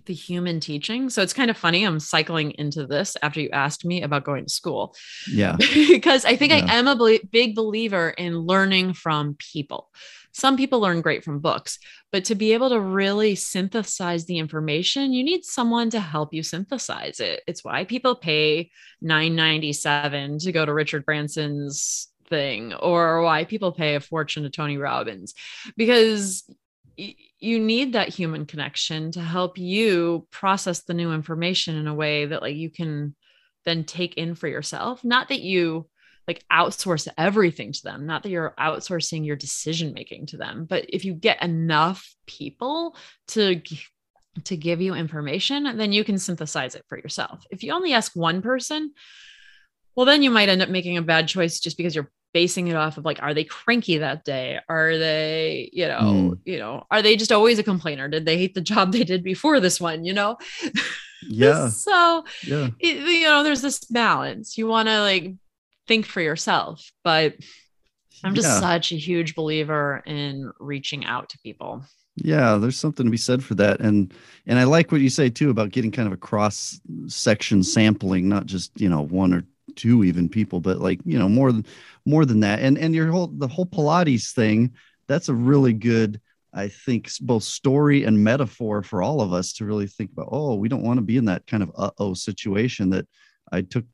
the 0.06 0.14
human 0.14 0.60
teaching. 0.60 1.10
So 1.10 1.22
it's 1.22 1.32
kind 1.32 1.50
of 1.50 1.56
funny. 1.56 1.86
I'm 1.86 2.00
cycling 2.00 2.52
into 2.58 2.86
this 2.86 3.16
after 3.22 3.39
you 3.39 3.50
asked 3.52 3.86
me 3.86 4.02
about 4.02 4.26
going 4.26 4.46
to 4.46 4.52
school 4.52 4.96
Yeah. 5.32 5.56
because 5.74 6.26
I 6.26 6.36
think 6.36 6.52
Yeah. 6.52 6.66
I 6.68 6.76
am 6.76 6.88
a 6.88 7.20
big 7.32 7.56
believer 7.56 8.10
in 8.10 8.39
learning 8.39 8.96
from 8.96 9.38
people. 9.54 9.89
Some 10.34 10.58
people 10.58 10.80
learn 10.80 11.02
great 11.02 11.24
from 11.24 11.39
books, 11.39 11.78
but 12.12 12.26
to 12.26 12.36
be 12.36 12.54
able 12.54 12.70
to 12.70 12.80
really 12.82 13.36
synthesize 13.36 14.26
the 14.26 14.39
information, 14.39 15.14
you 15.14 15.24
need 15.24 15.46
someone 15.46 15.91
to 15.91 16.00
help 16.00 16.34
you 16.34 16.41
synthesize 16.41 17.20
it. 17.20 17.41
It's 17.46 17.64
why 17.64 17.86
people 17.86 18.16
pay 18.16 18.72
9.97 19.06 20.44
to 20.44 20.52
go 20.52 20.66
to 20.66 20.74
Richard 20.74 21.06
Branson's 21.06 22.08
or 22.80 23.22
why 23.22 23.46
people 23.46 23.72
pay 23.72 23.96
a 23.96 24.00
fortune 24.00 24.44
to 24.44 24.50
Tony 24.50 24.78
Robbins. 24.78 25.34
Because 25.78 26.44
y- 26.98 27.16
you 27.40 27.60
need 27.60 27.94
that 27.94 28.10
human 28.10 28.46
connection 28.46 29.12
to 29.12 29.22
help 29.22 29.58
you 29.58 30.28
process 30.32 30.84
the 30.84 30.94
new 30.94 31.14
information 31.14 31.76
in 31.76 31.88
a 31.88 31.94
way 31.94 32.26
that 32.26 32.42
like 32.42 32.56
you 32.56 32.70
can 32.70 33.16
then 33.66 33.84
take 33.84 34.16
in 34.16 34.36
for 34.36 34.48
yourself. 34.48 35.04
Not 35.04 35.30
that 35.30 35.42
you 35.42 35.88
like 36.28 36.44
outsource 36.52 37.08
everything 37.18 37.74
to 37.74 37.84
them 37.84 38.06
not 38.06 38.24
that 38.24 38.30
you're 38.30 38.54
outsourcing 38.58 39.26
your 39.26 39.36
decision 39.36 39.94
making 39.94 40.26
to 40.26 40.38
them 40.38 40.66
but 40.66 40.86
if 40.88 41.04
you 41.04 41.14
get 41.14 41.42
enough 41.44 42.16
people 42.26 42.96
to 43.28 43.62
to 44.44 44.58
give 44.58 44.82
you 44.82 44.94
information 44.94 45.78
then 45.78 45.92
you 45.92 46.04
can 46.04 46.18
synthesize 46.18 46.76
it 46.76 46.84
for 46.88 46.98
yourself. 46.98 47.46
If 47.52 47.64
you 47.64 47.72
only 47.74 47.94
ask 47.94 48.16
one 48.16 48.42
person 48.42 48.94
well 49.96 50.06
then 50.06 50.24
you 50.24 50.32
might 50.32 50.50
end 50.50 50.62
up 50.62 50.70
making 50.70 50.98
a 50.98 51.02
bad 51.02 51.28
choice 51.28 51.60
just 51.60 51.78
because 51.78 51.96
you're 51.96 52.12
basing 52.34 52.68
it 52.68 52.76
off 52.76 52.98
of 52.98 53.06
like 53.06 53.22
are 53.22 53.34
they 53.34 53.44
cranky 53.44 54.00
that 54.00 54.24
day 54.26 54.60
are 54.68 54.98
they 54.98 55.70
you 55.72 55.88
know 55.88 56.00
Mm. 56.02 56.40
you 56.46 56.58
know 56.58 56.86
are 56.90 57.02
they 57.02 57.16
just 57.16 57.32
always 57.32 57.60
a 57.60 57.64
complainer 57.64 58.08
did 58.10 58.26
they 58.26 58.38
hate 58.38 58.54
the 58.56 58.62
job 58.62 58.92
they 58.92 59.04
did 59.04 59.24
before 59.24 59.60
this 59.60 59.80
one 59.80 60.04
you 60.04 60.14
know 60.14 60.38
Yeah. 61.30 61.70
so 61.70 62.26
Yeah. 62.46 62.70
it, 62.80 62.98
you 62.98 63.24
know 63.24 63.44
there's 63.44 63.62
this 63.62 63.80
balance 63.86 64.58
you 64.58 64.68
want 64.68 64.90
to 64.90 65.00
like 65.02 65.34
think 65.88 66.06
for 66.06 66.22
yourself 66.22 66.92
but 67.04 67.36
i'm 68.24 68.36
just 68.36 68.48
Yeah. 68.48 68.60
such 68.60 68.92
a 68.92 68.96
huge 68.98 69.36
believer 69.36 70.02
in 70.06 70.52
reaching 70.60 71.06
out 71.06 71.30
to 71.30 71.40
people 71.40 71.84
Yeah, 72.16 72.58
there's 72.58 72.78
something 72.80 73.06
to 73.06 73.12
be 73.12 73.18
said 73.18 73.44
for 73.44 73.56
that, 73.56 73.80
and 73.80 74.14
and 74.46 74.60
I 74.60 74.66
like 74.66 74.92
what 74.92 75.02
you 75.02 75.10
say 75.10 75.30
too 75.32 75.50
about 75.50 75.72
getting 75.72 75.92
kind 75.92 76.06
of 76.08 76.14
a 76.14 76.18
cross 76.30 76.80
section 77.08 77.64
sampling, 77.64 78.30
not 78.30 78.46
just 78.46 78.70
you 78.80 78.88
know 78.88 79.02
one 79.02 79.34
or 79.34 79.44
two 79.76 80.04
even 80.04 80.30
people, 80.30 80.60
but 80.60 80.80
like 80.80 81.00
you 81.06 81.18
know 81.18 81.30
more 81.30 81.52
than 81.52 81.66
more 82.06 82.26
than 82.26 82.42
that, 82.42 82.60
and 82.60 82.78
and 82.78 82.94
your 82.94 83.12
whole 83.12 83.28
the 83.28 83.48
whole 83.48 83.66
Pilates 83.66 84.34
thing. 84.34 84.74
That's 85.08 85.28
a 85.28 85.34
really 85.34 85.74
good, 85.74 86.22
I 86.54 86.70
think, 86.70 87.10
both 87.20 87.44
story 87.44 88.06
and 88.06 88.24
metaphor 88.24 88.84
for 88.84 89.02
all 89.02 89.20
of 89.20 89.34
us 89.34 89.52
to 89.54 89.66
really 89.66 89.88
think 89.88 90.12
about. 90.12 90.30
Oh, 90.32 90.56
we 90.56 90.70
don't 90.70 90.84
want 90.84 90.98
to 90.98 91.04
be 91.04 91.18
in 91.18 91.26
that 91.26 91.46
kind 91.46 91.64
of 91.64 91.72
uh 91.78 91.92
oh 91.98 92.14
situation 92.14 92.90
that 92.92 93.08
I 93.52 93.62
took 93.62 93.86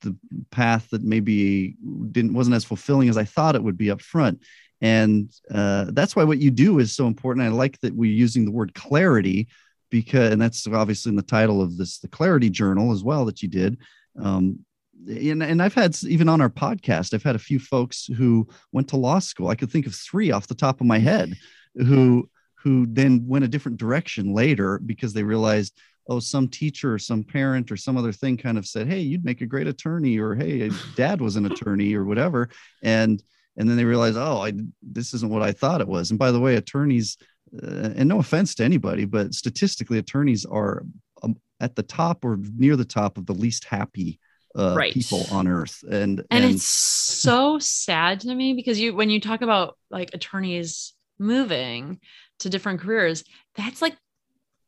the 0.00 0.16
path 0.50 0.88
that 0.90 1.02
maybe 1.02 1.76
didn't 2.12 2.34
wasn't 2.34 2.56
as 2.56 2.64
fulfilling 2.64 3.08
as 3.08 3.16
I 3.16 3.24
thought 3.24 3.56
it 3.56 3.62
would 3.62 3.78
be 3.78 3.90
up 3.90 4.02
front 4.02 4.42
and 4.80 5.30
uh, 5.52 5.86
that's 5.88 6.14
why 6.14 6.24
what 6.24 6.38
you 6.38 6.50
do 6.50 6.78
is 6.78 6.94
so 6.94 7.06
important 7.06 7.44
i 7.44 7.48
like 7.48 7.78
that 7.80 7.94
we're 7.94 8.10
using 8.10 8.44
the 8.44 8.50
word 8.50 8.74
clarity 8.74 9.48
because 9.90 10.32
and 10.32 10.40
that's 10.40 10.66
obviously 10.68 11.10
in 11.10 11.16
the 11.16 11.22
title 11.22 11.60
of 11.60 11.76
this 11.76 11.98
the 11.98 12.08
clarity 12.08 12.50
journal 12.50 12.92
as 12.92 13.02
well 13.02 13.24
that 13.24 13.42
you 13.42 13.48
did 13.48 13.78
um, 14.20 14.58
and, 15.06 15.42
and 15.42 15.62
i've 15.62 15.74
had 15.74 15.96
even 16.04 16.28
on 16.28 16.40
our 16.40 16.50
podcast 16.50 17.14
i've 17.14 17.22
had 17.22 17.36
a 17.36 17.38
few 17.38 17.58
folks 17.58 18.06
who 18.16 18.46
went 18.72 18.88
to 18.88 18.96
law 18.96 19.18
school. 19.18 19.48
I 19.48 19.54
could 19.54 19.70
think 19.70 19.86
of 19.86 19.94
three 19.94 20.30
off 20.30 20.46
the 20.46 20.54
top 20.54 20.80
of 20.80 20.86
my 20.86 20.98
head 20.98 21.34
who 21.74 22.28
who 22.56 22.86
then 22.86 23.24
went 23.26 23.44
a 23.44 23.48
different 23.48 23.78
direction 23.78 24.34
later 24.34 24.78
because 24.78 25.12
they 25.12 25.22
realized 25.22 25.78
oh 26.08 26.18
some 26.18 26.48
teacher 26.48 26.94
or 26.94 26.98
some 26.98 27.22
parent 27.22 27.70
or 27.70 27.76
some 27.76 27.96
other 27.96 28.12
thing 28.12 28.36
kind 28.36 28.58
of 28.58 28.66
said 28.66 28.86
hey 28.86 29.00
you'd 29.00 29.24
make 29.24 29.40
a 29.40 29.46
great 29.46 29.66
attorney 29.66 30.18
or 30.18 30.34
hey 30.34 30.70
dad 30.96 31.20
was 31.20 31.36
an 31.36 31.46
attorney 31.46 31.94
or 31.94 32.04
whatever. 32.04 32.48
And 32.82 33.22
and 33.56 33.68
then 33.68 33.76
they 33.76 33.84
realize 33.84 34.16
oh 34.16 34.42
i 34.42 34.52
this 34.82 35.14
isn't 35.14 35.30
what 35.30 35.42
i 35.42 35.52
thought 35.52 35.80
it 35.80 35.88
was. 35.88 36.10
And 36.10 36.18
by 36.18 36.30
the 36.30 36.40
way 36.40 36.56
attorneys 36.56 37.16
uh, 37.62 37.90
and 37.96 38.08
no 38.08 38.18
offense 38.18 38.54
to 38.56 38.64
anybody 38.64 39.04
but 39.04 39.34
statistically 39.34 39.98
attorneys 39.98 40.44
are 40.44 40.84
um, 41.22 41.36
at 41.60 41.74
the 41.74 41.82
top 41.82 42.24
or 42.24 42.38
near 42.56 42.76
the 42.76 42.84
top 42.84 43.16
of 43.16 43.26
the 43.26 43.32
least 43.32 43.64
happy 43.64 44.20
uh, 44.54 44.74
Right. 44.76 44.92
people 44.92 45.26
on 45.32 45.46
earth 45.46 45.84
and 45.90 46.24
and, 46.30 46.44
it's 46.44 46.64
so 46.68 47.58
sad 47.60 48.20
to 48.20 48.34
me 48.34 48.54
because 48.54 48.78
you 48.80 48.94
when 48.94 49.10
you 49.10 49.20
talk 49.20 49.42
about 49.42 49.76
like 49.90 50.10
attorneys 50.14 50.94
moving 51.18 52.00
to 52.40 52.48
different 52.48 52.80
careers 52.80 53.24
that's 53.56 53.82
like 53.82 53.96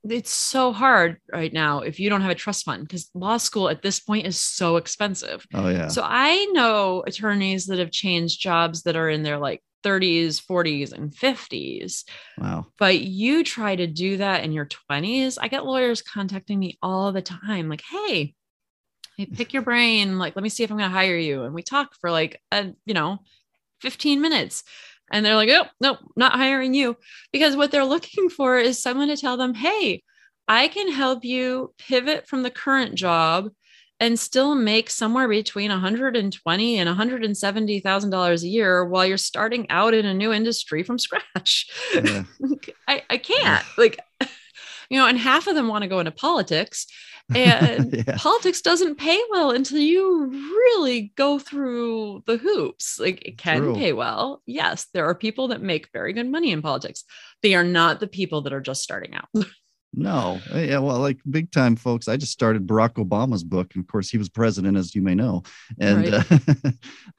it's 0.05 0.33
so 0.33 0.73
hard 0.73 1.19
right 1.31 1.53
now 1.53 1.81
if 1.81 2.01
you 2.01 2.09
don't 2.09 2.23
have 2.23 2.31
a 2.31 2.35
trust 2.35 2.65
fund 2.65 2.83
because 2.87 3.11
law 3.15 3.37
school 3.37 3.69
at 3.69 3.83
this 3.83 4.01
point 4.01 4.27
is 4.27 4.41
so 4.41 4.77
expensive. 4.77 5.47
Oh 5.55 5.69
yeah. 5.69 5.89
So 5.89 6.03
i 6.05 6.47
know 6.53 7.05
attorneys 7.07 7.67
that 7.67 7.79
have 7.79 7.91
changed 7.91 8.41
jobs 8.41 8.83
that 8.85 8.97
are 8.97 9.11
in 9.11 9.23
their 9.23 9.39
like 9.39 9.63
30s 9.85 10.41
40s 10.41 10.93
and 10.93 11.15
50s 11.15 12.05
wow. 12.39 12.67
But 12.79 13.01
you 13.01 13.45
try 13.45 13.77
to 13.77 13.87
do 13.87 14.19
that 14.19 14.43
in 14.45 14.53
your 14.53 14.67
20s 14.67 15.39
i 15.41 15.49
get 15.49 15.65
lawyers 15.67 16.03
contacting 16.03 16.59
me 16.59 16.79
all 16.83 17.13
the 17.13 17.23
time 17.23 17.69
like 17.69 17.83
hey 17.91 18.35
hey 19.21 19.27
pick 19.27 19.53
your 19.53 19.63
brain 19.63 20.19
like 20.19 20.35
let 20.35 20.43
me 20.43 20.49
see 20.49 20.65
if 20.65 20.71
i'm 20.71 20.79
going 20.79 20.89
to 20.89 20.97
hire 20.97 21.17
you. 21.17 21.45
And 21.45 21.55
we 21.55 21.63
talk 21.63 21.95
for 22.01 22.11
like 22.11 22.41
a 22.51 22.73
you 22.87 22.95
know 22.95 23.19
15 23.81 24.21
minutes. 24.21 24.65
And 25.13 25.27
they're 25.27 25.37
like 25.37 25.51
oh 25.51 25.67
no 25.81 25.99
not 26.17 26.33
hiring 26.33 26.75
you. 26.75 26.97
Because 27.33 27.57
what 27.57 27.71
they're 27.71 27.85
looking 27.85 28.31
for 28.31 28.59
is 28.59 28.83
someone 28.83 29.09
to 29.09 29.17
tell 29.17 29.37
them 29.37 29.55
hey 29.55 30.03
i 30.49 30.69
can 30.69 30.91
help 30.91 31.25
you 31.25 31.75
pivot 31.79 32.27
from 32.27 32.43
the 32.43 32.51
current 32.51 32.95
job 32.95 33.51
and 34.01 34.19
still 34.19 34.55
make 34.55 34.89
somewhere 34.89 35.29
between 35.29 35.71
120 35.71 36.79
and 36.79 36.89
170 36.89 37.81
thousand 37.81 38.11
dollars 38.11 38.43
a 38.43 38.49
year 38.49 38.85
while 38.85 39.05
you're 39.05 39.19
starting 39.19 39.69
out 39.71 39.93
in 39.93 40.07
a 40.07 40.15
new 40.15 40.33
industry 40.33 40.83
from 40.83 40.99
scratch. 40.99 41.71
Yeah. 41.95 42.25
I, 42.89 43.03
I 43.11 43.19
can't 43.19 43.65
like 43.77 44.01
you 44.91 44.99
know 44.99 45.07
and 45.07 45.19
half 45.19 45.47
of 45.47 45.55
them 45.55 45.69
want 45.69 45.83
to 45.83 45.89
go 45.89 46.01
into 46.01 46.11
politics 46.11 46.87
and 47.35 47.93
yeah. 47.93 48.17
politics 48.17 48.61
doesn't 48.61 48.97
pay 48.97 49.19
well 49.31 49.53
until 49.53 49.79
you 49.79 50.27
really 50.27 51.13
go 51.17 51.39
through 51.39 52.23
the 52.27 52.37
hoops 52.37 52.99
like 52.99 53.25
it 53.25 53.39
can 53.39 53.63
True. 53.63 53.75
pay 53.75 53.93
well 53.93 54.43
yes 54.47 54.89
there 54.93 55.07
are 55.07 55.15
people 55.15 55.49
that 55.49 55.63
make 55.63 55.89
very 55.93 56.13
good 56.13 56.29
money 56.29 56.51
in 56.51 56.61
politics 56.61 57.05
they 57.43 57.55
are 57.55 57.65
not 57.65 58.01
the 58.01 58.09
people 58.09 58.43
that 58.43 58.53
are 58.53 58.61
just 58.61 58.83
starting 58.83 59.15
out 59.15 59.29
No, 59.93 60.41
Uh, 60.55 60.59
yeah, 60.59 60.79
well, 60.79 61.01
like 61.01 61.19
big 61.29 61.51
time 61.51 61.75
folks. 61.75 62.07
I 62.07 62.17
just 62.17 62.33
started 62.33 62.67
Barack 62.67 62.95
Obama's 62.95 63.43
book, 63.43 63.75
and 63.75 63.83
of 63.83 63.89
course, 63.89 64.09
he 64.09 64.19
was 64.19 64.29
president, 64.29 64.77
as 64.77 64.95
you 64.95 65.03
may 65.03 65.17
know. 65.17 65.43
And 65.81 66.15
uh, 66.15 66.23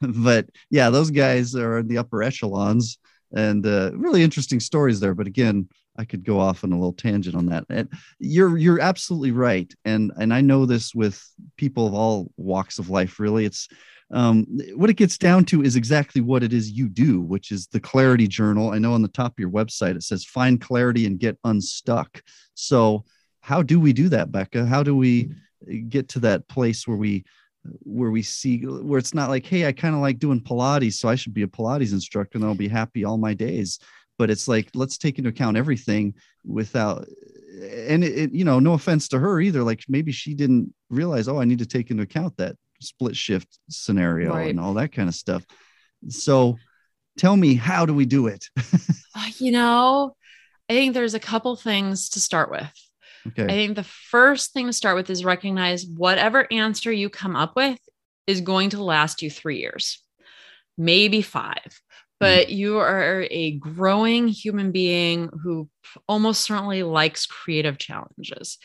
but 0.00 0.48
yeah, 0.70 0.88
those 0.88 1.10
guys 1.10 1.54
are 1.54 1.80
in 1.80 1.88
the 1.88 1.98
upper 1.98 2.22
echelons, 2.22 2.96
and 3.36 3.66
uh, 3.66 3.90
really 3.94 4.22
interesting 4.22 4.58
stories 4.58 5.00
there. 5.00 5.14
But 5.14 5.26
again, 5.26 5.68
I 5.96 6.04
could 6.04 6.24
go 6.24 6.40
off 6.40 6.64
on 6.64 6.72
a 6.72 6.76
little 6.76 6.92
tangent 6.92 7.36
on 7.36 7.46
that. 7.46 7.64
And 7.68 7.88
you're 8.18 8.56
you're 8.56 8.80
absolutely 8.80 9.32
right, 9.32 9.72
and 9.84 10.12
and 10.18 10.32
I 10.32 10.40
know 10.40 10.66
this 10.66 10.94
with 10.94 11.22
people 11.56 11.86
of 11.86 11.94
all 11.94 12.30
walks 12.36 12.78
of 12.78 12.90
life. 12.90 13.20
Really, 13.20 13.44
it's 13.44 13.68
um, 14.12 14.46
what 14.74 14.90
it 14.90 14.96
gets 14.96 15.16
down 15.16 15.44
to 15.46 15.62
is 15.62 15.76
exactly 15.76 16.20
what 16.20 16.42
it 16.42 16.52
is 16.52 16.70
you 16.70 16.88
do, 16.88 17.20
which 17.20 17.50
is 17.50 17.66
the 17.66 17.80
clarity 17.80 18.28
journal. 18.28 18.70
I 18.70 18.78
know 18.78 18.92
on 18.92 19.02
the 19.02 19.08
top 19.08 19.32
of 19.32 19.38
your 19.38 19.50
website 19.50 19.96
it 19.96 20.02
says 20.02 20.24
find 20.24 20.60
clarity 20.60 21.06
and 21.06 21.18
get 21.18 21.38
unstuck. 21.44 22.22
So, 22.54 23.04
how 23.40 23.62
do 23.62 23.80
we 23.80 23.92
do 23.92 24.08
that, 24.10 24.30
Becca? 24.30 24.66
How 24.66 24.82
do 24.82 24.96
we 24.96 25.32
get 25.88 26.08
to 26.10 26.20
that 26.20 26.48
place 26.48 26.86
where 26.86 26.96
we 26.96 27.24
where 27.84 28.10
we 28.10 28.22
see 28.22 28.62
where 28.62 28.98
it's 28.98 29.14
not 29.14 29.30
like, 29.30 29.46
hey, 29.46 29.66
I 29.66 29.72
kind 29.72 29.94
of 29.94 30.00
like 30.00 30.18
doing 30.18 30.40
Pilates, 30.40 30.94
so 30.94 31.08
I 31.08 31.14
should 31.14 31.34
be 31.34 31.42
a 31.42 31.46
Pilates 31.46 31.92
instructor 31.92 32.38
and 32.38 32.44
I'll 32.44 32.54
be 32.54 32.68
happy 32.68 33.04
all 33.04 33.18
my 33.18 33.34
days. 33.34 33.78
But 34.22 34.30
it's 34.30 34.46
like 34.46 34.70
let's 34.74 34.98
take 34.98 35.18
into 35.18 35.30
account 35.30 35.56
everything 35.56 36.14
without 36.44 37.06
and 37.88 38.04
it, 38.04 38.18
it, 38.18 38.32
you 38.32 38.44
know 38.44 38.60
no 38.60 38.74
offense 38.74 39.08
to 39.08 39.18
her 39.18 39.40
either 39.40 39.62
like 39.62 39.82
maybe 39.88 40.12
she 40.12 40.32
didn't 40.34 40.72
realize 40.90 41.28
oh 41.28 41.38
i 41.38 41.44
need 41.44 41.58
to 41.58 41.66
take 41.66 41.90
into 41.90 42.02
account 42.02 42.36
that 42.38 42.56
split 42.82 43.16
shift 43.16 43.58
scenario 43.70 44.34
right. 44.34 44.50
and 44.50 44.60
all 44.60 44.74
that 44.74 44.92
kind 44.92 45.08
of 45.08 45.14
stuff. 45.14 45.44
So 46.08 46.58
tell 47.18 47.36
me, 47.36 47.54
how 47.54 47.86
do 47.86 47.94
we 47.94 48.04
do 48.04 48.26
it? 48.26 48.46
Uh, 49.14 49.28
you 49.40 49.52
know, 49.52 50.16
I 50.70 50.72
think 50.72 50.94
there's 50.94 51.12
a 51.12 51.20
couple 51.20 51.54
things 51.54 52.08
to 52.08 52.18
start 52.18 52.50
with. 52.50 52.72
Okay. 53.26 53.44
I 53.44 53.48
think 53.48 53.76
the 53.76 53.84
first 53.84 54.54
thing 54.54 54.68
to 54.68 54.72
start 54.72 54.96
with 54.96 55.10
is 55.10 55.22
recognize 55.22 55.84
whatever 55.84 56.50
answer 56.50 56.90
you 56.90 57.10
come 57.10 57.36
up 57.36 57.54
with 57.54 57.78
is 58.26 58.40
going 58.40 58.70
to 58.70 58.82
last 58.82 59.20
you 59.20 59.30
three 59.30 59.58
years, 59.58 60.02
maybe 60.78 61.20
five. 61.20 61.81
But 62.22 62.46
mm. 62.46 62.54
you 62.54 62.78
are 62.78 63.26
a 63.32 63.58
growing 63.58 64.28
human 64.28 64.70
being 64.70 65.28
who 65.42 65.68
almost 66.08 66.42
certainly 66.42 66.84
likes 66.84 67.26
creative 67.26 67.78
challenges. 67.78 68.58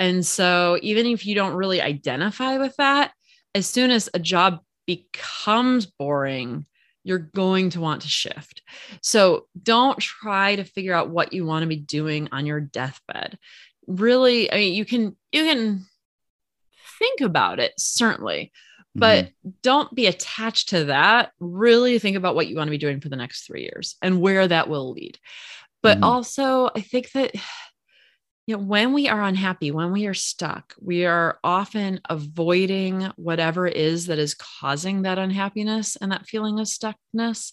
And 0.00 0.26
so, 0.26 0.78
even 0.82 1.06
if 1.06 1.24
you 1.24 1.36
don't 1.36 1.54
really 1.54 1.80
identify 1.80 2.58
with 2.58 2.74
that, 2.78 3.12
as 3.54 3.68
soon 3.68 3.92
as 3.92 4.10
a 4.12 4.18
job 4.18 4.58
becomes 4.84 5.86
boring, 5.86 6.66
you're 7.04 7.18
going 7.18 7.70
to 7.70 7.80
want 7.80 8.02
to 8.02 8.08
shift. 8.08 8.62
So 9.00 9.46
don't 9.62 10.00
try 10.00 10.56
to 10.56 10.64
figure 10.64 10.94
out 10.94 11.10
what 11.10 11.32
you 11.32 11.46
want 11.46 11.62
to 11.62 11.68
be 11.68 11.76
doing 11.76 12.28
on 12.32 12.46
your 12.46 12.60
deathbed. 12.60 13.38
Really, 13.86 14.50
I 14.50 14.56
mean, 14.56 14.74
you 14.74 14.84
can 14.84 15.16
you 15.30 15.44
can 15.44 15.86
think 16.98 17.20
about 17.20 17.60
it 17.60 17.74
certainly, 17.78 18.50
but 18.94 19.26
mm-hmm. 19.26 19.50
don't 19.62 19.94
be 19.94 20.06
attached 20.06 20.70
to 20.70 20.86
that. 20.86 21.32
Really 21.40 21.98
think 21.98 22.16
about 22.16 22.34
what 22.34 22.46
you 22.46 22.56
want 22.56 22.68
to 22.68 22.72
be 22.72 22.78
doing 22.78 23.00
for 23.00 23.08
the 23.08 23.16
next 23.16 23.46
3 23.46 23.62
years 23.62 23.96
and 24.02 24.20
where 24.20 24.46
that 24.46 24.68
will 24.68 24.92
lead. 24.92 25.18
But 25.82 25.96
mm-hmm. 25.96 26.04
also, 26.04 26.70
I 26.74 26.80
think 26.80 27.10
that 27.12 27.34
you 28.46 28.56
know, 28.56 28.62
when 28.62 28.92
we 28.92 29.08
are 29.08 29.22
unhappy, 29.22 29.70
when 29.70 29.90
we 29.90 30.06
are 30.06 30.14
stuck, 30.14 30.74
we 30.78 31.06
are 31.06 31.38
often 31.42 32.00
avoiding 32.10 33.10
whatever 33.16 33.66
it 33.66 33.74
is 33.74 34.06
that 34.06 34.18
is 34.18 34.34
causing 34.34 35.02
that 35.02 35.18
unhappiness 35.18 35.96
and 35.96 36.12
that 36.12 36.26
feeling 36.26 36.60
of 36.60 36.66
stuckness. 36.66 37.52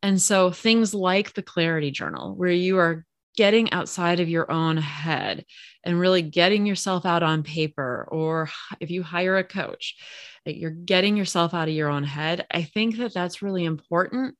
And 0.00 0.20
so 0.20 0.52
things 0.52 0.94
like 0.94 1.34
the 1.34 1.42
clarity 1.42 1.90
journal, 1.90 2.36
where 2.36 2.52
you 2.52 2.78
are 2.78 3.04
getting 3.36 3.72
outside 3.72 4.20
of 4.20 4.28
your 4.28 4.50
own 4.50 4.76
head 4.76 5.44
and 5.84 5.98
really 5.98 6.22
getting 6.22 6.66
yourself 6.66 7.06
out 7.06 7.22
on 7.22 7.42
paper, 7.42 8.08
or 8.10 8.50
if 8.80 8.90
you 8.90 9.02
hire 9.02 9.38
a 9.38 9.44
coach, 9.44 9.96
that 10.44 10.56
you're 10.56 10.70
getting 10.70 11.16
yourself 11.16 11.54
out 11.54 11.68
of 11.68 11.74
your 11.74 11.88
own 11.88 12.04
head. 12.04 12.46
I 12.50 12.62
think 12.62 12.98
that 12.98 13.14
that's 13.14 13.42
really 13.42 13.64
important 13.64 14.36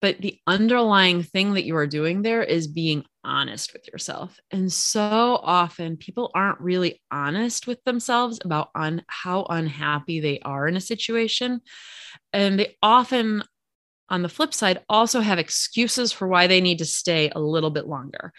but 0.00 0.18
the 0.18 0.38
underlying 0.46 1.22
thing 1.22 1.54
that 1.54 1.64
you 1.64 1.76
are 1.76 1.86
doing 1.86 2.22
there 2.22 2.42
is 2.42 2.66
being 2.66 3.04
honest 3.22 3.72
with 3.74 3.86
yourself 3.92 4.38
and 4.50 4.72
so 4.72 5.38
often 5.42 5.98
people 5.98 6.30
aren't 6.34 6.60
really 6.60 7.02
honest 7.10 7.66
with 7.66 7.82
themselves 7.84 8.40
about 8.44 8.70
on 8.74 9.02
how 9.08 9.44
unhappy 9.50 10.20
they 10.20 10.38
are 10.40 10.66
in 10.66 10.76
a 10.76 10.80
situation 10.80 11.60
and 12.32 12.58
they 12.58 12.76
often 12.82 13.42
on 14.10 14.22
the 14.22 14.28
flip 14.28 14.52
side 14.52 14.82
also 14.88 15.20
have 15.20 15.38
excuses 15.38 16.12
for 16.12 16.28
why 16.28 16.46
they 16.46 16.60
need 16.60 16.78
to 16.78 16.84
stay 16.84 17.30
a 17.30 17.40
little 17.40 17.70
bit 17.70 17.86
longer 17.86 18.32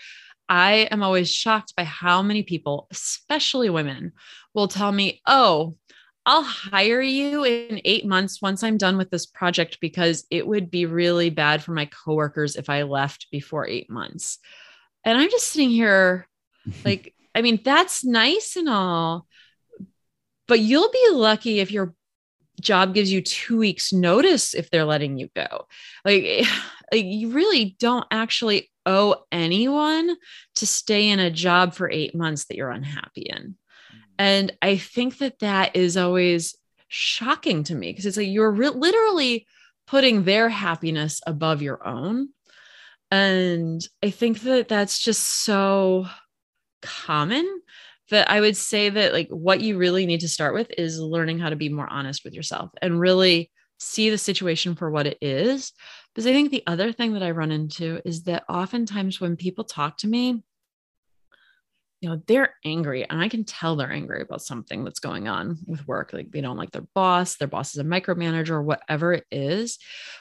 I 0.52 0.90
am 0.92 1.02
always 1.02 1.32
shocked 1.32 1.78
by 1.78 1.86
how 1.86 2.22
many 2.22 2.44
people, 2.44 2.90
especially 2.92 3.70
women, 3.70 4.12
will 4.54 4.68
tell 4.68 4.92
me, 4.92 5.22
Oh, 5.26 5.78
I'll 6.26 6.44
hire 6.44 7.02
you 7.02 7.46
in 7.46 7.80
eight 7.86 8.06
months 8.06 8.42
once 8.42 8.62
I'm 8.62 8.78
done 8.78 8.98
with 8.98 9.10
this 9.10 9.26
project 9.26 9.78
because 9.80 10.26
it 10.30 10.46
would 10.46 10.70
be 10.70 10.86
really 10.86 11.30
bad 11.30 11.64
for 11.64 11.72
my 11.72 11.86
coworkers 11.86 12.58
if 12.58 12.70
I 12.70 12.84
left 12.84 13.28
before 13.32 13.66
eight 13.66 13.90
months. 13.90 14.40
And 15.06 15.18
I'm 15.18 15.30
just 15.30 15.48
sitting 15.48 15.70
here 15.70 16.28
like, 16.86 17.16
I 17.34 17.42
mean, 17.42 17.62
that's 17.64 18.04
nice 18.04 18.58
and 18.58 18.68
all, 18.68 19.26
but 20.50 20.60
you'll 20.60 20.92
be 20.92 21.12
lucky 21.14 21.62
if 21.62 21.72
your 21.72 21.96
job 22.62 22.94
gives 22.94 23.12
you 23.12 23.22
two 23.22 23.58
weeks 23.58 23.92
notice 23.92 24.54
if 24.54 24.70
they're 24.70 24.86
letting 24.86 25.18
you 25.18 25.30
go. 25.36 25.68
Like, 26.06 26.24
like 26.92 27.06
you 27.06 27.32
really 27.32 27.76
don't 27.80 28.06
actually 28.12 28.72
owe 28.86 29.24
anyone 29.32 30.16
to 30.56 30.68
stay 30.68 31.10
in 31.10 31.20
a 31.20 31.32
job 31.32 31.74
for 31.74 31.90
eight 31.90 32.16
months 32.16 32.46
that 32.46 32.58
you're 32.58 32.72
unhappy 32.72 33.22
in. 33.22 33.56
Mm. 33.94 34.00
And 34.18 34.58
I 34.62 34.78
think 34.78 35.20
that 35.20 35.40
that 35.40 35.76
is 35.76 35.98
always 35.98 36.56
shocking 36.88 37.64
to 37.64 37.76
me 37.76 37.92
because 37.92 38.06
it's 38.06 38.18
like 38.18 38.28
you're 38.28 38.52
re- 38.52 38.70
literally 38.70 39.48
putting 39.88 40.24
their 40.24 40.50
happiness 40.50 41.22
above 41.26 41.62
your 41.62 41.86
own. 41.88 42.30
And 43.10 43.86
I 44.02 44.10
think 44.10 44.42
that 44.42 44.68
that's 44.68 45.00
just 45.00 45.44
so 45.44 46.08
common 46.82 47.61
that 48.12 48.30
I 48.30 48.40
would 48.40 48.56
say 48.56 48.90
that 48.90 49.14
like 49.14 49.30
what 49.30 49.62
you 49.62 49.78
really 49.78 50.06
need 50.06 50.22
to 50.22 50.30
start 50.30 50.54
with 50.54 50.72
is 50.78 51.00
learning 51.00 51.40
how 51.40 51.50
to 51.50 51.56
be 51.56 51.70
more 51.70 51.92
honest 51.92 52.24
with 52.24 52.34
yourself 52.34 52.70
and 52.82 53.00
really 53.00 53.52
see 53.80 54.10
the 54.10 54.18
situation 54.18 54.76
for 54.76 54.92
what 54.92 55.08
it 55.08 55.18
is. 55.22 55.74
Because 56.14 56.28
I 56.28 56.34
think 56.34 56.52
the 56.52 56.64
other 56.68 56.92
thing 56.92 57.14
that 57.14 57.24
I 57.24 57.32
run 57.32 57.52
into 57.52 58.00
is 58.06 58.24
that 58.24 58.44
oftentimes 58.48 59.20
when 59.20 59.36
people 59.36 59.64
talk 59.64 59.98
to 60.00 60.08
me, 60.08 60.44
you 62.02 62.10
know 62.10 62.22
they're 62.28 62.56
angry 62.66 63.08
and 63.08 63.22
i 63.22 63.30
can 63.30 63.46
tell 63.46 63.76
they're 63.76 63.92
angry 63.92 64.22
about 64.22 64.42
something 64.42 64.84
that's 64.84 65.00
going 65.00 65.28
on 65.28 65.58
with 65.68 65.88
work 65.88 66.12
like 66.12 66.32
they 66.32 66.42
don't 66.42 66.58
like 66.58 66.72
their 66.72 66.86
boss 66.94 67.38
their 67.38 67.48
boss 67.48 67.74
is 67.74 67.80
a 67.80 67.84
micromanager 67.84 68.50
or 68.50 68.64
whatever 68.64 69.14
it 69.14 69.26
is 69.32 69.78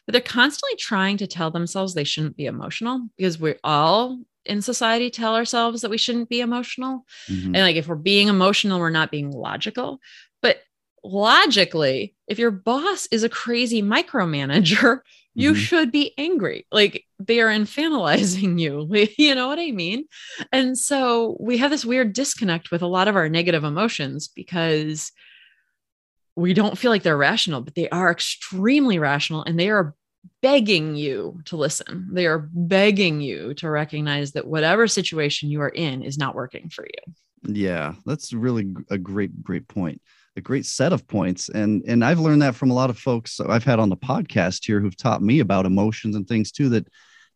but 0.07 0.13
they're 0.13 0.21
constantly 0.21 0.77
trying 0.77 1.17
to 1.17 1.27
tell 1.27 1.51
themselves 1.51 1.95
they 1.95 2.05
shouldn't 2.05 2.37
be 2.37 2.47
emotional 2.47 3.09
because 3.17 3.41
we 3.41 3.55
all 3.65 4.21
in 4.45 4.63
society 4.63 5.11
tell 5.11 5.35
ourselves 5.35 5.81
that 5.81 5.91
we 5.91 5.99
shouldn't 5.99 6.29
be 6.29 6.41
emotional 6.41 7.05
mm-hmm. 7.29 7.55
and 7.55 7.59
like 7.59 7.77
if 7.77 7.89
we're 7.89 7.97
being 7.97 8.29
emotional 8.29 8.79
we're 8.79 8.91
not 8.91 9.11
being 9.11 9.31
logical 9.31 9.99
but 10.43 10.59
logically 11.03 12.15
if 12.29 12.39
your 12.39 12.51
boss 12.51 13.09
is 13.11 13.25
a 13.25 13.29
crazy 13.29 13.83
micromanager 13.83 15.01
you 15.35 15.53
mm-hmm. 15.53 15.61
should 15.61 15.93
be 15.93 16.13
angry. 16.19 16.67
Like 16.73 17.05
they 17.19 17.41
are 17.41 17.49
infantilizing 17.49 18.59
you. 18.59 18.89
you 19.19 19.35
know 19.35 19.49
what 19.49 19.59
I 19.59 19.71
mean? 19.71 20.05
And 20.53 20.77
so 20.77 21.37
we 21.41 21.59
have 21.59 21.71
this 21.71 21.85
weird 21.85 22.13
disconnect 22.13 22.71
with 22.71 22.83
a 22.83 22.87
lot 22.87 23.09
of 23.09 23.17
our 23.17 23.29
negative 23.29 23.65
emotions 23.65 24.29
because 24.29 25.13
we 26.37 26.55
don't 26.55 26.79
feel 26.79 26.91
like 26.91 27.03
they're 27.03 27.17
rational, 27.17 27.61
but 27.61 27.75
they 27.75 27.89
are 27.91 28.11
extremely 28.11 28.99
rational 28.99 29.45
and 29.45 29.59
they 29.59 29.71
are 29.71 29.95
begging 30.43 30.97
you 30.97 31.41
to 31.47 31.57
listen. 31.57 32.09
They 32.13 32.27
are 32.27 32.49
begging 32.53 33.21
you 33.21 33.55
to 33.55 33.71
recognize 33.71 34.33
that 34.33 34.47
whatever 34.47 34.87
situation 34.87 35.51
you 35.51 35.61
are 35.61 35.69
in 35.69 36.03
is 36.03 36.19
not 36.19 36.35
working 36.35 36.69
for 36.71 36.85
you. 36.85 37.15
Yeah, 37.43 37.95
that's 38.05 38.33
really 38.33 38.75
a 38.91 38.99
great, 38.99 39.43
great 39.43 39.67
point 39.69 40.03
a 40.41 40.43
great 40.43 40.65
set 40.65 40.93
of 40.93 41.07
points 41.07 41.51
and 41.51 41.83
and 41.87 42.03
i've 42.03 42.19
learned 42.19 42.41
that 42.41 42.55
from 42.55 42.71
a 42.71 42.75
lot 42.75 42.89
of 42.89 42.99
folks 42.99 43.39
i've 43.41 43.63
had 43.63 43.79
on 43.79 43.91
the 43.91 43.97
podcast 43.97 44.65
here 44.65 44.81
who've 44.81 44.97
taught 44.97 45.23
me 45.23 45.41
about 45.41 45.67
emotions 45.67 46.17
and 46.17 46.27
things 46.27 46.51
too 46.51 46.71
that 46.71 46.89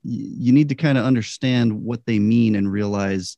you 0.02 0.52
need 0.52 0.70
to 0.70 0.74
kind 0.74 0.96
of 0.96 1.04
understand 1.04 1.72
what 1.72 2.04
they 2.06 2.18
mean 2.18 2.56
and 2.56 2.70
realize 2.70 3.36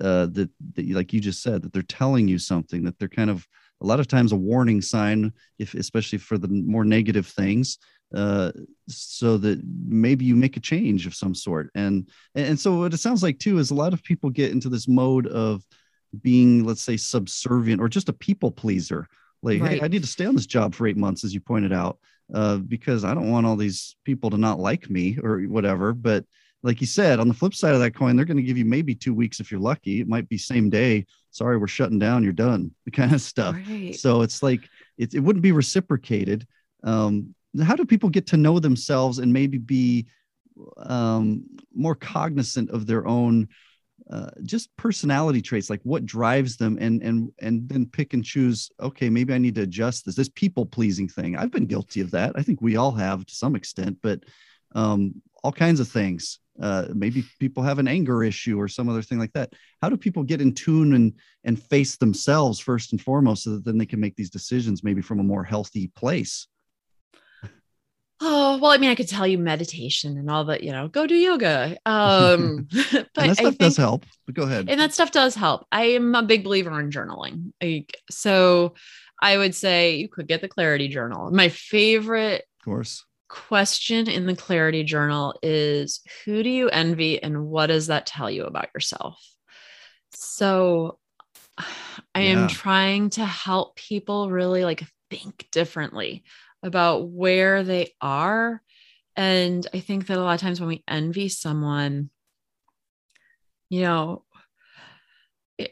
uh, 0.00 0.26
that, 0.26 0.50
that 0.74 0.90
like 0.90 1.12
you 1.12 1.20
just 1.20 1.42
said 1.42 1.62
that 1.62 1.72
they're 1.72 1.82
telling 1.82 2.28
you 2.28 2.38
something 2.38 2.84
that 2.84 2.98
they're 2.98 3.08
kind 3.08 3.30
of 3.30 3.46
a 3.80 3.86
lot 3.86 4.00
of 4.00 4.06
times 4.06 4.32
a 4.32 4.36
warning 4.36 4.82
sign 4.82 5.32
if 5.58 5.74
especially 5.74 6.18
for 6.18 6.36
the 6.36 6.48
more 6.48 6.84
negative 6.84 7.26
things 7.26 7.78
uh, 8.14 8.50
so 8.88 9.36
that 9.38 9.60
maybe 9.86 10.24
you 10.24 10.34
make 10.34 10.56
a 10.56 10.60
change 10.60 11.06
of 11.06 11.14
some 11.14 11.34
sort. 11.34 11.70
And 11.74 12.08
and 12.34 12.58
so 12.58 12.78
what 12.78 12.92
it 12.92 12.98
sounds 12.98 13.22
like 13.22 13.38
too 13.38 13.58
is 13.58 13.70
a 13.70 13.74
lot 13.74 13.92
of 13.92 14.02
people 14.02 14.30
get 14.30 14.50
into 14.50 14.68
this 14.68 14.88
mode 14.88 15.26
of 15.28 15.64
being 16.22 16.64
let's 16.64 16.82
say 16.82 16.96
subservient 16.96 17.80
or 17.80 17.88
just 17.88 18.08
a 18.08 18.12
people 18.12 18.50
pleaser 18.50 19.06
like 19.42 19.60
right. 19.60 19.72
hey 19.72 19.80
i 19.82 19.88
need 19.88 20.02
to 20.02 20.08
stay 20.08 20.26
on 20.26 20.34
this 20.34 20.46
job 20.46 20.74
for 20.74 20.86
eight 20.86 20.96
months 20.96 21.24
as 21.24 21.32
you 21.32 21.40
pointed 21.40 21.72
out 21.72 21.98
uh, 22.34 22.56
because 22.56 23.04
i 23.04 23.14
don't 23.14 23.30
want 23.30 23.46
all 23.46 23.56
these 23.56 23.96
people 24.04 24.30
to 24.30 24.38
not 24.38 24.58
like 24.58 24.90
me 24.90 25.18
or 25.22 25.40
whatever 25.42 25.92
but 25.92 26.24
like 26.62 26.80
you 26.80 26.86
said, 26.86 27.20
on 27.20 27.28
the 27.28 27.34
flip 27.34 27.54
side 27.54 27.74
of 27.74 27.80
that 27.80 27.94
coin, 27.94 28.16
they're 28.16 28.24
going 28.24 28.36
to 28.36 28.42
give 28.42 28.58
you 28.58 28.64
maybe 28.64 28.94
two 28.94 29.14
weeks 29.14 29.40
if 29.40 29.50
you're 29.50 29.60
lucky. 29.60 30.00
It 30.00 30.08
might 30.08 30.28
be 30.28 30.36
same 30.36 30.68
day. 30.68 31.06
Sorry, 31.30 31.56
we're 31.56 31.68
shutting 31.68 31.98
down. 31.98 32.22
You're 32.22 32.32
done. 32.32 32.72
The 32.84 32.90
kind 32.90 33.12
of 33.12 33.20
stuff. 33.20 33.54
Right. 33.54 33.94
So 33.94 34.22
it's 34.22 34.42
like 34.42 34.68
it, 34.98 35.14
it 35.14 35.20
wouldn't 35.20 35.42
be 35.42 35.52
reciprocated. 35.52 36.46
Um, 36.82 37.34
how 37.62 37.76
do 37.76 37.84
people 37.84 38.08
get 38.08 38.26
to 38.28 38.36
know 38.36 38.58
themselves 38.58 39.18
and 39.18 39.32
maybe 39.32 39.58
be 39.58 40.06
um, 40.76 41.44
more 41.74 41.94
cognizant 41.94 42.70
of 42.70 42.86
their 42.86 43.06
own 43.06 43.48
uh, 44.10 44.30
just 44.42 44.74
personality 44.76 45.40
traits, 45.40 45.70
like 45.70 45.80
what 45.84 46.04
drives 46.04 46.56
them, 46.56 46.76
and 46.80 47.02
and 47.02 47.30
and 47.40 47.68
then 47.68 47.86
pick 47.86 48.12
and 48.12 48.24
choose. 48.24 48.70
Okay, 48.80 49.08
maybe 49.08 49.32
I 49.32 49.38
need 49.38 49.54
to 49.54 49.62
adjust 49.62 50.04
this. 50.04 50.16
This 50.16 50.28
people 50.28 50.66
pleasing 50.66 51.08
thing. 51.08 51.36
I've 51.36 51.52
been 51.52 51.66
guilty 51.66 52.00
of 52.00 52.10
that. 52.10 52.32
I 52.34 52.42
think 52.42 52.60
we 52.60 52.76
all 52.76 52.92
have 52.92 53.24
to 53.24 53.34
some 53.34 53.54
extent, 53.54 53.98
but 54.02 54.20
um, 54.74 55.14
all 55.44 55.52
kinds 55.52 55.80
of 55.80 55.88
things. 55.88 56.40
Uh, 56.60 56.88
maybe 56.92 57.24
people 57.38 57.62
have 57.62 57.78
an 57.78 57.88
anger 57.88 58.22
issue 58.22 58.60
or 58.60 58.68
some 58.68 58.88
other 58.88 59.00
thing 59.00 59.18
like 59.18 59.32
that. 59.32 59.54
How 59.80 59.88
do 59.88 59.96
people 59.96 60.22
get 60.24 60.42
in 60.42 60.52
tune 60.54 60.94
and 60.94 61.14
and 61.44 61.62
face 61.62 61.96
themselves 61.96 62.58
first 62.58 62.92
and 62.92 63.00
foremost, 63.00 63.44
so 63.44 63.50
that 63.50 63.64
then 63.64 63.78
they 63.78 63.86
can 63.86 64.00
make 64.00 64.16
these 64.16 64.30
decisions 64.30 64.84
maybe 64.84 65.02
from 65.02 65.20
a 65.20 65.24
more 65.24 65.44
healthy 65.44 65.88
place? 65.94 66.48
Oh, 68.22 68.58
well, 68.60 68.70
I 68.70 68.76
mean, 68.76 68.90
I 68.90 68.94
could 68.94 69.08
tell 69.08 69.26
you 69.26 69.38
meditation 69.38 70.18
and 70.18 70.30
all 70.30 70.44
that, 70.46 70.62
you 70.62 70.72
know, 70.72 70.88
go 70.88 71.06
do 71.06 71.14
yoga. 71.14 71.78
Um, 71.86 72.66
but 73.14 73.28
that 73.28 73.36
stuff 73.36 73.56
think, 73.56 73.58
does 73.58 73.76
help. 73.76 74.04
But 74.26 74.34
go 74.34 74.42
ahead. 74.42 74.68
and 74.68 74.78
that 74.80 74.92
stuff 74.92 75.10
does 75.10 75.34
help. 75.34 75.66
I 75.72 75.82
am 75.92 76.14
a 76.14 76.22
big 76.22 76.44
believer 76.44 76.78
in 76.80 76.90
journaling. 76.90 77.52
Like, 77.62 77.96
so 78.10 78.74
I 79.20 79.38
would 79.38 79.54
say 79.54 79.96
you 79.96 80.08
could 80.08 80.28
get 80.28 80.40
the 80.42 80.48
clarity 80.48 80.88
journal. 80.88 81.30
My 81.30 81.48
favorite 81.48 82.44
of 82.60 82.64
course. 82.64 83.04
question 83.28 84.08
in 84.08 84.26
the 84.26 84.36
clarity 84.36 84.84
journal 84.84 85.34
is 85.42 86.00
who 86.24 86.42
do 86.42 86.50
you 86.50 86.68
envy 86.70 87.22
and 87.22 87.46
what 87.46 87.68
does 87.68 87.88
that 87.88 88.06
tell 88.06 88.30
you 88.30 88.44
about 88.44 88.68
yourself? 88.74 89.18
So 90.12 90.98
I 92.14 92.22
Yeah. 92.22 92.28
am 92.32 92.46
trying 92.48 93.10
to 93.10 93.24
help 93.24 93.76
people 93.76 94.30
really 94.30 94.64
like 94.64 94.84
think 95.10 95.48
differently 95.52 96.24
about 96.62 97.08
where 97.08 97.62
they 97.62 97.92
are. 98.00 98.62
And 99.16 99.66
I 99.74 99.80
think 99.80 100.06
that 100.06 100.18
a 100.18 100.20
lot 100.20 100.34
of 100.34 100.40
times 100.40 100.60
when 100.60 100.68
we 100.68 100.84
envy 100.88 101.28
someone, 101.28 102.10
you 103.68 103.82
know, 103.82 104.24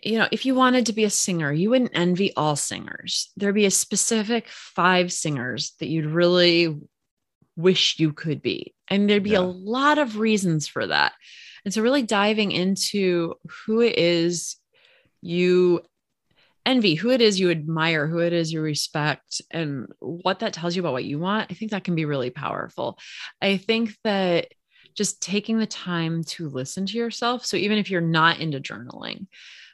you 0.02 0.18
know, 0.18 0.28
if 0.30 0.44
you 0.44 0.54
wanted 0.54 0.86
to 0.86 0.92
be 0.92 1.04
a 1.04 1.10
singer, 1.10 1.50
you 1.52 1.70
wouldn't 1.70 1.92
envy 1.94 2.34
all 2.36 2.56
singers. 2.56 3.30
There'd 3.36 3.54
be 3.54 3.64
a 3.64 3.70
specific 3.70 4.46
five 4.48 5.12
singers 5.12 5.72
that 5.80 5.88
you'd 5.88 6.06
really 6.06 6.76
wish 7.56 7.98
you 7.98 8.12
could 8.12 8.42
be. 8.42 8.74
And 8.88 9.08
there'd 9.08 9.22
be 9.22 9.30
Yeah. 9.30 9.40
a 9.40 9.42
lot 9.42 9.98
of 9.98 10.18
reasons 10.18 10.68
for 10.68 10.86
that. 10.86 11.12
And 11.64 11.72
so, 11.72 11.82
really 11.82 12.02
diving 12.02 12.52
into 12.52 13.34
who 13.66 13.80
it 13.80 13.98
is 13.98 14.56
you 15.22 15.80
envy, 16.68 16.94
who 16.94 17.10
it 17.10 17.20
is 17.20 17.40
you 17.40 17.50
admire, 17.50 18.06
who 18.06 18.18
it 18.18 18.32
is 18.32 18.52
you 18.52 18.60
respect, 18.60 19.42
and 19.50 19.86
what 20.00 20.40
that 20.40 20.52
tells 20.52 20.76
you 20.76 20.82
about 20.82 20.92
what 20.92 21.04
you 21.04 21.18
want, 21.18 21.50
I 21.50 21.54
think 21.54 21.70
that 21.72 21.84
can 21.84 21.94
be 21.94 22.04
really 22.04 22.30
powerful. 22.30 22.98
I 23.42 23.56
think 23.56 23.96
that 24.04 24.48
just 24.94 25.22
taking 25.22 25.58
the 25.58 25.66
time 25.66 26.24
to 26.24 26.48
listen 26.48 26.86
to 26.86 26.98
yourself. 26.98 27.44
So, 27.46 27.56
even 27.56 27.78
if 27.78 27.90
you're 27.90 28.00
not 28.00 28.40
into 28.40 28.60
journaling, 28.60 29.26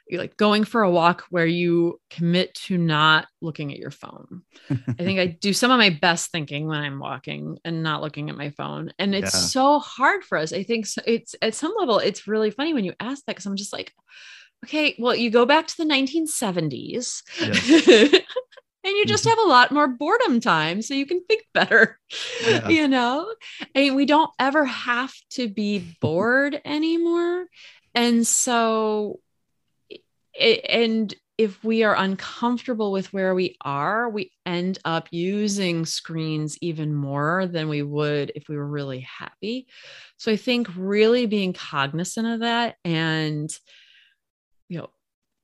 you're 0.07 0.21
like 0.21 0.37
going 0.37 0.63
for 0.63 0.83
a 0.83 0.91
walk 0.91 1.25
where 1.31 1.47
you 1.47 1.99
commit 2.11 2.53
to 2.53 2.77
not 2.77 3.27
looking 3.41 3.71
at 3.71 3.79
your 3.79 3.91
phone. 3.91 4.43
I 4.69 5.03
think 5.03 5.19
I 5.19 5.25
do 5.41 5.51
some 5.51 5.71
of 5.71 5.79
my 5.79 5.89
best 5.89 6.31
thinking 6.31 6.67
when 6.67 6.79
I'm 6.79 6.99
walking 6.99 7.57
and 7.65 7.81
not 7.81 8.01
looking 8.01 8.29
at 8.29 8.37
my 8.37 8.51
phone. 8.51 8.93
And 8.99 9.15
it's 9.15 9.33
Yeah. 9.33 9.39
so 9.39 9.79
hard 9.79 10.23
for 10.23 10.37
us. 10.37 10.53
I 10.53 10.63
think 10.63 10.85
so- 10.85 11.01
it's 11.07 11.35
at 11.41 11.55
some 11.55 11.73
level, 11.79 11.97
it's 11.99 12.27
really 12.27 12.51
funny 12.51 12.73
when 12.73 12.85
you 12.85 12.93
ask 12.99 13.25
that 13.25 13.33
because 13.35 13.47
I'm 13.47 13.55
just 13.55 13.73
like, 13.73 13.91
okay, 14.63 14.95
well, 14.97 15.15
you 15.15 15.29
go 15.29 15.45
back 15.45 15.67
to 15.67 15.77
the 15.77 15.85
1970s 15.85 17.23
and 17.41 18.95
you 18.97 19.05
just 19.07 19.25
Mhm. 19.25 19.29
have 19.29 19.39
a 19.39 19.49
lot 19.49 19.71
more 19.71 19.87
boredom 19.87 20.39
time 20.39 20.81
so 20.81 20.93
you 20.93 21.05
can 21.05 21.23
think 21.25 21.43
better, 21.53 21.99
Yeah. 22.41 22.69
you 22.69 22.87
know? 22.87 23.31
And 23.73 23.95
we 23.95 24.05
don't 24.05 24.31
ever 24.39 24.65
have 24.65 25.13
to 25.31 25.47
be 25.47 25.79
bored 26.01 26.61
anymore. 26.65 27.45
And 27.93 28.25
so, 28.27 29.19
and 30.39 31.13
if 31.37 31.61
we 31.63 31.83
are 31.83 31.95
uncomfortable 31.95 32.91
with 32.91 33.11
where 33.11 33.35
we 33.35 33.57
are, 33.61 34.09
we 34.09 34.31
end 34.45 34.79
up 34.85 35.07
using 35.11 35.85
screens 35.85 36.57
even 36.61 36.93
more 36.95 37.45
than 37.47 37.67
we 37.67 37.81
would 37.81 38.31
if 38.35 38.47
we 38.47 38.55
were 38.55 38.67
really 38.67 39.01
happy. 39.01 39.67
So 40.17 40.31
I 40.31 40.37
think 40.37 40.67
really 40.77 41.25
being 41.25 41.51
cognizant 41.53 42.27
of 42.27 42.39
that 42.41 42.75
and, 42.85 43.49
you 44.69 44.79
know, 44.79 44.89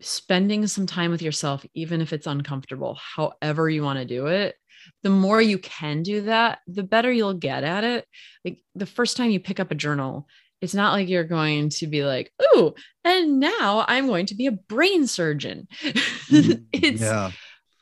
spending 0.02 0.68
some 0.68 0.86
time 0.86 1.12
with 1.12 1.22
yourself, 1.22 1.66
even 1.74 2.02
if 2.02 2.14
it's 2.14 2.28
uncomfortable, 2.28 2.98
however 3.16 3.70
you 3.70 3.84
want 3.84 4.00
to 4.00 4.06
do 4.06 4.28
it, 4.28 4.56
the 5.04 5.10
more 5.10 5.42
you 5.42 5.58
can 5.58 6.04
do 6.04 6.22
that, 6.22 6.60
the 6.68 6.84
better 6.84 7.12
you'll 7.12 7.36
get 7.36 7.64
at 7.64 7.84
it. 7.84 8.06
Like 8.44 8.60
the 8.76 8.86
first 8.86 9.18
time 9.18 9.30
you 9.30 9.40
pick 9.40 9.60
up 9.60 9.72
a 9.72 9.76
journal, 9.76 10.28
it's 10.62 10.74
not 10.76 10.94
like 10.94 11.10
you're 11.10 11.24
going 11.24 11.70
to 11.70 11.88
be 11.88 12.04
like, 12.04 12.32
oh, 12.40 12.76
and 13.04 13.40
now 13.40 13.84
I'm 13.88 14.08
going 14.08 14.28
to 14.28 14.36
be 14.36 14.48
a 14.48 14.52
brain 14.52 15.08
surgeon. 15.08 15.68
Mm-hmm. 15.82 16.64
it's 16.74 17.02
yeah. 17.02 17.32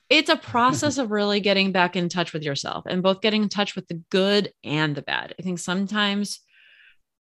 it's 0.09 0.29
a 0.29 0.35
process 0.37 0.97
of 0.97 1.11
really 1.11 1.41
getting 1.41 1.71
back 1.71 1.95
in 1.95 2.09
touch 2.09 2.33
with 2.33 2.43
yourself 2.43 2.85
and 2.87 3.03
both 3.03 3.21
getting 3.21 3.43
in 3.43 3.49
touch 3.49 3.75
with 3.75 3.87
the 3.87 4.01
good 4.09 4.51
and 4.63 4.95
the 4.95 5.01
bad. 5.01 5.35
I 5.37 5.41
think 5.41 5.59
sometimes 5.59 6.39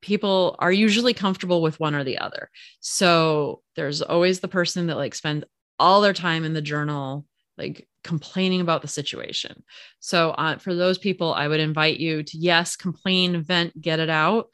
people 0.02 0.56
are 0.60 0.72
usually 0.72 1.14
comfortable 1.14 1.62
with 1.62 1.80
one 1.80 1.96
or 1.96 2.04
the 2.04 2.18
other. 2.18 2.50
So 2.80 3.62
there's 3.76 4.02
always 4.02 4.40
the 4.40 4.48
person 4.48 4.88
that 4.88 4.98
like 4.98 5.16
spends 5.16 5.46
all 5.80 6.02
their 6.02 6.14
time 6.14 6.44
in 6.44 6.54
the 6.54 6.62
journal, 6.62 7.26
like 7.58 7.88
complaining 8.04 8.62
about 8.62 8.82
the 8.82 8.88
situation. 8.88 9.64
So 10.00 10.32
uh, 10.32 10.58
for 10.58 10.74
those 10.74 10.98
people, 10.98 11.34
I 11.34 11.48
would 11.48 11.60
invite 11.60 12.00
you 12.00 12.24
to 12.24 12.38
yes, 12.38 12.76
complain, 12.76 13.42
vent, 13.44 13.80
get 13.80 14.00
it 14.00 14.10
out, 14.10 14.50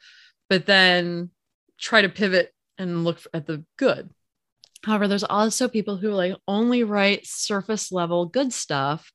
but 0.48 0.66
then 0.66 1.30
try 1.78 2.02
to 2.02 2.08
pivot 2.08 2.52
and 2.76 3.04
look 3.04 3.20
at 3.32 3.46
the 3.46 3.64
good. 3.76 4.10
However, 4.84 5.08
there's 5.08 5.24
also 5.24 5.68
people 5.68 5.96
who 5.96 6.10
like 6.10 6.34
only 6.46 6.84
write 6.84 7.26
surface 7.26 7.90
level 7.90 8.26
good 8.26 8.52
stuff, 8.52 9.10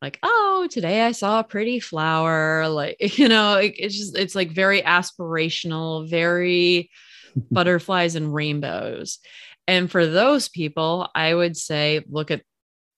like, 0.00 0.18
oh, 0.22 0.68
today 0.70 1.02
I 1.02 1.12
saw 1.12 1.40
a 1.40 1.44
pretty 1.44 1.80
flower. 1.80 2.68
Like, 2.68 2.96
you 3.18 3.28
know, 3.28 3.56
it- 3.56 3.74
it's 3.78 3.96
just, 3.96 4.16
it's 4.16 4.34
like 4.34 4.50
very 4.50 4.82
aspirational, 4.82 6.08
very 6.08 6.90
butterflies 7.50 8.14
and 8.14 8.32
rainbows. 8.32 9.18
And 9.66 9.90
for 9.90 10.06
those 10.06 10.48
people, 10.48 11.08
I 11.14 11.34
would 11.34 11.56
say, 11.56 12.02
look 12.08 12.30
at 12.30 12.42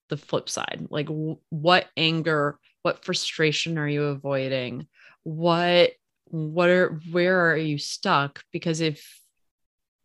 the 0.08 0.16
flip 0.16 0.48
side. 0.48 0.86
Like, 0.90 1.06
w- 1.06 1.38
what 1.48 1.86
anger, 1.96 2.58
what 2.82 3.04
frustration 3.04 3.76
are 3.78 3.88
you 3.88 4.04
avoiding? 4.04 4.86
What, 5.24 5.90
what 6.26 6.68
are, 6.68 7.00
where 7.10 7.50
are 7.50 7.56
you 7.56 7.76
stuck? 7.78 8.42
Because 8.52 8.80
if, 8.80 9.04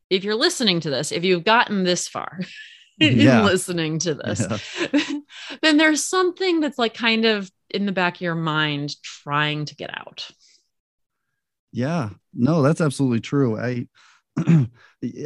if 0.10 0.24
you're 0.24 0.36
listening 0.36 0.80
to 0.82 0.90
this, 0.90 1.12
if 1.12 1.24
you've 1.24 1.44
gotten 1.44 1.84
this 1.84 2.08
far 2.08 2.40
Yeah. 2.98 3.40
in 3.40 3.46
listening 3.46 4.00
to 4.00 4.14
this, 4.16 4.48
Yeah. 4.50 5.20
then 5.62 5.78
there's 5.78 6.04
something 6.04 6.60
that's 6.60 6.78
like 6.78 6.94
kind 6.94 7.26
of 7.26 7.52
in 7.70 7.86
the 7.86 7.92
back 7.92 8.16
of 8.16 8.22
your 8.22 8.36
mind 8.36 8.96
trying 9.02 9.66
to 9.66 9.76
get 9.76 9.90
out. 9.98 10.30
Yeah, 11.72 12.12
no, 12.34 12.62
that's 12.62 12.80
absolutely 12.82 13.20
true. 13.20 13.58
I, 13.60 13.88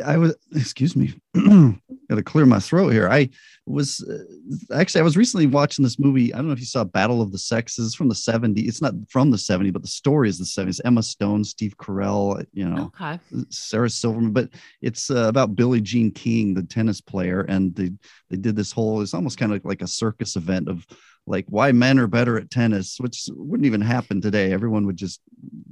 I 0.05 0.17
was, 0.17 0.35
excuse 0.55 0.95
me, 0.95 1.13
got 1.33 2.15
to 2.15 2.23
clear 2.23 2.45
my 2.45 2.59
throat 2.59 2.89
here. 2.89 3.09
I 3.09 3.29
was 3.65 4.03
uh, 4.03 4.75
actually, 4.75 5.01
I 5.01 5.03
was 5.03 5.17
recently 5.17 5.47
watching 5.47 5.83
this 5.83 5.97
movie. 5.99 6.33
I 6.33 6.37
don't 6.37 6.47
know 6.47 6.53
if 6.53 6.59
you 6.59 6.65
saw 6.65 6.83
Battle 6.83 7.21
of 7.21 7.31
the 7.31 7.37
Sexes 7.37 7.95
from 7.95 8.09
the 8.09 8.15
70s. 8.15 8.67
It's 8.67 8.81
not 8.81 8.93
from 9.09 9.31
the 9.31 9.37
70s, 9.37 9.73
but 9.73 9.81
the 9.81 9.87
story 9.87 10.27
is 10.29 10.37
the 10.37 10.43
70s. 10.43 10.81
Emma 10.85 11.01
Stone, 11.01 11.43
Steve 11.43 11.77
Carell, 11.77 12.45
you 12.51 12.67
know, 12.69 12.91
Okay. 12.99 13.19
Sarah 13.49 13.89
Silverman, 13.89 14.31
but 14.31 14.49
it's 14.81 15.09
uh, 15.09 15.27
about 15.27 15.55
Billie 15.55 15.81
Jean 15.81 16.11
King, 16.11 16.53
the 16.53 16.63
tennis 16.63 17.01
player, 17.01 17.41
and 17.41 17.73
they 17.75 17.91
they 18.29 18.37
did 18.37 18.55
this 18.55 18.71
whole. 18.71 19.01
It's 19.01 19.13
almost 19.13 19.37
kind 19.37 19.53
of 19.53 19.63
like 19.65 19.81
a 19.81 19.87
circus 19.87 20.35
event 20.35 20.67
of 20.67 20.85
like 21.29 21.45
why 21.47 21.71
men 21.71 21.99
are 21.99 22.07
better 22.07 22.37
at 22.37 22.49
tennis, 22.51 22.97
which 22.99 23.29
wouldn't 23.33 23.65
even 23.67 23.81
happen 23.81 24.19
today. 24.19 24.51
Everyone 24.51 24.85
would 24.87 24.97
just 24.97 25.21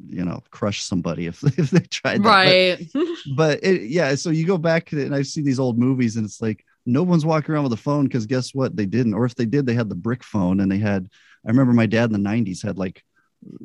you 0.10 0.24
know 0.24 0.41
crush 0.51 0.82
somebody 0.84 1.26
if 1.28 1.43
if 1.60 1.72
they 1.72 1.82
tried 1.82 2.24
that. 2.24 2.78
But- 2.89 2.95
Right. 3.03 3.18
but 3.36 3.60
it, 3.64 3.89
yeah 3.89 4.16
so 4.16 4.30
you 4.30 4.45
go 4.47 4.58
back 4.58 4.91
and 4.93 5.14
i 5.14 5.22
see 5.22 5.41
these 5.41 5.60
old 5.60 5.78
movies 5.78 6.16
and 6.16 6.26
it's 6.26 6.41
like 6.41 6.64
no 6.86 7.03
one's 7.03 7.26
walking 7.26 7.53
around 7.53 7.64
with 7.66 7.74
a 7.74 7.78
phone 7.78 8.05
because 8.05 8.26
guess 8.26 8.53
what 8.53 8.76
they 8.78 8.86
didn't 8.86 9.14
or 9.14 9.26
if 9.26 9.36
they 9.36 9.45
did 9.45 9.66
they 9.66 9.74
had 9.74 9.89
the 9.89 9.95
brick 9.95 10.24
phone 10.24 10.62
and 10.62 10.72
they 10.72 10.78
had 10.78 11.10
i 11.45 11.49
remember 11.49 11.74
my 11.74 11.86
dad 11.86 12.10
in 12.12 12.24
the 12.24 12.30
90s 12.30 12.64
had 12.64 12.78
like 12.78 13.03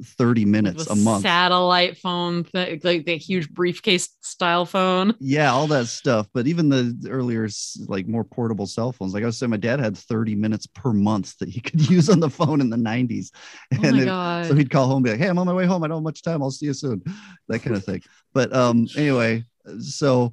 30 0.04 0.44
minutes 0.44 0.84
The 0.86 0.92
a 0.92 0.96
month. 0.96 1.22
satellite 1.22 1.96
phone, 1.98 2.46
like 2.54 2.82
the 2.82 3.16
huge 3.16 3.50
briefcase 3.50 4.10
style 4.20 4.66
phone. 4.66 5.14
yeah, 5.18 5.52
all 5.52 5.66
that 5.68 5.86
stuff. 5.86 6.28
But 6.34 6.46
even 6.46 6.68
the 6.68 7.08
earlier, 7.08 7.48
like 7.88 8.06
more 8.06 8.24
portable 8.24 8.66
cell 8.66 8.92
phones, 8.92 9.14
like 9.14 9.22
I 9.22 9.26
was 9.26 9.38
saying, 9.38 9.50
my 9.50 9.56
dad 9.56 9.80
had 9.80 9.96
30 9.96 10.34
minutes 10.34 10.66
per 10.66 10.92
month 10.92 11.38
that 11.38 11.48
he 11.48 11.60
could 11.66 11.88
use 11.90 12.08
on 12.10 12.20
the 12.20 12.30
phone 12.30 12.60
in 12.60 12.70
the 12.70 12.76
90s. 12.76 13.30
Oh 13.74 13.78
my 13.92 14.02
it- 14.02 14.04
god! 14.04 14.46
so 14.46 14.54
he'd 14.54 14.70
call 14.70 14.86
home 14.86 14.96
and 14.96 15.04
be 15.04 15.10
like, 15.10 15.20
Hey, 15.20 15.28
I'm 15.28 15.38
on 15.38 15.46
my 15.46 15.54
way 15.54 15.66
home. 15.66 15.82
I 15.82 15.88
don't 15.88 15.98
have 15.98 16.04
much 16.04 16.22
time. 16.22 16.42
I'll 16.42 16.50
see 16.50 16.66
you 16.66 16.74
soon. 16.74 17.02
That 17.48 17.60
kind 17.60 17.76
of 17.76 17.84
thing. 17.84 18.02
But 18.34 18.54
um, 18.54 18.86
anyway, 18.96 19.44
so 19.80 20.32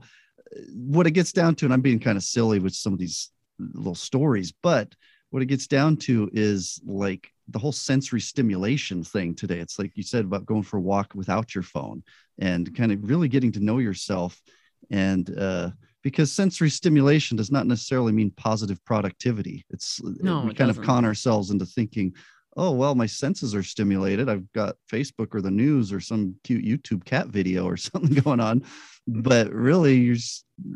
uh, 0.55 0.59
what 0.73 1.07
it 1.07 1.11
gets 1.11 1.31
down 1.31 1.55
to, 1.55 1.65
and 1.65 1.73
I'm 1.73 1.81
being 1.81 1.99
kind 1.99 2.17
of 2.17 2.23
silly 2.23 2.59
with 2.59 2.73
some 2.75 2.93
of 2.93 2.99
these 2.99 3.29
little 3.57 3.95
stories, 3.95 4.53
but 4.63 4.93
what 5.31 5.41
it 5.43 5.47
gets 5.47 5.67
down 5.67 5.97
to 5.97 6.29
is 6.33 6.79
like 6.85 7.31
the 7.49 7.59
whole 7.59 7.71
sensory 7.71 8.21
stimulation 8.21 9.03
thing 9.03 9.35
today. 9.35 9.59
It's 9.59 9.79
like 9.79 9.91
you 9.95 10.03
said 10.03 10.25
about 10.25 10.45
going 10.45 10.63
for 10.63 10.77
a 10.77 10.81
walk 10.81 11.13
without 11.15 11.55
your 11.55 11.63
phone 11.63 12.03
and 12.39 12.75
kind 12.75 12.91
of 12.91 13.09
really 13.09 13.27
getting 13.27 13.51
to 13.53 13.59
know 13.59 13.79
yourself. 13.79 14.41
And 14.91 15.29
uh, 15.37 15.71
because 16.03 16.31
sensory 16.31 16.69
stimulation 16.69 17.37
does 17.37 17.51
not 17.51 17.67
necessarily 17.67 18.11
mean 18.11 18.31
positive 18.31 18.83
productivity. 18.85 19.65
It's 19.69 20.01
No, 20.03 20.41
we 20.41 20.51
it 20.51 20.57
kind 20.57 20.69
of 20.69 20.77
doesn't. 20.77 20.85
con 20.85 21.05
ourselves 21.05 21.51
into 21.51 21.65
thinking, 21.65 22.13
oh 22.57 22.71
well 22.71 22.95
my 22.95 23.05
senses 23.05 23.53
are 23.53 23.63
stimulated 23.63 24.27
i've 24.27 24.51
got 24.53 24.75
facebook 24.91 25.33
or 25.35 25.41
the 25.41 25.51
news 25.51 25.93
or 25.93 25.99
some 25.99 26.35
cute 26.43 26.65
youtube 26.65 27.05
cat 27.05 27.27
video 27.27 27.65
or 27.65 27.77
something 27.77 28.13
going 28.23 28.39
on 28.39 28.63
but 29.07 29.51
really 29.51 29.95
you're 29.97 30.17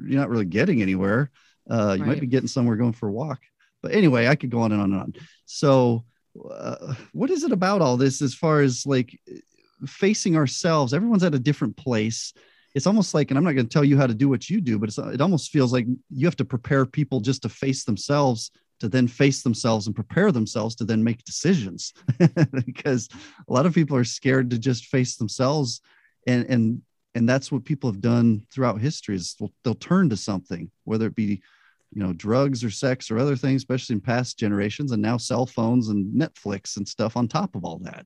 you're 0.05 0.19
not 0.19 0.29
really 0.29 0.45
getting 0.45 0.81
anywhere 0.81 1.31
uh 1.69 1.95
you 1.97 2.05
might 2.05 2.19
be 2.21 2.27
getting 2.27 2.47
somewhere 2.47 2.75
going 2.75 2.93
for 2.93 3.09
a 3.09 3.11
walk 3.11 3.41
but 3.81 3.91
anyway 3.91 4.27
i 4.27 4.35
could 4.35 4.49
go 4.51 4.61
on 4.61 4.71
and 4.71 4.81
on 4.81 4.93
and 4.93 5.01
on 5.01 5.13
so 5.45 6.03
uh, 6.49 6.93
what 7.11 7.29
is 7.29 7.43
it 7.43 7.51
about 7.51 7.81
all 7.81 7.97
this 7.97 8.21
as 8.21 8.33
far 8.33 8.61
as 8.61 8.85
like 8.85 9.19
facing 9.85 10.35
ourselves? 10.35 10.93
Everyone's 10.93 11.23
at 11.23 11.35
a 11.35 11.39
different 11.39 11.77
place. 11.77 12.33
It's 12.75 12.87
almost 12.87 13.13
like 13.13 13.29
and 13.29 13.37
i'm 13.37 13.43
not 13.43 13.53
going 13.53 13.67
to 13.67 13.71
tell 13.71 13.83
you 13.83 13.97
how 13.97 14.07
to 14.07 14.15
do 14.15 14.27
what 14.27 14.49
you 14.49 14.59
do 14.59 14.79
but 14.79 14.89
it's, 14.89 14.97
it 14.97 15.21
almost 15.21 15.51
feels 15.51 15.71
like 15.71 15.85
you 16.09 16.25
have 16.25 16.35
to 16.37 16.43
prepare 16.43 16.87
people 16.87 17.19
just 17.19 17.43
to 17.43 17.49
face 17.49 17.83
themselves 17.83 18.49
to 18.83 18.89
then 18.89 19.07
face 19.07 19.43
themselves 19.43 19.87
and 19.87 19.95
prepare 19.95 20.29
themselves 20.29 20.75
to 20.75 20.83
then 20.83 21.01
make 21.01 21.23
decisions. 21.23 21.93
Because 22.65 23.07
a 23.47 23.53
lot 23.53 23.65
of 23.65 23.73
people 23.73 23.95
are 23.95 24.03
scared 24.03 24.49
to 24.49 24.59
just 24.59 24.87
face 24.87 25.15
themselves 25.15 25.81
and 26.27 26.45
and 26.49 26.81
and 27.15 27.29
that's 27.29 27.51
what 27.51 27.63
people 27.63 27.89
have 27.89 28.01
done 28.01 28.45
throughout 28.51 28.81
history 28.81 29.15
is 29.15 29.35
they'll, 29.39 29.53
they'll 29.63 29.75
turn 29.75 30.09
to 30.09 30.17
something 30.17 30.69
whether 30.83 31.07
it 31.07 31.15
be 31.15 31.41
you 31.95 32.03
know 32.03 32.13
drugs 32.13 32.63
or 32.63 32.69
sex 32.69 33.09
or 33.11 33.17
other 33.17 33.35
things 33.35 33.61
especially 33.61 33.93
in 33.93 34.01
past 34.01 34.37
generations 34.39 34.91
and 34.91 35.01
now 35.01 35.17
cell 35.17 35.45
phones 35.45 35.89
and 35.89 36.13
netflix 36.13 36.77
and 36.77 36.87
stuff 36.87 37.15
on 37.17 37.27
top 37.27 37.55
of 37.55 37.63
all 37.63 37.79
that 37.79 38.05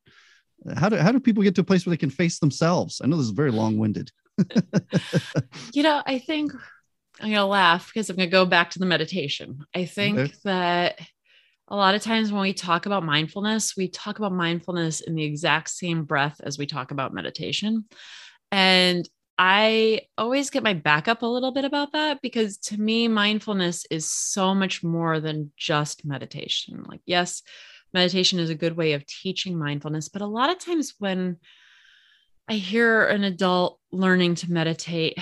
how 0.76 0.90
do, 0.90 0.98
how 0.98 1.12
do 1.12 1.20
people 1.20 1.44
get 1.44 1.56
to 1.56 1.62
a 1.62 1.64
place 1.64 1.86
where 1.86 1.92
they 1.92 1.98
can 1.98 2.10
face 2.10 2.40
themselves 2.40 3.02
i 3.04 3.08
know 3.08 3.18
this 3.18 3.26
is 3.26 3.32
very 3.32 3.52
long-winded 3.52 4.12
you 5.74 5.84
know, 5.84 6.02
I 6.06 6.20
think 6.20 6.52
I'm 7.20 7.32
gonna 7.32 7.46
laugh 7.46 7.88
because 7.88 8.10
I'm 8.10 8.16
gonna 8.16 8.30
go 8.30 8.46
back 8.46 8.72
to 8.72 8.80
the 8.80 8.86
meditation. 8.86 9.60
I 9.76 9.86
think 9.86 10.18
Okay. 10.20 10.34
that 10.44 11.00
a 11.68 11.76
lot 11.76 11.96
of 11.96 12.02
times 12.02 12.32
when 12.32 12.42
we 12.42 12.54
talk 12.54 12.86
about 12.86 13.04
mindfulness, 13.04 13.76
we 13.76 13.90
talk 13.90 14.20
about 14.20 14.32
mindfulness 14.32 15.02
in 15.02 15.16
the 15.16 15.24
exact 15.24 15.70
same 15.70 16.04
breath 16.04 16.40
as 16.44 16.58
we 16.58 16.66
talk 16.66 16.92
about 16.92 17.14
meditation. 17.14 17.86
And 18.52 19.08
I 19.38 20.02
always 20.18 20.50
get 20.50 20.64
my 20.64 20.74
back 20.74 21.08
up 21.08 21.22
a 21.22 21.28
little 21.28 21.52
bit 21.52 21.66
about 21.66 21.92
that 21.92 22.22
because 22.22 22.58
to 22.58 22.80
me, 22.80 23.08
mindfulness 23.08 23.86
is 23.92 24.10
so 24.10 24.56
much 24.56 24.84
more 24.84 25.20
than 25.20 25.52
just 25.56 26.06
meditation. 26.06 26.84
Like, 26.88 27.02
yes, 27.06 27.44
meditation 27.94 28.40
is 28.40 28.50
a 28.50 28.56
good 28.56 28.76
way 28.76 28.94
of 28.94 29.06
teaching 29.06 29.58
mindfulness, 29.58 30.10
but 30.10 30.24
a 30.24 30.28
lot 30.28 30.50
of 30.50 30.58
times 30.58 30.96
when 30.98 31.38
I 32.48 32.54
hear 32.54 33.06
an 33.06 33.24
adult 33.24 33.80
learning 33.92 34.36
to 34.36 34.52
meditate, 34.52 35.18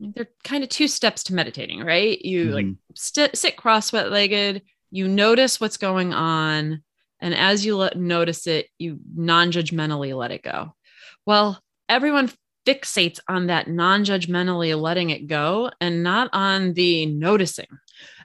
there 0.00 0.22
are 0.24 0.28
kind 0.44 0.62
of 0.62 0.70
two 0.70 0.88
steps 0.88 1.24
to 1.24 1.34
meditating, 1.34 1.80
right? 1.80 2.24
You 2.24 2.52
like 2.52 2.66
Mhm. 2.66 2.78
st- 2.94 3.36
sit 3.36 3.56
cross-legged, 3.56 4.12
legged, 4.12 4.62
you 4.90 5.08
notice 5.08 5.60
what's 5.60 5.76
going 5.76 6.14
on, 6.14 6.82
and 7.20 7.34
as 7.34 7.66
you 7.66 7.76
let 7.76 7.98
notice 7.98 8.46
it, 8.46 8.68
you 8.78 9.00
non-judgmentally 9.14 10.16
let 10.16 10.30
it 10.30 10.42
go. 10.42 10.74
Well, 11.26 11.60
everyone 11.88 12.30
fixates 12.68 13.18
on 13.28 13.46
that 13.46 13.68
non-judgmentally 13.68 14.78
letting 14.78 15.08
it 15.08 15.26
go 15.26 15.70
and 15.80 16.02
not 16.02 16.28
on 16.34 16.74
the 16.74 17.06
noticing. 17.06 17.66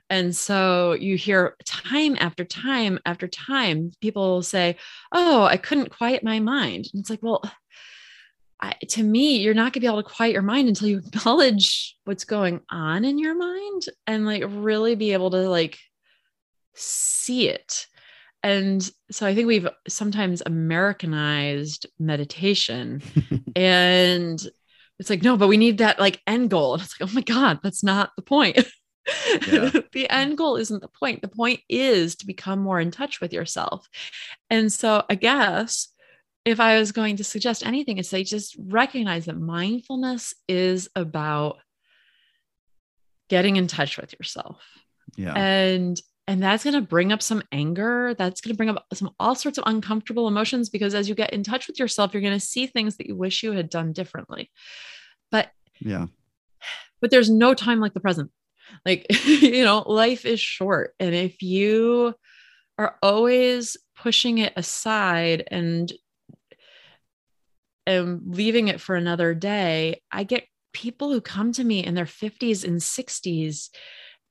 And 0.10 0.36
so 0.36 0.94
you 0.94 1.16
hear 1.16 1.56
time 1.66 2.18
after 2.20 2.44
time 2.44 3.00
after 3.06 3.28
time, 3.28 3.92
people 4.02 4.44
say, 4.44 4.76
Oh, 5.14 5.44
I 5.44 5.56
couldn't 5.56 5.96
quiet 5.96 6.24
my 6.24 6.40
mind. 6.40 6.90
And 6.94 7.00
it's 7.00 7.10
like, 7.10 7.24
well, 7.24 7.42
I, 8.60 8.74
to 8.90 9.04
me, 9.04 9.38
you're 9.38 9.54
not 9.54 9.74
going 9.74 9.74
to 9.74 9.80
be 9.80 9.88
able 9.88 10.04
to 10.04 10.10
quiet 10.10 10.34
your 10.34 10.42
mind 10.42 10.68
until 10.68 10.88
you 10.90 10.98
acknowledge 11.00 11.98
what's 12.04 12.26
going 12.26 12.62
on 12.70 13.06
in 13.06 13.18
your 13.18 13.36
mind 13.36 13.84
and 14.06 14.26
like 14.26 14.44
really 14.46 14.96
be 14.96 15.14
able 15.14 15.32
to 15.32 15.50
like 15.50 15.80
see 16.76 17.50
it. 17.50 17.88
And 18.44 18.88
so 19.10 19.26
I 19.26 19.34
think 19.34 19.48
we've 19.48 19.68
sometimes 19.88 20.44
Americanized 20.46 21.86
meditation 21.98 23.02
and 23.56 24.46
it's 25.00 25.10
like, 25.10 25.24
no, 25.24 25.38
but 25.38 25.48
we 25.48 25.58
need 25.58 25.80
that 25.80 26.00
like 26.00 26.22
end 26.28 26.50
goal. 26.50 26.74
And 26.74 26.84
it's 26.84 27.00
like, 27.00 27.10
oh 27.10 27.14
my 27.14 27.22
God, 27.22 27.60
that's 27.64 27.84
not 27.84 28.12
the 28.16 28.22
point. 28.22 28.60
Yeah. 29.52 29.70
the 29.92 30.10
end 30.10 30.38
goal 30.38 30.56
isn't 30.56 30.82
the 30.82 30.88
point. 30.88 31.22
The 31.22 31.28
point 31.28 31.60
is 31.68 32.16
to 32.16 32.26
become 32.26 32.60
more 32.60 32.80
in 32.80 32.90
touch 32.90 33.20
with 33.20 33.34
yourself. 33.34 33.86
And 34.50 34.72
so 34.72 35.04
I 35.10 35.16
guess 35.16 35.90
if 36.46 36.62
I 36.62 36.80
was 36.80 36.94
going 36.94 37.18
to 37.18 37.24
suggest 37.26 37.66
anything, 37.66 37.98
it's 37.98 38.08
say 38.08 38.24
just 38.24 38.56
recognize 38.58 39.26
that 39.26 39.38
mindfulness 39.38 40.34
is 40.48 40.90
about 40.96 41.58
getting 43.30 43.58
in 43.58 43.68
touch 43.68 43.98
with 43.98 44.14
yourself. 44.14 44.62
yeah 45.18 45.34
And 45.34 46.00
and 46.28 46.42
that's 46.42 46.64
going 46.64 46.76
to 46.76 46.82
bring 46.82 47.12
up 47.12 47.22
some 47.22 47.44
anger. 47.52 48.14
That's 48.18 48.42
going 48.42 48.54
to 48.54 48.58
bring 48.58 48.70
up 48.70 48.86
some 48.94 49.12
all 49.20 49.36
sorts 49.36 49.58
of 49.58 49.66
uncomfortable 49.68 50.28
emotions 50.28 50.70
because 50.70 50.96
as 50.96 51.10
you 51.10 51.16
get 51.16 51.34
in 51.34 51.44
touch 51.44 51.68
with 51.68 51.80
yourself, 51.80 52.14
you're 52.14 52.22
going 52.22 52.34
to 52.34 52.40
see 52.40 52.66
things 52.66 52.98
that 52.98 53.08
you 53.08 53.16
wish 53.16 53.44
you 53.44 53.52
had 53.52 53.70
done 53.70 53.92
differently. 53.92 54.50
But 55.32 55.52
yeah 55.80 56.08
but 57.04 57.12
there's 57.12 57.30
no 57.30 57.54
time 57.54 57.82
like 57.82 57.94
the 57.94 58.00
present. 58.00 58.32
Like, 58.86 59.06
you 59.26 59.66
know, 59.66 59.84
life 59.86 60.26
is 60.26 60.40
short. 60.40 60.94
And 61.02 61.14
if 61.14 61.42
you 61.42 62.16
are 62.78 62.98
always 63.04 63.76
pushing 63.98 64.38
it 64.38 64.54
aside 64.56 65.44
and 65.52 65.92
and 67.86 68.22
leaving 68.26 68.70
it 68.70 68.80
for 68.80 68.96
another 68.96 69.34
day, 69.34 70.02
I 70.10 70.24
get 70.24 70.48
people 70.72 71.12
who 71.12 71.20
come 71.20 71.52
to 71.52 71.64
me 71.64 71.84
in 71.84 71.94
their 71.94 72.06
50s 72.06 72.64
and 72.64 72.80
60s 72.80 73.70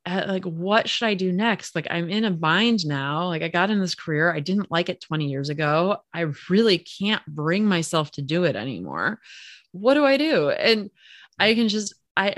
uh, 0.04 0.24
like 0.26 0.44
what 0.44 0.88
should 0.88 1.06
i 1.06 1.14
do 1.14 1.32
next? 1.32 1.74
Like 1.74 1.86
i'm 1.90 2.10
in 2.10 2.24
a 2.24 2.30
bind 2.30 2.86
now. 2.86 3.26
Like 3.26 3.42
i 3.42 3.48
got 3.48 3.70
in 3.70 3.80
this 3.80 3.94
career 3.94 4.32
i 4.34 4.40
didn't 4.40 4.70
like 4.70 4.88
it 4.88 5.00
20 5.00 5.28
years 5.28 5.48
ago. 5.48 5.98
I 6.12 6.26
really 6.50 6.78
can't 6.78 7.24
bring 7.26 7.64
myself 7.64 8.10
to 8.12 8.22
do 8.22 8.44
it 8.44 8.56
anymore. 8.56 9.20
What 9.72 9.94
do 9.94 10.04
i 10.04 10.16
do? 10.16 10.50
And 10.50 10.90
i 11.38 11.54
can 11.54 11.68
just 11.68 11.94
i 12.16 12.34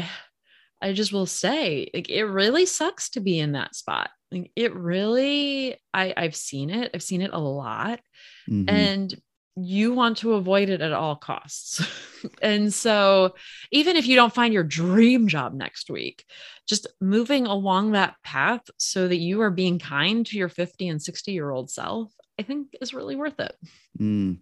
i 0.82 0.92
just 0.92 1.12
will 1.12 1.26
say 1.26 1.90
like 1.94 2.08
it 2.08 2.24
really 2.24 2.66
sucks 2.66 3.10
to 3.10 3.20
be 3.20 3.38
in 3.38 3.52
that 3.52 3.74
spot. 3.74 4.10
Like 4.30 4.50
it 4.56 4.74
really 4.74 5.76
i 5.92 6.12
i've 6.16 6.36
seen 6.36 6.70
it. 6.70 6.90
I've 6.94 7.02
seen 7.02 7.22
it 7.22 7.30
a 7.32 7.38
lot. 7.38 8.00
Mhm. 8.48 8.68
and 8.68 9.14
you 9.56 9.92
want 9.92 10.18
to 10.18 10.34
avoid 10.34 10.68
it 10.68 10.80
at 10.80 10.92
all 10.92 11.16
costs. 11.16 11.84
and 12.42 12.72
so, 12.72 13.34
even 13.70 13.96
if 13.96 14.06
you 14.06 14.16
don't 14.16 14.34
find 14.34 14.52
your 14.52 14.64
dream 14.64 15.28
job 15.28 15.54
next 15.54 15.90
week, 15.90 16.24
just 16.66 16.86
moving 17.00 17.46
along 17.46 17.92
that 17.92 18.16
path 18.24 18.62
so 18.78 19.06
that 19.06 19.16
you 19.16 19.40
are 19.42 19.50
being 19.50 19.78
kind 19.78 20.26
to 20.26 20.36
your 20.36 20.48
50 20.48 20.88
and 20.88 21.02
60 21.02 21.32
year 21.32 21.50
old 21.50 21.70
self, 21.70 22.12
I 22.38 22.42
think 22.42 22.68
is 22.80 22.94
really 22.94 23.16
worth 23.16 23.38
it. 23.38 23.56
Mm. 23.98 24.38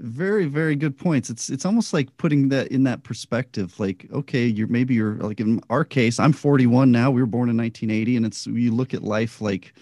Very, 0.00 0.46
very 0.46 0.76
good 0.76 0.96
points. 0.96 1.28
It's 1.28 1.50
it's 1.50 1.66
almost 1.66 1.92
like 1.92 2.16
putting 2.16 2.48
that 2.48 2.68
in 2.68 2.84
that 2.84 3.02
perspective. 3.02 3.78
Like, 3.78 4.06
okay, 4.10 4.46
you're 4.46 4.66
maybe 4.66 4.94
you're 4.94 5.16
like 5.16 5.40
in 5.40 5.60
our 5.68 5.84
case, 5.84 6.18
I'm 6.18 6.32
41 6.32 6.90
now. 6.90 7.10
We 7.10 7.20
were 7.20 7.26
born 7.26 7.50
in 7.50 7.56
1980, 7.58 8.16
and 8.16 8.24
it's 8.24 8.46
you 8.46 8.72
look 8.72 8.94
at 8.94 9.02
life 9.02 9.42
like, 9.42 9.74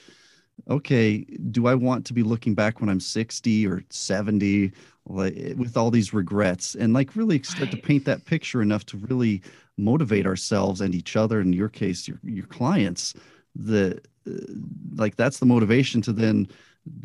okay, 0.68 1.18
do 1.50 1.66
I 1.66 1.74
want 1.74 2.04
to 2.06 2.12
be 2.12 2.22
looking 2.22 2.54
back 2.54 2.80
when 2.80 2.88
I'm 2.88 3.00
60 3.00 3.66
or 3.66 3.82
70, 3.90 4.72
like 5.06 5.34
with 5.56 5.76
all 5.76 5.90
these 5.90 6.12
regrets, 6.12 6.74
and 6.74 6.92
like 6.92 7.16
really 7.16 7.42
start 7.42 7.70
to 7.70 7.76
paint 7.76 8.04
that 8.04 8.24
picture 8.24 8.62
enough 8.62 8.84
to 8.86 8.96
really 8.96 9.42
motivate 9.76 10.26
ourselves 10.26 10.80
and 10.80 10.94
each 10.94 11.16
other. 11.16 11.40
In 11.40 11.52
your 11.52 11.68
case, 11.68 12.06
your 12.06 12.18
your 12.22 12.46
clients, 12.46 13.14
the 13.54 14.00
uh, 14.28 14.32
like 14.96 15.16
that's 15.16 15.38
the 15.38 15.46
motivation 15.46 16.02
to 16.02 16.12
then 16.12 16.48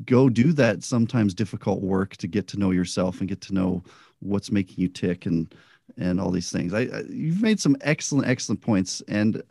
go 0.05 0.29
do 0.29 0.53
that 0.53 0.83
sometimes 0.83 1.33
difficult 1.33 1.81
work 1.81 2.15
to 2.17 2.27
get 2.27 2.47
to 2.47 2.57
know 2.57 2.71
yourself 2.71 3.19
and 3.19 3.29
get 3.29 3.41
to 3.41 3.53
know 3.53 3.83
what's 4.19 4.51
making 4.51 4.81
you 4.81 4.87
tick 4.87 5.25
and 5.25 5.53
and 5.97 6.19
all 6.19 6.31
these 6.31 6.51
things. 6.51 6.73
I, 6.73 6.81
I 6.81 7.03
you've 7.09 7.41
made 7.41 7.59
some 7.59 7.77
excellent 7.81 8.27
excellent 8.27 8.61
points 8.61 9.01
and 9.07 9.41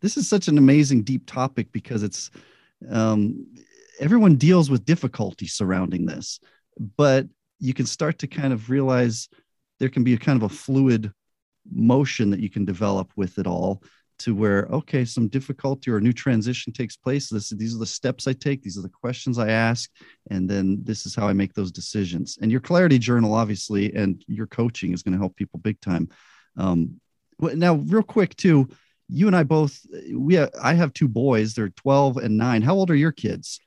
this 0.00 0.16
is 0.16 0.28
such 0.28 0.46
an 0.46 0.58
amazing 0.58 1.02
deep 1.02 1.26
topic 1.26 1.72
because 1.72 2.02
it's 2.02 2.30
um 2.90 3.46
everyone 4.00 4.36
deals 4.36 4.70
with 4.70 4.84
difficulty 4.84 5.46
surrounding 5.46 6.06
this 6.06 6.40
but 6.96 7.26
you 7.58 7.72
can 7.72 7.86
start 7.86 8.18
to 8.18 8.26
kind 8.26 8.52
of 8.52 8.70
realize 8.70 9.28
there 9.78 9.88
can 9.88 10.04
be 10.04 10.14
a 10.14 10.18
kind 10.18 10.42
of 10.42 10.50
a 10.50 10.54
fluid 10.54 11.12
motion 11.72 12.30
that 12.30 12.40
you 12.40 12.50
can 12.50 12.64
develop 12.64 13.10
with 13.16 13.38
it 13.38 13.46
all 13.46 13.82
to 14.18 14.34
where 14.34 14.66
okay 14.66 15.04
some 15.04 15.28
difficulty 15.28 15.90
or 15.90 15.98
a 15.98 16.00
new 16.00 16.12
transition 16.12 16.72
takes 16.72 16.96
place. 16.96 17.28
This, 17.28 17.50
these 17.50 17.74
are 17.74 17.78
the 17.78 17.86
steps 17.86 18.26
i 18.26 18.32
take 18.32 18.62
these 18.62 18.78
are 18.78 18.82
the 18.82 18.88
questions 18.88 19.38
i 19.38 19.50
ask 19.50 19.90
and 20.30 20.48
then 20.48 20.78
this 20.82 21.04
is 21.06 21.14
how 21.14 21.28
i 21.28 21.32
make 21.32 21.54
those 21.54 21.72
decisions. 21.72 22.38
And 22.40 22.50
your 22.50 22.60
clarity 22.60 22.98
journal 22.98 23.34
obviously 23.34 23.94
and 23.94 24.24
your 24.26 24.46
coaching 24.46 24.92
is 24.92 25.02
going 25.02 25.12
to 25.12 25.18
help 25.18 25.36
people 25.36 25.60
big 25.60 25.80
time. 25.80 26.08
Um, 26.56 27.00
now 27.38 27.74
real 27.74 28.02
quick 28.02 28.34
too 28.36 28.68
you 29.08 29.26
and 29.26 29.36
i 29.36 29.42
both 29.42 29.78
we 30.14 30.34
have, 30.34 30.50
i 30.62 30.74
have 30.74 30.92
two 30.92 31.08
boys 31.08 31.54
they're 31.54 31.68
12 31.70 32.16
and 32.18 32.36
9 32.36 32.62
how 32.62 32.74
old 32.74 32.90
are 32.90 32.96
your 32.96 33.12
kids 33.12 33.60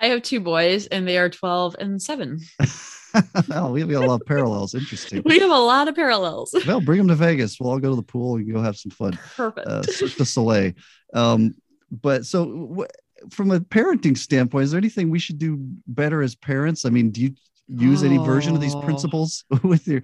I 0.00 0.06
have 0.06 0.22
two 0.22 0.40
boys 0.40 0.88
and 0.88 1.06
they 1.06 1.16
are 1.16 1.28
12 1.28 1.76
and 1.78 2.02
7. 2.02 2.40
oh, 3.52 3.70
we 3.70 3.82
have 3.82 3.90
a 3.90 4.00
lot 4.00 4.20
of 4.20 4.26
parallels. 4.26 4.74
Interesting. 4.74 5.22
We 5.24 5.38
have 5.38 5.52
a 5.52 5.56
lot 5.56 5.86
of 5.86 5.94
parallels. 5.94 6.52
Well, 6.66 6.80
bring 6.80 6.98
them 6.98 7.06
to 7.06 7.14
Vegas. 7.14 7.60
We'll 7.60 7.70
all 7.70 7.78
go 7.78 7.90
to 7.90 7.94
the 7.94 8.02
pool 8.02 8.34
and 8.34 8.52
go 8.52 8.60
have 8.60 8.76
some 8.76 8.90
fun. 8.90 9.16
Perfect. 9.36 9.64
Uh, 9.64 9.82
du 9.82 10.24
Soleil. 10.24 10.72
Um, 11.14 11.54
but 11.92 12.26
so, 12.26 12.44
w- 12.46 12.88
from 13.30 13.52
a 13.52 13.60
parenting 13.60 14.18
standpoint, 14.18 14.64
is 14.64 14.72
there 14.72 14.78
anything 14.78 15.08
we 15.08 15.20
should 15.20 15.38
do 15.38 15.56
better 15.86 16.20
as 16.20 16.34
parents? 16.34 16.84
I 16.84 16.90
mean, 16.90 17.12
do 17.12 17.20
you 17.22 17.34
use 17.68 18.02
any 18.02 18.18
version 18.18 18.56
of 18.56 18.60
these 18.60 18.74
Oh. 18.74 18.82
principles 18.82 19.44
with 19.62 19.86
your? 19.86 20.02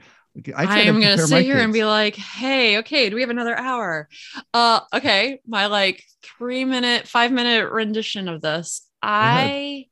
I, 0.54 0.64
I 0.64 0.78
am 0.80 1.00
gonna 1.00 1.18
sit 1.18 1.44
here 1.44 1.58
and 1.58 1.72
be 1.72 1.84
like, 1.84 2.16
hey, 2.16 2.78
okay, 2.78 3.08
do 3.08 3.14
we 3.14 3.22
have 3.22 3.30
another 3.30 3.56
hour? 3.56 4.08
Uh 4.54 4.80
okay, 4.94 5.40
my 5.46 5.66
like 5.66 6.04
three 6.22 6.64
minute, 6.64 7.06
five 7.06 7.32
minute 7.32 7.70
rendition 7.70 8.28
of 8.28 8.40
this. 8.40 8.86
I 9.02 9.86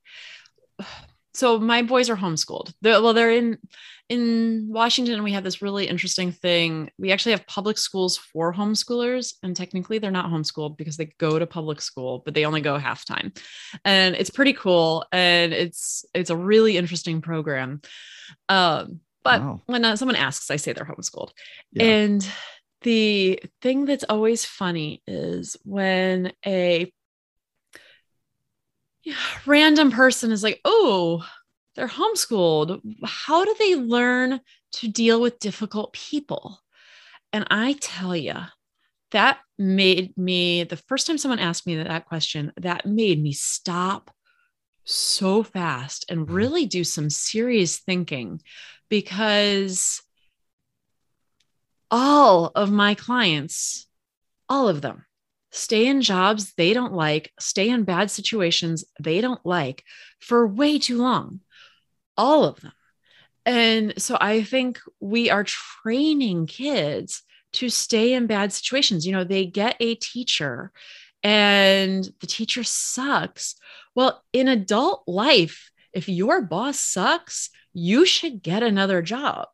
so 1.35 1.59
my 1.59 1.83
boys 1.83 2.09
are 2.09 2.17
homeschooled. 2.17 2.73
They're, 2.81 3.03
well, 3.03 3.13
they're 3.13 3.31
in 3.31 3.59
in 4.09 4.69
Washington. 4.71 5.23
We 5.23 5.33
have 5.33 5.45
this 5.45 5.61
really 5.61 5.87
interesting 5.87 6.31
thing. 6.31 6.91
We 6.99 7.13
actually 7.13 7.33
have 7.33 7.47
public 7.47 7.77
schools 7.77 8.17
for 8.17 8.55
homeschoolers, 8.55 9.35
and 9.43 9.55
technically 9.55 9.99
they're 9.99 10.11
not 10.11 10.31
homeschooled 10.31 10.77
because 10.77 10.97
they 10.97 11.13
go 11.19 11.39
to 11.39 11.47
public 11.47 11.81
school, 11.81 12.23
but 12.25 12.33
they 12.33 12.47
only 12.47 12.61
go 12.61 12.79
half 12.79 13.05
time, 13.05 13.33
and 13.85 14.15
it's 14.15 14.31
pretty 14.31 14.53
cool. 14.53 15.05
And 15.13 15.53
it's 15.53 16.05
it's 16.15 16.31
a 16.31 16.37
really 16.37 16.77
interesting 16.77 17.21
program. 17.21 17.81
Um, 18.49 19.01
but 19.27 19.41
Wow. 19.41 19.61
when 19.67 19.85
uh, 19.85 19.97
someone 19.97 20.15
asks, 20.15 20.53
I 20.53 20.57
say 20.57 20.73
they're 20.73 20.85
homeschooled. 20.85 21.33
Yeah. 21.73 21.83
And 21.83 22.29
the 22.83 23.43
thing 23.61 23.85
that's 23.85 24.05
always 24.09 24.45
funny 24.45 25.03
is 25.05 25.57
when 25.65 26.33
a 26.47 26.93
random 29.45 29.91
person 29.91 30.31
is 30.31 30.45
like, 30.45 30.61
oh, 30.65 31.27
they're 31.75 31.89
homeschooled. 31.89 32.81
How 33.05 33.45
do 33.45 33.53
they 33.59 33.75
learn 33.75 34.41
to 34.75 34.89
deal 34.89 35.21
with 35.21 35.41
difficult 35.41 35.93
people? 35.93 36.61
And 37.33 37.49
I 37.51 37.73
tell 37.81 38.15
you, 38.15 38.37
that 39.11 39.39
made 39.59 40.17
me, 40.17 40.63
the 40.63 40.77
first 40.77 41.09
time 41.09 41.19
someone 41.19 41.41
asked 41.41 41.67
me 41.67 41.83
that 41.83 42.07
question, 42.07 42.53
that 42.61 42.87
made 42.87 43.21
me 43.21 43.33
stop 43.33 44.13
so 44.85 45.43
fast 45.43 46.05
and 46.09 46.31
really 46.31 46.67
do 46.67 46.85
some 46.85 47.11
serious 47.11 47.79
thinking 47.79 48.41
because 48.89 50.03
all 51.91 52.53
of 52.55 52.71
my 52.71 52.95
clients, 52.95 53.87
all 54.49 54.69
of 54.69 54.83
them, 54.83 55.05
stay 55.51 55.87
in 55.87 56.03
jobs 56.03 56.53
they 56.55 56.73
don't 56.73 56.93
like, 56.93 57.33
stay 57.39 57.69
in 57.69 57.85
bad 57.85 58.11
situations 58.11 58.85
they 59.01 59.21
don't 59.21 59.45
like 59.45 59.85
for 60.21 60.47
way 60.47 60.79
too 60.79 60.99
long. 60.99 61.41
All 62.17 62.45
of 62.45 62.61
them. 62.61 62.73
And 63.45 63.95
so 64.03 64.19
I 64.21 64.43
think 64.43 64.81
we 65.01 65.31
are 65.31 65.45
training 65.45 66.47
kids 66.47 67.23
to 67.55 67.69
stay 67.69 68.13
in 68.13 68.27
bad 68.27 68.53
situations. 68.53 69.07
You 69.07 69.13
know, 69.13 69.25
they 69.25 69.47
get 69.47 69.77
a 69.81 69.95
teacher 69.95 70.73
and 71.23 72.09
the 72.21 72.27
teacher 72.27 72.65
sucks. 72.65 73.55
Well, 73.95 74.23
in 74.33 74.49
adult 74.49 75.05
life, 75.07 75.71
if 75.93 76.09
your 76.09 76.43
boss 76.43 76.79
sucks, 76.79 77.51
you 77.77 78.07
should 78.07 78.43
get 78.43 78.63
another 78.63 79.03
job. 79.03 79.49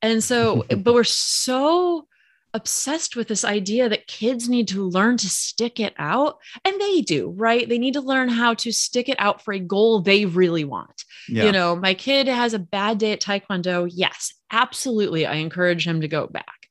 And 0.00 0.22
so, 0.22 0.64
but 0.76 0.94
we're 0.94 1.04
so 1.04 2.06
obsessed 2.54 3.16
with 3.16 3.28
this 3.28 3.44
idea 3.44 3.88
that 3.88 4.06
kids 4.06 4.46
need 4.46 4.68
to 4.68 4.86
learn 4.86 5.16
to 5.16 5.28
stick 5.28 5.80
it 5.80 5.94
out. 5.98 6.36
And 6.66 6.78
they 6.78 7.00
do, 7.00 7.30
right? 7.30 7.66
They 7.66 7.78
need 7.78 7.94
to 7.94 8.02
learn 8.02 8.28
how 8.28 8.52
to 8.54 8.72
stick 8.72 9.08
it 9.08 9.16
out 9.18 9.42
for 9.42 9.54
a 9.54 9.58
goal 9.58 10.00
they 10.00 10.26
really 10.26 10.64
want. 10.64 11.04
Yeah. 11.28 11.44
You 11.44 11.52
know, 11.52 11.74
my 11.76 11.94
kid 11.94 12.28
has 12.28 12.52
a 12.52 12.58
bad 12.58 12.98
day 12.98 13.12
at 13.12 13.22
Taekwondo. 13.22 13.90
Yes, 13.90 14.34
absolutely. 14.50 15.24
I 15.24 15.36
encourage 15.36 15.86
him 15.86 16.02
to 16.02 16.08
go 16.08 16.26
back. 16.26 16.68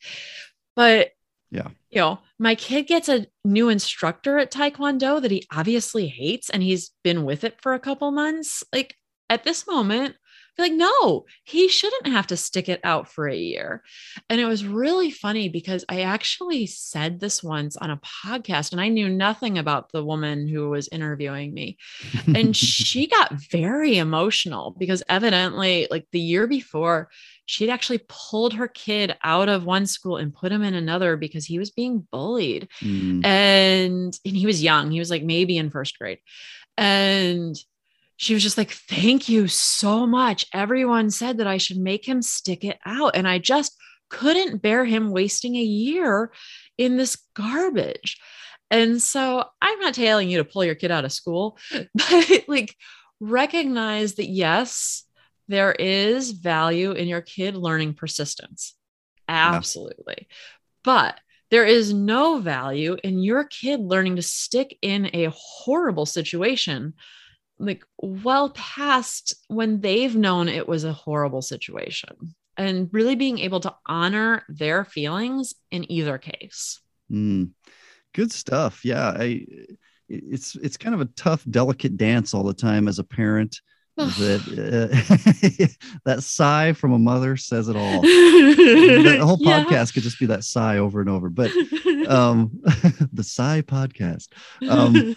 But 0.75 1.11
Yeah. 1.49 1.69
you 1.89 1.99
know, 1.99 2.19
my 2.37 2.53
kid 2.53 2.83
gets 2.83 3.09
a 3.09 3.25
new 3.43 3.69
instructor 3.69 4.37
at 4.37 4.51
Taekwondo 4.51 5.19
that 5.19 5.31
he 5.31 5.47
obviously 5.51 6.07
hates 6.07 6.51
and 6.51 6.61
he's 6.61 6.91
been 7.03 7.23
with 7.25 7.43
it 7.43 7.59
for 7.59 7.73
a 7.73 7.79
couple 7.79 8.11
months. 8.11 8.63
Like 8.71 8.95
at 9.31 9.43
this 9.43 9.65
moment, 9.65 10.15
Feel 10.61 10.77
like, 10.77 10.91
no, 11.01 11.25
he 11.43 11.67
shouldn't 11.67 12.07
have 12.07 12.27
to 12.27 12.37
stick 12.37 12.69
it 12.69 12.81
out 12.83 13.09
for 13.09 13.27
a 13.27 13.35
year. 13.35 13.81
And 14.29 14.39
it 14.39 14.45
was 14.45 14.63
really 14.63 15.09
funny 15.09 15.49
because 15.49 15.83
I 15.89 16.01
actually 16.01 16.67
said 16.67 17.19
this 17.19 17.41
once 17.41 17.77
on 17.77 17.89
a 17.89 17.97
podcast 17.97 18.71
and 18.71 18.79
I 18.79 18.89
knew 18.89 19.09
nothing 19.09 19.57
about 19.57 19.91
the 19.91 20.05
woman 20.05 20.47
who 20.47 20.69
was 20.69 20.87
interviewing 20.89 21.51
me. 21.51 21.77
And 22.27 22.55
she 22.55 23.07
got 23.07 23.33
very 23.33 23.97
emotional 23.97 24.75
because 24.77 25.01
evidently 25.09 25.87
like 25.89 26.05
the 26.11 26.19
year 26.19 26.45
before 26.45 27.09
she'd 27.47 27.71
actually 27.71 28.01
pulled 28.07 28.53
her 28.53 28.67
kid 28.67 29.17
out 29.23 29.49
of 29.49 29.65
one 29.65 29.87
school 29.87 30.17
and 30.17 30.31
put 30.31 30.51
him 30.51 30.61
in 30.61 30.75
another 30.75 31.17
because 31.17 31.45
he 31.45 31.57
was 31.57 31.71
being 31.71 32.07
bullied. 32.11 32.67
Mm, 32.81 33.25
and 33.25 34.19
and 34.23 34.37
he 34.37 34.45
was 34.45 34.61
young. 34.61 34.91
He 34.91 34.99
was 34.99 35.09
like 35.09 35.23
maybe 35.23 35.57
in 35.57 35.71
first 35.71 35.97
grade. 35.97 36.19
And 36.77 37.55
she 38.21 38.35
was 38.35 38.43
just 38.43 38.57
like 38.57 38.71
thank 38.71 39.27
you 39.27 39.47
so 39.47 40.05
much. 40.05 40.45
Everyone 40.53 41.09
said 41.09 41.39
that 41.39 41.47
i 41.47 41.57
should 41.57 41.77
make 41.77 42.07
him 42.07 42.21
stick 42.21 42.63
it 42.63 42.77
out 42.85 43.15
and 43.15 43.27
i 43.27 43.39
just 43.39 43.75
couldn't 44.09 44.61
bear 44.61 44.85
him 44.85 45.09
wasting 45.09 45.55
a 45.55 45.63
year 45.63 46.31
in 46.77 46.97
this 46.97 47.17
garbage. 47.35 48.19
And 48.69 49.01
so 49.01 49.43
i'm 49.61 49.79
not 49.79 49.95
telling 49.95 50.29
you 50.29 50.37
to 50.37 50.45
pull 50.45 50.63
your 50.63 50.75
kid 50.75 50.91
out 50.91 51.03
of 51.03 51.11
school 51.11 51.57
but 51.95 52.43
like 52.47 52.75
recognize 53.19 54.15
that 54.15 54.29
yes 54.29 55.03
there 55.47 55.71
is 55.71 56.31
value 56.31 56.91
in 56.91 57.07
your 57.07 57.21
kid 57.21 57.57
learning 57.57 57.95
persistence. 57.95 58.75
Absolutely. 59.27 60.27
But 60.83 61.19
there 61.49 61.65
is 61.65 61.91
no 61.91 62.37
value 62.37 62.95
in 63.03 63.19
your 63.19 63.43
kid 63.43 63.79
learning 63.81 64.15
to 64.17 64.21
stick 64.21 64.77
in 64.81 65.09
a 65.13 65.29
horrible 65.33 66.05
situation 66.05 66.93
like 67.61 67.83
well 67.97 68.49
past 68.49 69.33
when 69.47 69.79
they've 69.81 70.15
known 70.15 70.49
it 70.49 70.67
was 70.67 70.83
a 70.83 70.93
horrible 70.93 71.41
situation 71.41 72.35
and 72.57 72.89
really 72.91 73.15
being 73.15 73.39
able 73.39 73.59
to 73.59 73.73
honor 73.85 74.43
their 74.49 74.83
feelings 74.83 75.53
in 75.71 75.89
either 75.91 76.17
case 76.17 76.81
mm. 77.11 77.49
Good 78.13 78.31
stuff. 78.31 78.83
Yeah. 78.83 79.13
I, 79.17 79.45
it's 80.09 80.55
it's 80.55 80.77
kind 80.77 80.93
of 80.93 81.01
a 81.01 81.09
tough, 81.15 81.45
delicate 81.49 81.95
dance 81.97 82.33
all 82.33 82.43
the 82.43 82.53
time 82.53 82.87
as 82.87 82.99
a 82.99 83.03
parent. 83.03 83.61
That 84.09 84.41
uh, 85.91 85.97
that 86.05 86.23
sigh 86.23 86.73
from 86.73 86.93
a 86.93 86.99
mother 86.99 87.37
says 87.37 87.67
it 87.69 87.75
all. 87.75 88.01
the 88.03 89.19
whole 89.21 89.37
Yeah. 89.39 89.63
podcast 89.63 89.93
could 89.93 90.03
just 90.03 90.19
be 90.19 90.25
that 90.27 90.43
sigh 90.43 90.77
over 90.77 90.99
and 91.01 91.09
over. 91.09 91.29
But 91.29 91.51
um, 92.07 92.51
the 93.13 93.23
sigh 93.23 93.61
podcast, 93.61 94.29
um, 94.67 95.15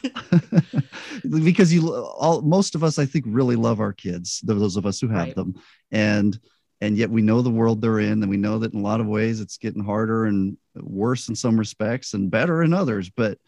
because 1.45 1.73
you 1.73 1.95
all 1.95 2.43
most 2.43 2.75
of 2.75 2.85
us, 2.85 2.99
I 2.99 3.07
think, 3.07 3.25
really 3.29 3.57
love 3.57 3.81
our 3.81 3.93
kids. 3.93 4.41
Those 4.45 4.77
of 4.77 4.87
us 4.87 5.01
who 5.01 5.09
have 5.09 5.29
Right. 5.29 5.35
them, 5.35 5.55
and 5.91 6.39
and 6.81 6.97
yet 6.99 7.11
we 7.11 7.23
know 7.23 7.41
the 7.43 7.51
world 7.51 7.81
they're 7.81 8.01
in, 8.01 8.23
and 8.23 8.29
we 8.29 8.37
know 8.37 8.59
that 8.59 8.73
in 8.75 8.81
a 8.81 8.83
lot 8.83 9.01
of 9.01 9.07
ways 9.07 9.41
it's 9.41 9.57
getting 9.59 9.85
harder 9.85 10.27
and 10.27 10.57
worse 10.77 11.29
in 11.29 11.35
some 11.35 11.59
respects, 11.59 12.15
and 12.15 12.31
better 12.31 12.63
in 12.63 12.75
others. 12.75 13.11
But 13.11 13.39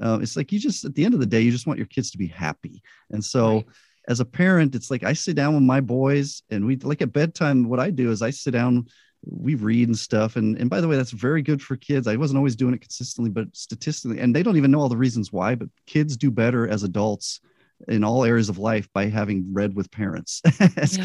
uh, 0.00 0.18
it's 0.22 0.36
like 0.36 0.52
you 0.52 0.58
just 0.58 0.84
at 0.84 0.94
the 0.94 1.04
end 1.04 1.14
of 1.14 1.20
the 1.20 1.26
day, 1.26 1.40
you 1.40 1.50
just 1.50 1.66
want 1.66 1.78
your 1.78 1.86
kids 1.86 2.10
to 2.12 2.18
be 2.18 2.26
happy, 2.28 2.82
and 3.10 3.24
so 3.24 3.54
Right. 3.56 3.66
As 4.08 4.20
a 4.20 4.24
parent, 4.24 4.74
it's 4.74 4.90
like 4.90 5.02
I 5.02 5.12
sit 5.12 5.36
down 5.36 5.54
with 5.54 5.62
my 5.62 5.80
boys 5.80 6.42
and 6.50 6.66
we 6.66 6.76
like 6.76 7.02
at 7.02 7.12
bedtime. 7.12 7.68
What 7.68 7.80
I 7.80 7.90
do 7.90 8.10
is 8.10 8.22
I 8.22 8.30
sit 8.30 8.50
down, 8.52 8.86
we 9.24 9.54
read 9.54 9.88
and 9.88 9.98
stuff. 9.98 10.36
And, 10.36 10.58
and 10.58 10.68
by 10.68 10.80
the 10.80 10.88
way, 10.88 10.96
that's 10.96 11.10
very 11.10 11.42
good 11.42 11.62
for 11.62 11.76
kids. 11.76 12.06
I 12.06 12.16
wasn't 12.16 12.38
always 12.38 12.56
doing 12.56 12.74
it 12.74 12.80
consistently, 12.80 13.30
but 13.30 13.54
statistically, 13.56 14.20
and 14.20 14.34
they 14.34 14.42
don't 14.42 14.56
even 14.56 14.70
know 14.70 14.80
all 14.80 14.88
the 14.88 14.96
reasons 14.96 15.32
why, 15.32 15.54
but 15.54 15.68
kids 15.86 16.16
do 16.16 16.30
better 16.30 16.68
as 16.68 16.82
adults 16.82 17.40
in 17.88 18.04
all 18.04 18.24
areas 18.24 18.48
of 18.48 18.58
life 18.58 18.88
by 18.92 19.06
having 19.06 19.52
read 19.52 19.74
with 19.74 19.90
parents. 19.90 20.42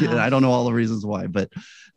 Yeah. 0.00 0.22
I 0.22 0.30
don't 0.30 0.42
know 0.42 0.52
all 0.52 0.64
the 0.64 0.72
reasons 0.72 1.04
why, 1.04 1.26
but 1.26 1.50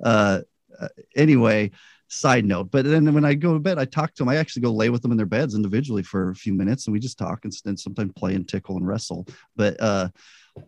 uh, 0.04 0.42
uh, 0.80 0.88
anyway, 1.16 1.72
side 2.08 2.46
note. 2.46 2.72
But 2.72 2.86
then 2.86 3.14
when 3.14 3.26
I 3.26 3.34
go 3.34 3.54
to 3.54 3.60
bed, 3.60 3.78
I 3.78 3.86
talk 3.86 4.14
to 4.14 4.24
them. 4.24 4.30
I 4.30 4.38
actually 4.38 4.62
go 4.62 4.72
lay 4.72 4.90
with 4.90 5.02
them 5.02 5.12
in 5.12 5.18
their 5.18 5.26
beds 5.26 5.56
individually 5.56 6.04
for 6.04 6.30
a 6.30 6.36
few 6.36 6.54
minutes 6.54 6.88
and 6.88 6.94
we 6.94 7.00
just 7.00 7.18
talk 7.18 7.44
and, 7.44 7.54
and 7.66 7.80
sometimes 7.80 8.14
play 8.16 8.36
and 8.36 8.48
tickle 8.48 8.78
and 8.78 8.88
wrestle. 8.88 9.28
But 9.56 9.80
uh, 9.80 10.10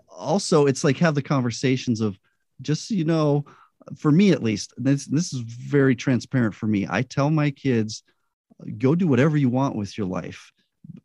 also 0.10 0.66
it's 0.66 0.84
like 0.84 0.98
have 0.98 1.16
the 1.16 1.22
conversations 1.22 2.02
of 2.02 2.18
just 2.62 2.88
so 2.88 2.94
you 2.96 3.06
know, 3.06 3.46
for 3.98 4.12
me 4.12 4.32
at 4.32 4.44
least, 4.44 4.74
this 4.78 5.06
this 5.06 5.34
is 5.34 5.40
very 5.42 5.96
transparent 5.96 6.56
for 6.56 6.68
me. 6.68 6.88
I 6.90 7.02
tell 7.04 7.30
my 7.30 7.52
kids, 7.52 8.04
go 8.78 8.96
do 8.96 9.08
whatever 9.08 9.38
you 9.38 9.50
want 9.50 9.76
with 9.76 9.98
your 9.98 10.08
life, 10.08 10.52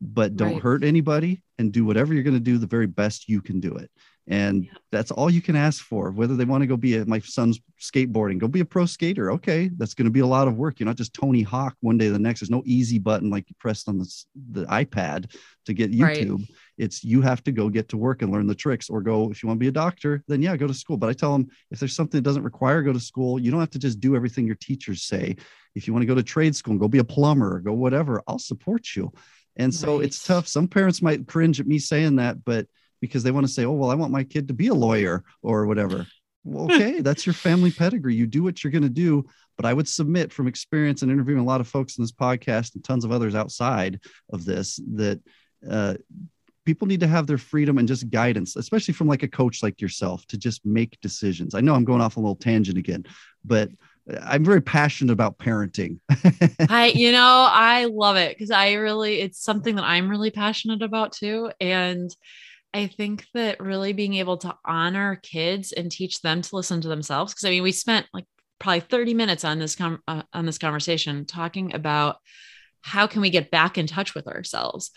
but 0.00 0.36
don't 0.36 0.54
Right. 0.54 0.62
hurt 0.62 0.84
anybody 0.84 1.42
and 1.58 1.72
do 1.72 1.84
whatever 1.84 2.14
you're 2.14 2.22
going 2.22 2.34
to 2.34 2.40
do 2.40 2.58
the 2.58 2.66
very 2.66 2.86
best 2.86 3.28
you 3.28 3.42
can 3.42 3.60
do 3.60 3.74
it. 3.74 3.90
And 4.26 4.64
Yeah. 4.64 4.70
that's 4.92 5.10
all 5.10 5.28
you 5.28 5.42
can 5.42 5.56
ask 5.56 5.82
for. 5.82 6.12
Whether 6.12 6.36
they 6.36 6.44
want 6.44 6.62
to 6.62 6.66
go 6.66 6.76
be 6.76 6.96
a, 6.96 7.04
my 7.04 7.18
son's 7.18 7.58
skateboarding, 7.80 8.38
go 8.38 8.46
be 8.46 8.60
a 8.60 8.64
pro 8.64 8.86
skater. 8.86 9.32
Okay, 9.32 9.68
that's 9.76 9.92
going 9.94 10.04
to 10.04 10.10
be 10.10 10.20
a 10.20 10.26
lot 10.26 10.46
of 10.46 10.56
work. 10.56 10.78
You're 10.78 10.86
not 10.86 10.96
just 10.96 11.12
Tony 11.12 11.42
Hawk 11.42 11.76
one 11.80 11.98
day 11.98 12.08
the 12.08 12.18
next. 12.18 12.40
There's 12.40 12.50
no 12.50 12.62
easy 12.64 12.98
button 12.98 13.28
like 13.28 13.50
you 13.50 13.56
pressed 13.58 13.88
on 13.88 13.98
the, 13.98 14.24
the 14.52 14.64
iPad 14.66 15.34
to 15.66 15.74
get 15.74 15.90
Right. 15.90 16.16
It's 16.80 17.04
you 17.04 17.20
have 17.20 17.44
to 17.44 17.52
go 17.52 17.68
get 17.68 17.88
to 17.90 17.96
work 17.96 18.22
and 18.22 18.32
learn 18.32 18.46
the 18.46 18.54
tricks, 18.54 18.88
or 18.88 19.02
go 19.02 19.30
if 19.30 19.42
you 19.42 19.46
want 19.46 19.58
to 19.58 19.64
be 19.64 19.68
a 19.68 19.72
doctor, 19.72 20.22
then 20.28 20.40
yeah, 20.40 20.56
go 20.56 20.66
to 20.66 20.74
school. 20.74 20.96
But 20.96 21.10
I 21.10 21.12
tell 21.12 21.32
them 21.32 21.48
if 21.70 21.78
there's 21.78 21.94
something 21.94 22.18
that 22.18 22.28
doesn't 22.28 22.42
require 22.42 22.82
go 22.82 22.92
to 22.92 23.00
school, 23.00 23.38
you 23.38 23.50
don't 23.50 23.60
have 23.60 23.70
to 23.70 23.78
just 23.78 24.00
do 24.00 24.16
everything 24.16 24.46
your 24.46 24.56
teachers 24.56 25.02
say. 25.02 25.36
If 25.74 25.86
you 25.86 25.92
want 25.92 26.02
to 26.02 26.06
go 26.06 26.14
to 26.14 26.22
trade 26.22 26.56
school 26.56 26.72
and 26.72 26.80
go 26.80 26.88
be 26.88 26.98
a 26.98 27.04
plumber, 27.04 27.56
or 27.56 27.60
go 27.60 27.72
whatever, 27.72 28.22
I'll 28.26 28.38
support 28.38 28.96
you. 28.96 29.12
And 29.56 29.74
so 29.74 30.00
it's 30.00 30.24
tough. 30.24 30.48
Some 30.48 30.68
parents 30.68 31.02
might 31.02 31.26
cringe 31.26 31.60
at 31.60 31.66
me 31.66 31.78
saying 31.78 32.16
that, 32.16 32.44
but 32.44 32.66
because 33.00 33.22
they 33.22 33.30
want 33.30 33.46
to 33.46 33.52
say, 33.52 33.64
oh, 33.64 33.72
well, 33.72 33.90
I 33.90 33.94
want 33.94 34.12
my 34.12 34.24
kid 34.24 34.48
to 34.48 34.54
be 34.54 34.68
a 34.68 34.74
lawyer 34.74 35.24
or 35.42 35.66
whatever. 35.66 36.06
Well, 36.44 36.64
okay, 36.72 37.00
that's 37.00 37.26
your 37.26 37.34
family 37.34 37.70
pedigree. 37.70 38.14
You 38.14 38.26
do 38.26 38.42
what 38.42 38.62
you're 38.62 38.70
going 38.70 38.82
to 38.82 38.88
do. 38.88 39.26
But 39.56 39.66
I 39.66 39.74
would 39.74 39.88
submit 39.88 40.32
from 40.32 40.46
experience 40.46 41.02
and 41.02 41.12
interviewing 41.12 41.40
a 41.40 41.44
lot 41.44 41.60
of 41.60 41.68
folks 41.68 41.98
in 41.98 42.04
this 42.04 42.12
podcast 42.12 42.74
and 42.74 42.82
tons 42.82 43.04
of 43.04 43.12
others 43.12 43.34
outside 43.34 44.00
of 44.32 44.44
this 44.46 44.80
that 44.94 45.20
uh, 45.68 45.94
people 46.64 46.86
need 46.86 47.00
to 47.00 47.06
have 47.06 47.26
their 47.26 47.38
freedom 47.38 47.78
and 47.78 47.88
just 47.88 48.10
guidance, 48.10 48.56
especially 48.56 48.94
from 48.94 49.08
like 49.08 49.22
a 49.22 49.28
coach 49.28 49.62
like 49.62 49.80
yourself 49.80 50.26
to 50.26 50.38
just 50.38 50.64
make 50.64 51.00
decisions. 51.00 51.54
I 51.54 51.60
know 51.60 51.74
I'm 51.74 51.84
going 51.84 52.00
off 52.00 52.16
a 52.16 52.20
little 52.20 52.36
tangent 52.36 52.78
again, 52.78 53.04
but 53.44 53.70
I'm 54.22 54.44
very 54.44 54.60
passionate 54.60 55.12
about 55.12 55.38
parenting. 55.38 56.00
I, 56.68 56.92
you 56.94 57.12
know, 57.12 57.46
I 57.50 57.86
love 57.86 58.16
it 58.16 58.36
because 58.36 58.50
I 58.50 58.72
really, 58.74 59.20
it's 59.20 59.42
something 59.42 59.76
that 59.76 59.84
I'm 59.84 60.08
really 60.08 60.30
passionate 60.30 60.82
about 60.82 61.12
too. 61.12 61.50
And 61.60 62.14
I 62.72 62.86
think 62.86 63.26
that 63.34 63.60
really 63.60 63.92
being 63.92 64.14
able 64.14 64.36
to 64.38 64.56
honor 64.64 65.16
kids 65.22 65.72
and 65.72 65.90
teach 65.90 66.20
them 66.22 66.42
to 66.42 66.56
listen 66.56 66.80
to 66.80 66.88
themselves. 66.88 67.34
Cause 67.34 67.44
I 67.44 67.50
mean, 67.50 67.62
we 67.62 67.72
spent 67.72 68.06
like 68.12 68.26
probably 68.58 68.80
30 68.80 69.14
minutes 69.14 69.44
on 69.44 69.58
this, 69.58 69.76
com- 69.76 70.02
uh, 70.06 70.22
on 70.32 70.46
this 70.46 70.58
conversation 70.58 71.24
talking 71.24 71.74
about 71.74 72.16
how 72.82 73.06
can 73.06 73.20
we 73.20 73.30
get 73.30 73.50
back 73.50 73.76
in 73.76 73.86
touch 73.86 74.14
with 74.14 74.26
ourselves? 74.26 74.90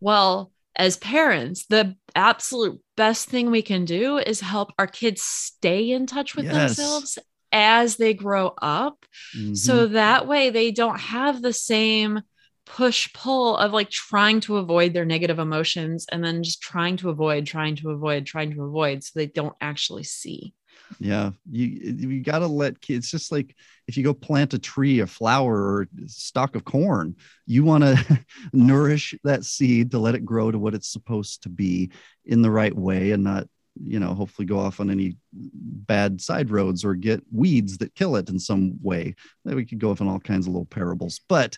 Well, 0.00 0.52
as 0.76 0.96
parents, 0.98 1.66
the 1.66 1.96
absolute 2.14 2.80
best 2.96 3.28
thing 3.28 3.50
we 3.50 3.62
can 3.62 3.84
do 3.84 4.18
is 4.18 4.40
help 4.40 4.72
our 4.78 4.86
kids 4.86 5.22
stay 5.22 5.90
in 5.90 6.06
touch 6.06 6.36
with 6.36 6.46
Yes. 6.46 6.76
themselves 6.76 7.18
as 7.52 7.96
they 7.96 8.12
grow 8.14 8.54
up 8.60 9.04
Mhm. 9.36 9.56
so 9.56 9.86
that 9.86 10.26
way 10.26 10.50
they 10.50 10.70
don't 10.70 10.98
have 11.00 11.40
the 11.40 11.52
same 11.52 12.20
push 12.66 13.12
pull 13.12 13.56
of 13.56 13.72
like 13.72 13.88
trying 13.90 14.40
to 14.40 14.56
avoid 14.56 14.92
their 14.92 15.04
negative 15.04 15.38
emotions 15.38 16.04
and 16.10 16.24
then 16.24 16.42
just 16.42 16.60
trying 16.60 16.96
to 16.96 17.10
avoid, 17.10 17.46
trying 17.46 17.76
to 17.76 17.90
avoid, 17.90 18.26
trying 18.26 18.52
to 18.52 18.62
avoid 18.64 19.04
so 19.04 19.12
they 19.14 19.26
don't 19.26 19.54
actually 19.60 20.02
see. 20.02 20.52
Yeah, 20.98 21.30
you 21.50 21.66
you 21.66 22.22
got 22.22 22.40
to 22.40 22.46
let 22.46 22.80
kids. 22.80 23.10
Just 23.10 23.32
like 23.32 23.54
if 23.88 23.96
you 23.96 24.04
go 24.04 24.14
plant 24.14 24.54
a 24.54 24.58
tree, 24.58 25.00
a 25.00 25.06
flower, 25.06 25.54
or 25.54 25.82
a 25.82 26.08
stalk 26.08 26.54
of 26.54 26.64
corn, 26.64 27.16
you 27.46 27.64
want 27.64 27.84
to 27.84 28.24
nourish 28.52 29.14
that 29.24 29.44
seed 29.44 29.90
to 29.90 29.98
let 29.98 30.14
it 30.14 30.24
grow 30.24 30.50
to 30.50 30.58
what 30.58 30.74
it's 30.74 30.88
supposed 30.88 31.42
to 31.42 31.48
be 31.48 31.90
in 32.24 32.42
the 32.42 32.50
right 32.50 32.74
way, 32.74 33.12
and 33.12 33.24
not 33.24 33.48
you 33.82 34.00
know 34.00 34.14
hopefully 34.14 34.46
go 34.46 34.58
off 34.58 34.80
on 34.80 34.90
any 34.90 35.16
bad 35.32 36.20
side 36.20 36.50
roads 36.50 36.84
or 36.84 36.94
get 36.94 37.22
weeds 37.32 37.78
that 37.78 37.94
kill 37.94 38.16
it 38.16 38.28
in 38.28 38.38
some 38.38 38.78
way. 38.82 39.14
We 39.44 39.66
could 39.66 39.78
go 39.78 39.90
off 39.90 40.00
on 40.00 40.08
all 40.08 40.20
kinds 40.20 40.46
of 40.46 40.52
little 40.52 40.66
parables, 40.66 41.20
but 41.28 41.56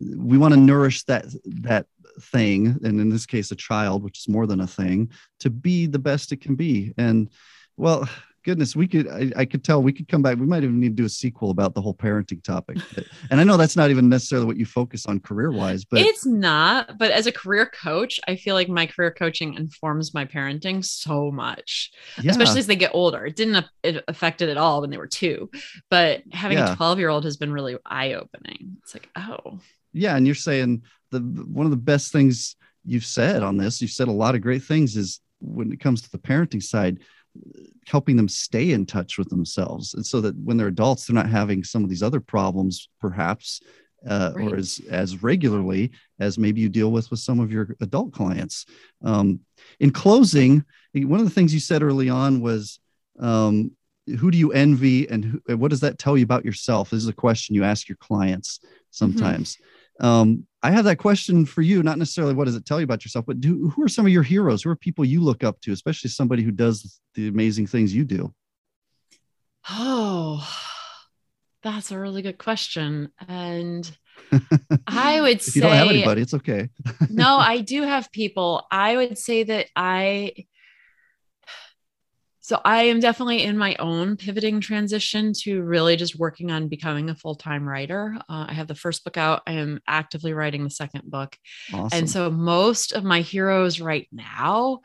we 0.00 0.38
want 0.38 0.54
to 0.54 0.60
nourish 0.60 1.04
that 1.04 1.26
that 1.62 1.86
thing, 2.20 2.78
and 2.82 3.00
in 3.00 3.08
this 3.08 3.26
case, 3.26 3.50
a 3.50 3.56
child, 3.56 4.02
which 4.02 4.18
is 4.18 4.28
more 4.28 4.46
than 4.46 4.60
a 4.60 4.66
thing, 4.66 5.10
to 5.40 5.50
be 5.50 5.86
the 5.86 5.98
best 5.98 6.32
it 6.32 6.40
can 6.40 6.54
be. 6.54 6.92
And 6.96 7.30
well, 7.76 8.08
goodness, 8.44 8.74
we 8.74 8.86
could 8.86 9.08
I, 9.08 9.30
I 9.36 9.44
could 9.44 9.62
tell 9.64 9.82
we 9.82 9.92
could 9.92 10.08
come 10.08 10.22
back. 10.22 10.38
We 10.38 10.46
might 10.46 10.62
even 10.64 10.80
need 10.80 10.96
to 10.96 11.02
do 11.02 11.04
a 11.04 11.08
sequel 11.08 11.50
about 11.50 11.74
the 11.74 11.80
whole 11.80 11.94
parenting 11.94 12.42
topic. 12.42 12.78
And 13.30 13.40
I 13.40 13.44
know 13.44 13.56
that's 13.56 13.76
not 13.76 13.90
even 13.90 14.08
necessarily 14.08 14.46
what 14.46 14.56
you 14.56 14.66
focus 14.66 15.06
on 15.06 15.20
career 15.20 15.52
wise, 15.52 15.84
but 15.84 16.00
it's 16.00 16.26
not, 16.26 16.98
but 16.98 17.10
as 17.10 17.26
a 17.26 17.32
career 17.32 17.66
coach, 17.66 18.18
I 18.26 18.36
feel 18.36 18.54
like 18.54 18.68
my 18.68 18.86
career 18.86 19.10
coaching 19.10 19.54
informs 19.54 20.14
my 20.14 20.24
parenting 20.24 20.84
so 20.84 21.30
much, 21.30 21.90
yeah, 22.22 22.30
especially 22.30 22.60
as 22.60 22.66
they 22.66 22.76
get 22.76 22.92
older. 22.94 23.26
It 23.26 23.36
didn't 23.36 23.64
it 23.82 24.04
affect 24.08 24.42
it 24.42 24.48
at 24.48 24.56
all 24.56 24.80
when 24.80 24.90
they 24.90 24.98
were 24.98 25.06
two, 25.06 25.50
but 25.90 26.22
having 26.32 26.58
Yeah. 26.58 26.72
a 26.72 26.76
12 26.76 26.98
year 26.98 27.08
old 27.08 27.24
has 27.24 27.36
been 27.36 27.52
really 27.52 27.76
eye 27.84 28.14
opening. 28.14 28.76
It's 28.82 28.94
like, 28.94 29.08
oh, 29.16 29.58
yeah, 29.92 30.16
and 30.16 30.26
you're 30.26 30.34
saying 30.34 30.82
the 31.10 31.20
one 31.20 31.66
of 31.66 31.70
the 31.72 31.76
best 31.76 32.12
things 32.12 32.56
you've 32.84 33.04
said 33.04 33.42
on 33.42 33.56
this, 33.56 33.82
you've 33.82 33.90
said 33.90 34.08
a 34.08 34.12
lot 34.12 34.34
of 34.34 34.40
great 34.40 34.62
things 34.62 34.96
is 34.96 35.20
when 35.40 35.72
it 35.72 35.80
comes 35.80 36.02
to 36.02 36.10
the 36.10 36.18
parenting 36.18 36.62
side, 36.62 36.98
helping 37.86 38.16
them 38.16 38.28
stay 38.28 38.70
in 38.72 38.86
touch 38.86 39.18
with 39.18 39.28
themselves. 39.28 39.94
And 39.94 40.04
so 40.04 40.20
that 40.20 40.36
when 40.36 40.56
they're 40.56 40.68
adults, 40.68 41.06
they're 41.06 41.14
not 41.14 41.28
having 41.28 41.64
some 41.64 41.82
of 41.82 41.90
these 41.90 42.02
other 42.02 42.20
problems, 42.20 42.88
perhaps, 43.00 43.60
uh, 44.08 44.32
or 44.36 44.56
as, 44.56 44.80
as 44.90 45.22
regularly 45.22 45.90
as 46.18 46.38
maybe 46.38 46.60
you 46.60 46.68
deal 46.68 46.90
with 46.90 47.10
with 47.10 47.20
some 47.20 47.40
of 47.40 47.52
your 47.52 47.76
adult 47.80 48.12
clients. 48.12 48.66
Um, 49.02 49.40
in 49.78 49.90
closing, 49.90 50.64
one 50.94 51.20
of 51.20 51.26
the 51.26 51.32
things 51.34 51.52
you 51.52 51.60
said 51.60 51.82
early 51.82 52.08
on 52.08 52.40
was, 52.40 52.80
um, 53.18 53.72
who 54.18 54.30
do 54.30 54.38
you 54.38 54.52
envy 54.52 55.08
and 55.08 55.24
who, 55.24 55.56
what 55.56 55.70
does 55.70 55.80
that 55.80 55.98
tell 55.98 56.16
you 56.16 56.24
about 56.24 56.44
yourself? 56.44 56.90
This 56.90 57.02
is 57.02 57.08
a 57.08 57.12
question 57.12 57.54
you 57.54 57.64
ask 57.64 57.88
your 57.88 57.98
clients 57.98 58.60
sometimes. 58.90 59.58
Um, 60.00 60.46
I 60.62 60.70
have 60.70 60.84
that 60.84 60.98
question 60.98 61.46
for 61.46 61.62
you, 61.62 61.82
not 61.82 61.98
necessarily 61.98 62.34
what 62.34 62.44
does 62.44 62.54
it 62.56 62.66
tell 62.66 62.78
you 62.80 62.84
about 62.84 63.04
yourself, 63.04 63.24
but 63.26 63.40
do, 63.40 63.70
who 63.70 63.82
are 63.82 63.88
some 63.88 64.04
of 64.04 64.12
your 64.12 64.22
heroes? 64.22 64.62
Who 64.62 64.70
are 64.70 64.76
people 64.76 65.04
you 65.04 65.22
look 65.22 65.42
up 65.42 65.60
to, 65.62 65.72
especially 65.72 66.10
somebody 66.10 66.42
who 66.42 66.50
does 66.50 67.00
the 67.14 67.28
amazing 67.28 67.66
things 67.66 67.94
you 67.94 68.04
do? 68.04 68.32
oh, 69.68 70.46
that's 71.62 71.90
a 71.90 71.98
really 71.98 72.22
good 72.22 72.38
question. 72.38 73.10
And 73.28 73.90
I 74.86 75.20
would 75.20 75.36
If 75.36 75.42
say 75.42 75.58
you 75.58 75.62
don't 75.62 75.72
have 75.76 75.88
anybody, 75.88 76.22
it's 76.22 76.34
okay. 76.34 76.68
no, 77.10 77.36
I 77.38 77.60
do 77.60 77.82
have 77.82 78.10
people. 78.12 78.66
I 78.70 78.96
would 78.96 79.18
say 79.18 79.42
that 79.44 79.66
I 79.76 80.46
so 82.50 82.60
I 82.64 82.82
am 82.82 82.98
definitely 82.98 83.44
in 83.44 83.56
my 83.56 83.76
own 83.76 84.16
pivoting 84.16 84.60
transition 84.60 85.32
to 85.44 85.62
really 85.62 85.94
just 85.94 86.18
working 86.18 86.50
on 86.50 86.66
becoming 86.66 87.08
a 87.08 87.14
full-time 87.14 87.64
writer. 87.64 88.16
Uh, 88.28 88.46
I 88.48 88.54
have 88.54 88.66
the 88.66 88.74
first 88.74 89.04
book 89.04 89.16
out. 89.16 89.42
I 89.46 89.52
am 89.52 89.78
actively 89.86 90.32
writing 90.32 90.64
the 90.64 90.70
second 90.70 91.08
book. 91.08 91.36
Awesome. 91.72 91.96
And 91.96 92.10
so 92.10 92.28
most 92.28 92.90
of 92.90 93.04
my 93.04 93.20
heroes 93.20 93.80
right 93.80 94.08
now 94.10 94.80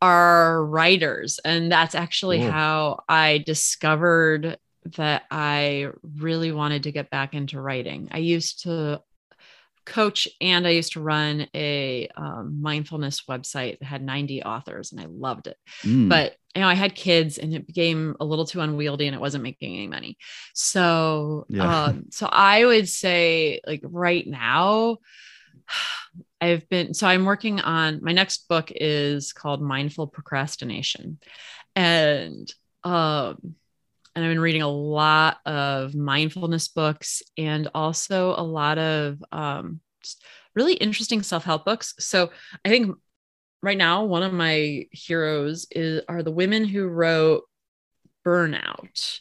are 0.00 0.64
writers. 0.64 1.38
And 1.44 1.70
that's 1.70 1.94
actually 1.94 2.38
Cool. 2.38 2.50
how 2.50 3.00
I 3.06 3.44
discovered 3.44 4.56
that 4.96 5.24
I 5.30 5.88
really 6.16 6.52
wanted 6.52 6.84
to 6.84 6.92
get 6.92 7.10
back 7.10 7.34
into 7.34 7.60
writing. 7.60 8.08
I 8.12 8.18
used 8.18 8.62
to 8.62 9.02
coach 9.84 10.26
and 10.40 10.66
I 10.66 10.70
used 10.70 10.94
to 10.94 11.02
run 11.02 11.48
a 11.54 12.08
um, 12.16 12.62
mindfulness 12.62 13.24
website 13.28 13.78
that 13.80 13.84
had 13.84 14.02
90 14.02 14.42
authors 14.42 14.92
and 14.92 15.02
I 15.02 15.06
loved 15.06 15.48
it. 15.48 15.58
Mm, 15.82 16.08
But 16.08 16.36
you 16.54 16.60
know, 16.62 16.68
I 16.68 16.74
had 16.74 16.94
kids 16.94 17.38
and 17.38 17.52
it 17.52 17.66
became 17.66 18.16
a 18.20 18.24
little 18.24 18.44
too 18.44 18.60
unwieldy 18.60 19.06
and 19.06 19.14
it 19.14 19.20
wasn't 19.20 19.42
making 19.42 19.74
any 19.74 19.88
money. 19.88 20.16
So 20.54 21.46
Yeah. 21.48 21.86
um, 21.86 22.04
so 22.10 22.26
I 22.30 22.64
would 22.64 22.88
say 22.88 23.60
like 23.66 23.80
right 23.84 24.26
now, 24.26 24.98
I've 26.40 26.68
been 26.68 26.94
so 26.94 27.06
I'm 27.06 27.24
working 27.24 27.60
on 27.60 28.00
my 28.02 28.12
next 28.12 28.48
book 28.48 28.70
is 28.74 29.32
called 29.32 29.62
Mindful 29.62 30.06
Procrastination. 30.08 31.18
And 31.74 32.52
um 32.84 33.54
and 34.14 34.24
I've 34.24 34.30
been 34.30 34.40
reading 34.40 34.62
a 34.62 34.70
lot 34.70 35.38
of 35.44 35.94
mindfulness 35.94 36.68
books 36.68 37.22
and 37.36 37.68
also 37.74 38.34
a 38.36 38.42
lot 38.42 38.78
of 38.78 39.24
um 39.32 39.80
really 40.54 40.74
interesting 40.74 41.22
self-help 41.22 41.64
books. 41.64 41.94
So 41.98 42.30
I 42.64 42.68
think 42.68 42.96
right 43.64 43.78
now 43.78 44.04
one 44.04 44.22
of 44.22 44.32
my 44.32 44.86
heroes 44.92 45.66
is 45.70 46.02
are 46.08 46.22
the 46.22 46.30
women 46.30 46.64
who 46.64 46.86
wrote 46.86 47.44
Burnout. 48.24 49.20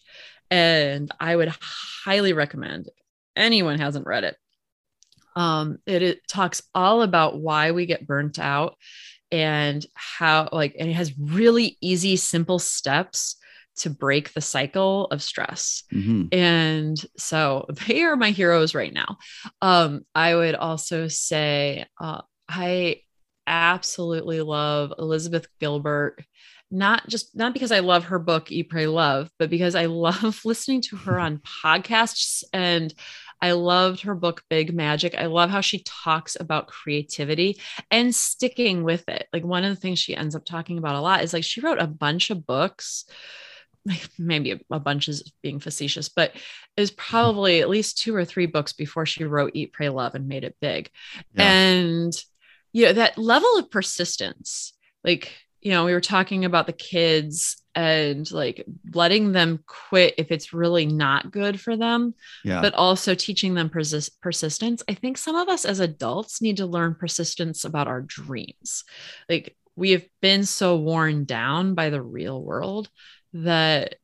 And 0.50 1.12
I 1.20 1.36
would 1.36 1.54
highly 1.60 2.34
recommend 2.34 2.88
if 2.88 2.94
anyone 3.36 3.80
hasn't 3.80 4.06
read 4.06 4.24
it 4.24 4.38
um 5.36 5.80
it, 5.86 6.02
it 6.04 6.28
talks 6.28 6.62
all 6.76 7.02
about 7.02 7.40
why 7.40 7.72
we 7.72 7.86
get 7.86 8.06
burnt 8.06 8.40
out 8.40 8.76
and 9.32 9.86
how 9.96 10.50
like 10.52 10.76
and 10.80 10.90
it 10.90 10.94
has 10.94 11.18
really 11.18 11.78
easy 11.82 12.16
simple 12.16 12.60
steps 12.60 13.38
to 13.76 13.90
break 13.90 14.32
the 14.34 14.42
cycle 14.42 15.06
of 15.08 15.24
stress 15.24 15.84
mhm. 15.92 16.32
and 16.32 17.04
so 17.18 17.66
they 17.88 18.04
are 18.04 18.16
my 18.16 18.30
heroes 18.30 18.76
right 18.76 18.94
now 18.94 19.18
um 19.62 20.06
i 20.14 20.36
would 20.36 20.56
also 20.56 21.08
say 21.08 21.86
uh, 22.00 22.22
i 22.48 22.98
absolutely 23.48 24.42
love 24.42 24.94
elizabeth 24.98 25.48
gilbert 25.60 26.24
not 26.74 27.08
just 27.08 27.36
not 27.36 27.54
because 27.54 27.72
I 27.72 27.80
love 27.80 28.06
her 28.06 28.18
book 28.18 28.52
Eat 28.52 28.70
Pray 28.70 28.88
Love, 28.88 29.30
but 29.38 29.52
because 29.52 29.76
I 29.76 29.86
love 29.86 30.42
listening 30.44 30.82
to 30.82 30.96
her 30.96 31.20
on 31.20 31.38
podcasts 31.64 32.44
and 32.52 32.92
I 33.40 33.52
loved 33.52 34.02
her 34.02 34.16
book 34.16 34.42
Big 34.50 34.74
Magic. 34.74 35.16
I 35.16 35.28
love 35.28 35.50
how 35.50 35.62
she 35.62 35.84
talks 35.86 36.36
about 36.40 36.68
creativity 36.68 37.60
and 37.92 38.16
sticking 38.16 38.84
with 38.84 39.08
it. 39.08 39.28
Like 39.32 39.44
one 39.44 39.64
of 39.64 39.70
the 39.70 39.80
things 39.80 40.00
she 40.00 40.16
ends 40.16 40.36
up 40.36 40.46
talking 40.46 40.78
about 40.78 40.96
a 40.96 41.02
lot 41.02 41.24
is 41.24 41.34
like 41.34 41.44
she 41.44 41.62
wrote 41.62 41.80
a 41.80 41.88
bunch 41.88 42.30
of 42.32 42.46
books 42.46 43.06
maybe 44.18 44.62
a, 44.72 44.80
bunch 44.80 45.10
is 45.10 45.34
being 45.42 45.60
facetious, 45.60 46.10
but 46.10 46.32
is 46.78 46.92
mm-hmm. 46.92 47.00
probably 47.00 47.60
at 47.60 47.70
least 47.70 47.98
two 47.98 48.16
or 48.16 48.24
three 48.26 48.46
books 48.46 48.74
before 48.74 49.06
she 49.06 49.26
wrote 49.26 49.52
Eat, 49.54 49.74
Pray, 49.74 49.90
Love 49.90 50.16
and 50.16 50.28
made 50.28 50.44
it 50.44 50.56
big. 50.62 50.90
Yeah. 51.36 51.52
And 51.52 52.14
you 52.74 52.86
know, 52.86 52.94
that 52.94 53.18
level 53.18 53.58
of 53.58 53.72
persistence, 53.72 54.74
like, 55.04 55.32
you 55.62 55.72
know, 55.72 55.86
we 55.86 55.94
were 55.94 56.02
talking 56.02 56.44
about 56.44 56.68
the 56.68 56.74
kids 56.74 57.64
and 57.76 58.30
like 58.32 58.66
letting 58.94 59.32
them 59.32 59.64
quit 59.66 60.16
if 60.18 60.32
it's 60.32 60.54
really 60.54 60.86
not 60.86 61.32
good 61.32 61.60
for 61.60 61.78
them, 61.78 62.14
yeah. 62.44 62.62
but 62.62 62.74
also 62.74 63.16
teaching 63.16 63.54
them 63.54 63.70
persist- 63.70 64.20
persistence. 64.22 64.84
I 64.90 64.94
think 64.94 65.18
some 65.18 65.36
of 65.36 65.48
us 65.48 65.64
as 65.64 65.80
adults 65.80 66.42
need 66.42 66.58
to 66.58 66.66
learn 66.66 66.96
persistence 66.96 67.64
about 67.64 67.88
our 67.88 68.02
dreams. 68.02 68.84
Like, 69.30 69.56
we 69.76 69.92
have 69.92 70.06
been 70.22 70.44
so 70.44 70.78
worn 70.78 71.26
down 71.26 71.74
by 71.74 71.90
the 71.90 72.02
real 72.02 72.44
world 72.44 72.90
that 73.34 73.96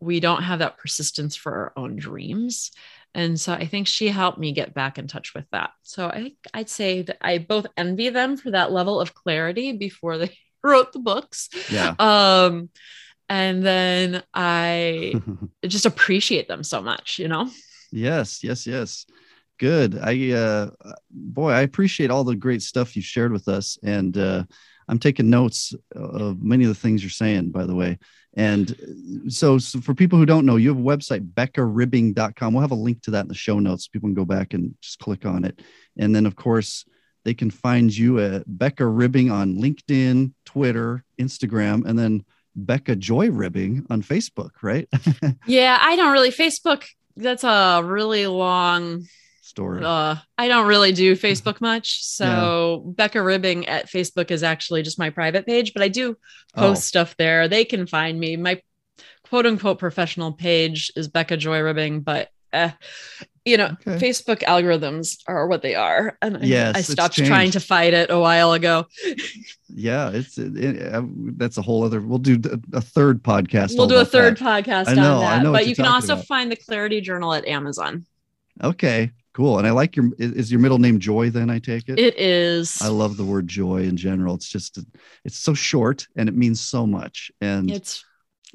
we 0.00 0.20
don't 0.20 0.42
have 0.42 0.60
that 0.60 0.78
persistence 0.78 1.36
for 1.36 1.52
our 1.52 1.72
own 1.76 1.96
dreams. 1.96 2.70
And 3.14 3.40
so 3.40 3.52
I 3.52 3.66
think 3.66 3.86
she 3.86 4.08
helped 4.08 4.38
me 4.38 4.52
get 4.52 4.74
back 4.74 4.98
in 4.98 5.08
touch 5.08 5.34
with 5.34 5.46
that. 5.50 5.70
So 5.82 6.08
I 6.08 6.22
think 6.22 6.34
I'd 6.54 6.68
say 6.68 7.02
that 7.02 7.18
I 7.20 7.38
both 7.38 7.66
envy 7.76 8.10
them 8.10 8.36
for 8.36 8.50
that 8.50 8.70
level 8.70 9.00
of 9.00 9.14
clarity 9.14 9.72
before 9.72 10.18
they 10.18 10.36
wrote 10.62 10.92
the 10.92 10.98
books. 10.98 11.48
Yeah. 11.70 11.94
Um, 11.98 12.70
and 13.28 13.64
then 13.64 14.22
I 14.32 15.14
just 15.66 15.86
appreciate 15.86 16.48
them 16.48 16.62
so 16.62 16.80
much, 16.80 17.18
you 17.18 17.28
know? 17.28 17.50
Yes, 17.90 18.44
yes, 18.44 18.66
yes. 18.66 19.06
Good. 19.58 19.98
I 20.00 20.30
uh 20.30 20.70
boy, 21.10 21.50
I 21.50 21.62
appreciate 21.62 22.10
all 22.10 22.22
the 22.22 22.36
great 22.36 22.62
stuff 22.62 22.94
you 22.94 23.02
shared 23.02 23.32
with 23.32 23.48
us. 23.48 23.76
And 23.82 24.16
uh 24.16 24.44
I'm 24.88 24.98
taking 24.98 25.30
notes 25.30 25.74
of 25.94 26.42
many 26.42 26.64
of 26.64 26.68
the 26.68 26.74
things 26.74 27.02
you're 27.02 27.10
saying, 27.10 27.50
by 27.50 27.66
the 27.66 27.74
way. 27.74 27.98
And 28.34 29.26
so, 29.28 29.58
so, 29.58 29.80
for 29.80 29.94
people 29.94 30.18
who 30.18 30.26
don't 30.26 30.46
know, 30.46 30.56
you 30.56 30.68
have 30.68 30.78
a 30.78 30.80
website, 30.80 31.32
beccaribbing.com. 31.32 32.52
We'll 32.52 32.60
have 32.60 32.70
a 32.70 32.76
link 32.76 33.02
to 33.02 33.10
that 33.12 33.22
in 33.22 33.28
the 33.28 33.34
show 33.34 33.58
notes. 33.58 33.88
People 33.88 34.08
can 34.08 34.14
go 34.14 34.24
back 34.24 34.54
and 34.54 34.74
just 34.80 34.98
click 34.98 35.26
on 35.26 35.44
it. 35.44 35.60
And 35.98 36.14
then, 36.14 36.26
of 36.26 36.36
course, 36.36 36.84
they 37.24 37.34
can 37.34 37.50
find 37.50 37.94
you 37.94 38.20
at 38.20 38.44
Becca 38.46 38.86
Ribbing 38.86 39.30
on 39.30 39.56
LinkedIn, 39.56 40.32
Twitter, 40.44 41.04
Instagram, 41.20 41.84
and 41.84 41.98
then 41.98 42.24
Becca 42.54 42.96
Joy 42.96 43.30
Ribbing 43.30 43.86
on 43.90 44.02
Facebook, 44.02 44.50
right? 44.62 44.88
yeah, 45.46 45.78
I 45.80 45.96
don't 45.96 46.12
really 46.12 46.30
Facebook. 46.30 46.84
That's 47.16 47.44
a 47.44 47.82
really 47.84 48.26
long 48.26 49.06
story. 49.48 49.82
Uh, 49.84 50.16
I 50.36 50.48
don't 50.48 50.66
really 50.66 50.92
do 50.92 51.16
Facebook 51.16 51.60
much. 51.62 52.04
So 52.04 52.84
yeah. 52.84 52.92
Becca 52.92 53.22
Ribbing 53.22 53.66
at 53.66 53.90
Facebook 53.90 54.30
is 54.30 54.42
actually 54.42 54.82
just 54.82 54.98
my 54.98 55.10
private 55.10 55.46
page, 55.46 55.72
but 55.72 55.82
I 55.82 55.88
do 55.88 56.16
post 56.54 56.78
oh. 56.78 56.80
stuff 56.80 57.16
there. 57.16 57.48
They 57.48 57.64
can 57.64 57.86
find 57.86 58.18
me. 58.18 58.36
My 58.36 58.62
quote 59.28 59.46
unquote 59.46 59.78
professional 59.78 60.32
page 60.32 60.92
is 60.96 61.08
Becca 61.08 61.36
Joy 61.36 61.60
Ribbing, 61.60 62.00
but 62.00 62.28
uh, 62.52 62.70
you 63.44 63.56
know, 63.56 63.76
okay. 63.86 63.98
Facebook 63.98 64.42
algorithms 64.42 65.18
are 65.26 65.46
what 65.46 65.62
they 65.62 65.74
are. 65.74 66.18
And 66.20 66.44
yes, 66.44 66.76
I, 66.76 66.78
I 66.78 66.82
stopped 66.82 67.14
trying 67.14 67.50
to 67.52 67.60
fight 67.60 67.94
it 67.94 68.10
a 68.10 68.18
while 68.18 68.52
ago. 68.52 68.86
yeah, 69.68 70.10
it's 70.10 70.36
it, 70.38 70.56
it, 70.56 71.38
that's 71.38 71.56
a 71.56 71.62
whole 71.62 71.84
other. 71.84 72.00
We'll 72.00 72.18
do 72.18 72.40
a 72.72 72.80
third 72.80 73.22
podcast. 73.22 73.76
We'll 73.76 73.86
do 73.86 73.96
a 73.96 74.04
third 74.04 74.36
that. 74.36 74.66
podcast 74.66 74.88
I 74.88 74.94
know, 74.94 75.14
on 75.14 75.20
that. 75.20 75.40
I 75.40 75.42
know 75.42 75.52
but 75.52 75.66
you 75.66 75.74
can 75.74 75.86
also 75.86 76.14
about. 76.14 76.26
find 76.26 76.52
the 76.52 76.56
Clarity 76.56 77.00
Journal 77.00 77.32
at 77.32 77.46
Amazon. 77.46 78.04
Okay, 78.62 79.12
Cool. 79.38 79.58
And 79.58 79.68
I 79.68 79.70
like 79.70 79.94
your 79.94 80.10
is 80.18 80.50
your 80.50 80.58
middle 80.58 80.80
name 80.80 80.98
Joy 80.98 81.30
then 81.30 81.48
I 81.48 81.60
take 81.60 81.88
it? 81.88 81.96
It 81.96 82.18
is. 82.18 82.82
I 82.82 82.88
love 82.88 83.16
the 83.16 83.24
word 83.24 83.46
joy 83.46 83.84
in 83.84 83.96
general. 83.96 84.34
It's 84.34 84.48
just 84.48 84.80
it's 85.24 85.38
so 85.38 85.54
short 85.54 86.08
and 86.16 86.28
it 86.28 86.34
means 86.34 86.60
so 86.60 86.88
much. 86.88 87.30
And 87.40 87.70
it's 87.70 88.04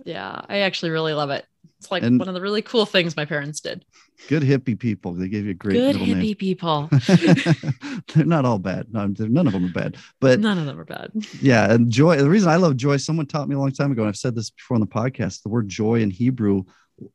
yeah, 0.03 0.41
I 0.49 0.57
actually 0.57 0.89
really 0.89 1.13
love 1.13 1.29
it. 1.29 1.45
It's 1.79 1.89
like 1.89 2.03
one 2.03 2.27
of 2.27 2.34
the 2.34 2.41
really 2.41 2.61
cool 2.61 2.86
things 2.86 3.15
my 3.15 3.23
parents 3.23 3.61
did. 3.61 3.86
Good 4.27 4.43
hippie 4.43 4.77
people. 4.77 5.13
They 5.13 5.29
gave 5.29 5.45
you 5.45 5.51
a 5.51 5.53
great 5.53 5.75
good 5.75 5.95
hippie 5.95 6.17
name. 6.17 6.36
people. 6.36 6.89
they're 8.13 8.25
not 8.25 8.43
all 8.43 8.59
bad. 8.59 8.88
No, 8.91 9.07
none 9.07 9.47
of 9.47 9.53
them 9.53 9.63
are 9.63 9.71
bad. 9.71 9.95
But 10.19 10.41
none 10.41 10.57
of 10.57 10.65
them 10.65 10.77
are 10.81 10.86
bad. 10.86 11.11
Yeah, 11.41 11.71
and 11.71 11.89
joy. 11.89 12.17
The 12.17 12.29
reason 12.29 12.49
I 12.49 12.57
love 12.57 12.75
joy, 12.75 12.97
someone 12.97 13.25
taught 13.25 13.47
me 13.47 13.55
a 13.55 13.59
long 13.59 13.71
time 13.71 13.93
ago, 13.93 14.01
and 14.01 14.09
I've 14.09 14.17
said 14.17 14.36
this 14.36 14.49
before 14.49 14.75
on 14.75 14.81
the 14.81 14.88
podcast. 14.88 15.43
The 15.43 15.49
word 15.49 15.69
joy 15.69 16.01
in 16.01 16.09
Hebrew 16.09 16.65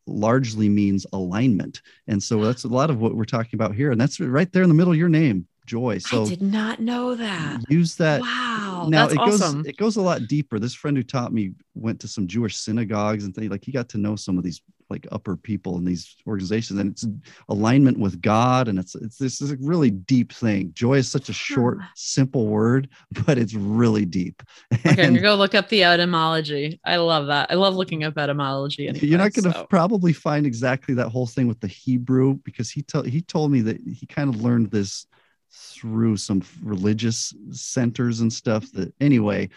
largely 0.06 0.68
means 0.68 1.06
alignment. 1.12 1.82
And 2.06 2.22
so 2.22 2.44
that's 2.44 2.64
a 2.64 2.68
lot 2.68 2.90
of 2.90 3.00
what 3.00 3.14
we're 3.14 3.24
talking 3.24 3.56
about 3.56 3.74
here. 3.74 3.90
And 3.90 4.00
that's 4.00 4.20
right 4.20 4.50
there 4.52 4.62
in 4.62 4.68
the 4.68 4.74
middle 4.74 4.92
of 4.92 4.98
your 4.98 5.08
name, 5.08 5.46
joy. 5.66 5.98
So 5.98 6.24
I 6.24 6.28
did 6.28 6.42
not 6.42 6.80
know 6.80 7.14
that. 7.14 7.62
Use 7.68 7.96
that. 7.96 8.20
Wow. 8.20 8.86
Now 8.88 9.08
it 9.08 9.16
goes 9.16 9.40
awesome. 9.40 9.64
it 9.66 9.76
goes 9.76 9.96
a 9.96 10.02
lot 10.02 10.26
deeper. 10.28 10.58
This 10.58 10.74
friend 10.74 10.96
who 10.96 11.02
taught 11.02 11.32
me 11.32 11.52
went 11.74 12.00
to 12.00 12.08
some 12.08 12.26
Jewish 12.26 12.56
synagogues 12.56 13.24
and 13.24 13.34
things 13.34 13.50
like 13.50 13.64
he 13.64 13.72
got 13.72 13.88
to 13.90 13.98
know 13.98 14.16
some 14.16 14.38
of 14.38 14.44
these 14.44 14.60
like 14.90 15.06
upper 15.12 15.36
people 15.36 15.76
in 15.76 15.84
these 15.84 16.16
organizations 16.26 16.80
and 16.80 16.90
it's 16.90 17.06
alignment 17.48 17.98
with 17.98 18.20
god 18.20 18.68
and 18.68 18.78
it's 18.78 18.94
it's 18.94 19.18
this 19.18 19.40
is 19.40 19.52
a 19.52 19.56
really 19.60 19.90
deep 19.90 20.32
thing. 20.32 20.70
Joy 20.74 20.94
is 20.94 21.10
such 21.10 21.28
a 21.28 21.32
short 21.32 21.78
simple 21.94 22.46
word 22.46 22.88
but 23.26 23.38
it's 23.38 23.54
really 23.54 24.04
deep. 24.04 24.42
Okay 24.86 25.06
and, 25.06 25.16
you 25.16 25.22
go 25.22 25.34
look 25.34 25.54
up 25.54 25.68
the 25.68 25.84
etymology. 25.84 26.80
I 26.84 26.96
love 26.96 27.26
that. 27.26 27.50
I 27.50 27.54
love 27.54 27.74
looking 27.74 28.04
up 28.04 28.16
etymology 28.16 28.88
anyway, 28.88 29.06
you're 29.06 29.18
not 29.18 29.32
going 29.32 29.52
to 29.52 29.58
so. 29.58 29.66
probably 29.66 30.12
find 30.12 30.46
exactly 30.46 30.94
that 30.94 31.08
whole 31.08 31.26
thing 31.26 31.46
with 31.46 31.60
the 31.60 31.66
hebrew 31.66 32.34
because 32.44 32.70
he 32.70 32.82
told 32.82 33.06
he 33.06 33.20
told 33.20 33.50
me 33.50 33.60
that 33.62 33.78
he 33.80 34.06
kind 34.06 34.32
of 34.32 34.42
learned 34.42 34.70
this 34.70 35.06
through 35.50 36.16
some 36.16 36.42
religious 36.62 37.34
centers 37.50 38.20
and 38.20 38.32
stuff 38.32 38.70
that 38.72 38.92
anyway 39.00 39.48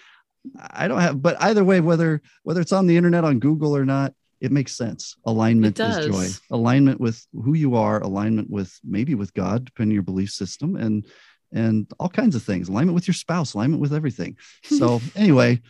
I 0.71 0.87
don't 0.87 1.01
have, 1.01 1.21
but 1.21 1.41
either 1.41 1.63
way, 1.63 1.79
whether 1.81 2.21
whether 2.43 2.61
it's 2.61 2.71
on 2.71 2.87
the 2.87 2.97
internet 2.97 3.23
on 3.23 3.39
Google 3.39 3.75
or 3.75 3.85
not, 3.85 4.13
it 4.41 4.51
makes 4.51 4.75
sense. 4.75 5.15
Alignment 5.25 5.79
is 5.79 6.07
joy. 6.07 6.27
Alignment 6.49 6.99
with 6.99 7.25
who 7.31 7.53
you 7.53 7.75
are, 7.75 8.01
alignment 8.01 8.49
with 8.49 8.77
maybe 8.83 9.13
with 9.13 9.33
God, 9.35 9.65
depending 9.65 9.91
on 9.91 9.93
your 9.93 10.03
belief 10.03 10.31
system, 10.31 10.75
and 10.75 11.05
and 11.53 11.89
all 11.99 12.09
kinds 12.09 12.35
of 12.35 12.43
things. 12.43 12.67
Alignment 12.67 12.95
with 12.95 13.07
your 13.07 13.13
spouse, 13.13 13.53
alignment 13.53 13.81
with 13.81 13.93
everything. 13.93 14.37
So 14.63 14.99
anyway, 15.15 15.61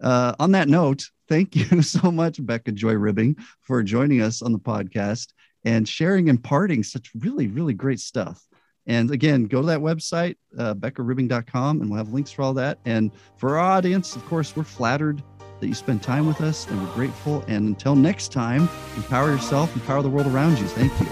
uh, 0.00 0.34
on 0.38 0.52
that 0.52 0.68
note, 0.68 1.04
thank 1.28 1.56
you 1.56 1.82
so 1.96 2.12
much, 2.12 2.44
Becca 2.44 2.72
Joy 2.72 2.94
Ribbing, 2.94 3.36
for 3.62 3.82
joining 3.82 4.20
us 4.20 4.42
on 4.42 4.52
the 4.52 4.58
podcast 4.58 5.28
and 5.64 5.88
sharing 5.88 6.28
and 6.28 6.38
imparting 6.38 6.82
such 6.82 7.10
really, 7.18 7.48
really 7.48 7.74
great 7.74 8.00
stuff. 8.00 8.44
And 8.86 9.10
again, 9.10 9.44
go 9.44 9.60
to 9.60 9.66
that 9.68 9.80
website, 9.80 10.36
uh, 10.58 10.74
beccaribbing.com, 10.74 11.80
and 11.80 11.90
we'll 11.90 11.98
have 11.98 12.12
links 12.12 12.30
for 12.30 12.42
all 12.42 12.54
that. 12.54 12.78
And 12.84 13.10
for 13.36 13.58
our 13.58 13.76
audience, 13.76 14.16
of 14.16 14.24
course, 14.26 14.56
we're 14.56 14.64
flattered 14.64 15.22
that 15.60 15.68
you 15.68 15.74
spend 15.74 16.02
time 16.02 16.26
with 16.26 16.40
us, 16.40 16.66
and 16.68 16.80
we're 16.80 16.94
grateful. 16.94 17.44
And 17.48 17.68
until 17.68 17.94
next 17.94 18.32
time, 18.32 18.68
empower 18.96 19.30
yourself, 19.30 19.74
empower 19.74 20.02
the 20.02 20.10
world 20.10 20.26
around 20.26 20.58
you. 20.58 20.66
Thank 20.66 20.92
you. 21.00 21.06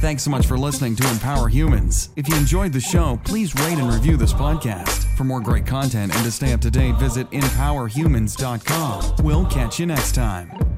Thanks 0.00 0.24
so 0.24 0.30
much 0.30 0.46
for 0.46 0.58
listening 0.58 0.96
to 0.96 1.08
Empower 1.10 1.46
Humans. 1.48 2.08
If 2.16 2.28
you 2.28 2.34
enjoyed 2.34 2.72
the 2.72 2.80
show, 2.80 3.20
please 3.24 3.54
rate 3.54 3.78
and 3.78 3.92
review 3.92 4.16
this 4.16 4.32
podcast. 4.32 5.04
For 5.16 5.22
more 5.22 5.40
great 5.40 5.64
content 5.64 6.12
and 6.12 6.24
to 6.24 6.32
stay 6.32 6.52
up 6.52 6.60
to 6.62 6.72
date, 6.72 6.96
visit 6.96 7.30
empowerhumans.com. 7.30 9.24
We'll 9.24 9.46
catch 9.46 9.78
you 9.78 9.86
next 9.86 10.16
time. 10.16 10.71